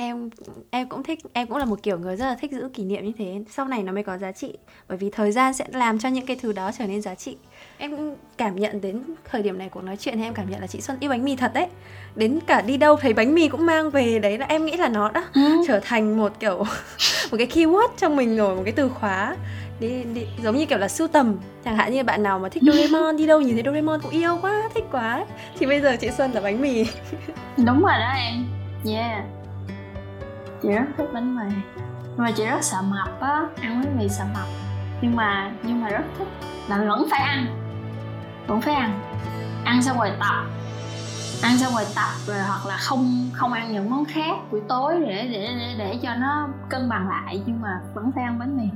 em 0.00 0.30
em 0.70 0.88
cũng 0.88 1.02
thích 1.02 1.18
em 1.32 1.46
cũng 1.46 1.56
là 1.56 1.64
một 1.64 1.82
kiểu 1.82 1.98
người 1.98 2.16
rất 2.16 2.26
là 2.26 2.34
thích 2.34 2.52
giữ 2.52 2.68
kỷ 2.74 2.84
niệm 2.84 3.04
như 3.04 3.12
thế. 3.18 3.42
Sau 3.50 3.68
này 3.68 3.82
nó 3.82 3.92
mới 3.92 4.02
có 4.02 4.18
giá 4.18 4.32
trị. 4.32 4.52
Bởi 4.88 4.98
vì 4.98 5.10
thời 5.10 5.32
gian 5.32 5.54
sẽ 5.54 5.64
làm 5.72 5.98
cho 5.98 6.08
những 6.08 6.26
cái 6.26 6.36
thứ 6.42 6.52
đó 6.52 6.70
trở 6.78 6.86
nên 6.86 7.02
giá 7.02 7.14
trị. 7.14 7.36
Em 7.78 8.14
cảm 8.36 8.56
nhận 8.56 8.80
đến 8.80 9.02
thời 9.30 9.42
điểm 9.42 9.58
này 9.58 9.68
của 9.68 9.82
nói 9.82 9.96
chuyện 9.96 10.16
thì 10.16 10.22
em 10.22 10.34
cảm 10.34 10.50
nhận 10.50 10.60
là 10.60 10.66
chị 10.66 10.80
Xuân 10.80 10.96
yêu 11.00 11.10
bánh 11.10 11.24
mì 11.24 11.36
thật 11.36 11.54
đấy. 11.54 11.66
Đến 12.16 12.38
cả 12.46 12.60
đi 12.62 12.76
đâu 12.76 12.96
thấy 12.96 13.12
bánh 13.12 13.34
mì 13.34 13.48
cũng 13.48 13.66
mang 13.66 13.90
về. 13.90 14.18
Đấy 14.18 14.38
là 14.38 14.46
em 14.46 14.66
nghĩ 14.66 14.76
là 14.76 14.88
nó 14.88 15.10
đã 15.10 15.24
ừ. 15.34 15.64
trở 15.68 15.80
thành 15.80 16.18
một 16.18 16.32
kiểu 16.40 16.58
một 17.30 17.36
cái 17.38 17.46
keyword 17.46 17.88
trong 17.96 18.16
mình 18.16 18.36
rồi 18.36 18.56
một 18.56 18.62
cái 18.64 18.72
từ 18.72 18.88
khóa. 18.88 19.36
Đi, 19.80 20.04
đi 20.14 20.26
giống 20.42 20.56
như 20.56 20.66
kiểu 20.66 20.78
là 20.78 20.88
sưu 20.88 21.08
tầm. 21.08 21.36
Chẳng 21.64 21.76
hạn 21.76 21.92
như 21.92 22.04
bạn 22.04 22.22
nào 22.22 22.38
mà 22.38 22.48
thích 22.48 22.62
Doraemon 22.66 23.16
đi 23.16 23.26
đâu 23.26 23.40
nhìn 23.40 23.54
thấy 23.54 23.62
Doraemon 23.66 24.00
cũng 24.02 24.10
yêu 24.10 24.38
quá 24.42 24.68
thích 24.74 24.84
quá. 24.92 25.26
Thì 25.58 25.66
bây 25.66 25.80
giờ 25.80 25.96
chị 26.00 26.10
Xuân 26.10 26.32
là 26.32 26.40
bánh 26.40 26.60
mì. 26.60 26.86
Đúng 27.56 27.82
rồi 27.82 27.98
đó 28.00 28.12
em. 28.16 28.46
Yeah 28.84 29.37
chị 30.62 30.68
rất 30.68 30.84
thích 30.96 31.08
bánh 31.12 31.36
mì. 31.36 31.56
Nhưng 32.02 32.24
mà 32.24 32.30
chị 32.30 32.46
rất 32.46 32.62
sợ 32.62 32.82
mập 32.82 33.20
á, 33.20 33.42
ăn 33.60 33.82
bánh 33.82 33.98
mì 33.98 34.08
sợ 34.08 34.24
mập. 34.34 34.46
Nhưng 35.00 35.16
mà 35.16 35.52
nhưng 35.62 35.82
mà 35.82 35.88
rất 35.88 36.04
thích. 36.18 36.28
Là 36.68 36.78
vẫn 36.78 37.06
phải 37.10 37.20
ăn. 37.20 37.46
Vẫn 38.46 38.60
phải 38.60 38.74
ăn. 38.74 39.00
Ăn 39.64 39.82
xong 39.82 39.98
rồi 39.98 40.10
tập. 40.20 40.44
Ăn 41.42 41.58
xong 41.58 41.72
rồi 41.74 41.84
tập 41.94 42.10
rồi 42.26 42.38
hoặc 42.38 42.66
là 42.66 42.76
không 42.76 43.30
không 43.32 43.52
ăn 43.52 43.72
những 43.72 43.90
món 43.90 44.04
khác 44.04 44.36
buổi 44.50 44.60
tối 44.68 44.94
để 45.06 45.28
để 45.32 45.54
để 45.58 45.74
để 45.78 45.98
cho 46.02 46.14
nó 46.14 46.48
cân 46.68 46.88
bằng 46.88 47.08
lại. 47.08 47.42
Nhưng 47.46 47.60
mà 47.60 47.80
vẫn 47.94 48.12
phải 48.14 48.24
ăn 48.24 48.38
bánh 48.38 48.56
mì. 48.56 48.68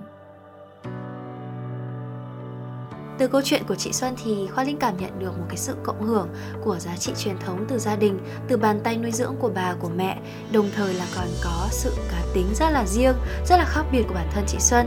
Từ 3.22 3.28
câu 3.28 3.42
chuyện 3.44 3.62
của 3.68 3.74
chị 3.74 3.92
Xuân 3.92 4.14
thì 4.24 4.48
Khoa 4.54 4.64
Linh 4.64 4.76
cảm 4.76 4.96
nhận 4.96 5.18
được 5.18 5.38
một 5.38 5.44
cái 5.48 5.56
sự 5.56 5.74
cộng 5.82 6.02
hưởng 6.02 6.28
của 6.64 6.78
giá 6.78 6.96
trị 6.96 7.12
truyền 7.18 7.38
thống 7.38 7.64
từ 7.68 7.78
gia 7.78 7.96
đình, 7.96 8.18
từ 8.48 8.56
bàn 8.56 8.80
tay 8.84 8.96
nuôi 8.96 9.10
dưỡng 9.12 9.36
của 9.40 9.50
bà 9.54 9.74
của 9.80 9.88
mẹ, 9.96 10.18
đồng 10.52 10.70
thời 10.76 10.94
là 10.94 11.04
còn 11.16 11.26
có 11.44 11.68
sự 11.70 11.92
cá 12.10 12.22
tính 12.34 12.46
rất 12.54 12.70
là 12.70 12.86
riêng, 12.86 13.14
rất 13.46 13.56
là 13.56 13.64
khác 13.64 13.82
biệt 13.92 14.02
của 14.08 14.14
bản 14.14 14.28
thân 14.34 14.44
chị 14.46 14.58
Xuân. 14.60 14.86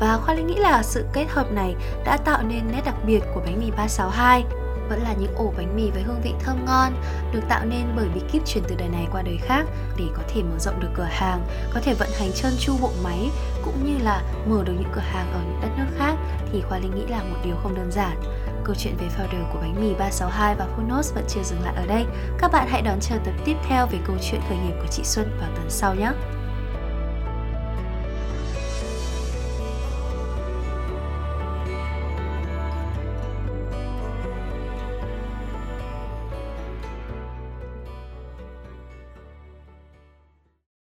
Và 0.00 0.16
Khoa 0.16 0.34
Linh 0.34 0.46
nghĩ 0.46 0.56
là 0.56 0.82
sự 0.82 1.04
kết 1.12 1.26
hợp 1.28 1.52
này 1.52 1.74
đã 2.04 2.16
tạo 2.16 2.42
nên 2.42 2.72
nét 2.72 2.82
đặc 2.84 2.96
biệt 3.06 3.20
của 3.34 3.40
bánh 3.46 3.60
mì 3.60 3.70
362 3.70 4.63
vẫn 4.88 5.02
là 5.02 5.12
những 5.12 5.34
ổ 5.34 5.52
bánh 5.56 5.76
mì 5.76 5.90
với 5.90 6.02
hương 6.02 6.20
vị 6.22 6.32
thơm 6.40 6.64
ngon 6.64 6.92
được 7.32 7.40
tạo 7.48 7.64
nên 7.64 7.92
bởi 7.96 8.08
bí 8.14 8.20
kíp 8.32 8.46
truyền 8.46 8.64
từ 8.68 8.74
đời 8.78 8.88
này 8.88 9.06
qua 9.12 9.22
đời 9.22 9.38
khác 9.42 9.66
để 9.96 10.04
có 10.16 10.22
thể 10.28 10.42
mở 10.42 10.58
rộng 10.58 10.80
được 10.80 10.88
cửa 10.94 11.08
hàng, 11.10 11.46
có 11.74 11.80
thể 11.80 11.94
vận 11.94 12.08
hành 12.18 12.32
trơn 12.32 12.52
tru 12.58 12.76
bộ 12.80 12.90
máy 13.04 13.30
cũng 13.64 13.84
như 13.84 14.04
là 14.04 14.22
mở 14.46 14.62
được 14.64 14.72
những 14.78 14.92
cửa 14.94 15.00
hàng 15.00 15.32
ở 15.32 15.40
những 15.44 15.60
đất 15.62 15.68
nước 15.78 15.96
khác 15.98 16.14
thì 16.52 16.62
Khoa 16.68 16.78
Linh 16.78 16.94
nghĩ 16.94 17.06
là 17.08 17.22
một 17.22 17.36
điều 17.44 17.56
không 17.62 17.74
đơn 17.74 17.92
giản. 17.92 18.16
Câu 18.64 18.74
chuyện 18.78 18.96
về 18.96 19.06
founder 19.06 19.52
của 19.52 19.58
bánh 19.60 19.74
mì 19.80 19.94
362 19.94 20.54
và 20.54 20.66
Phonos 20.76 21.14
vẫn 21.14 21.24
chưa 21.28 21.42
dừng 21.42 21.62
lại 21.64 21.74
ở 21.76 21.86
đây. 21.86 22.04
Các 22.38 22.52
bạn 22.52 22.68
hãy 22.70 22.82
đón 22.82 23.00
chờ 23.00 23.16
tập 23.24 23.34
tiếp 23.44 23.56
theo 23.68 23.86
về 23.86 23.98
câu 24.06 24.16
chuyện 24.22 24.40
khởi 24.48 24.58
nghiệp 24.58 24.74
của 24.80 24.88
chị 24.90 25.02
Xuân 25.04 25.36
vào 25.40 25.48
tuần 25.56 25.70
sau 25.70 25.94
nhé. 25.94 26.10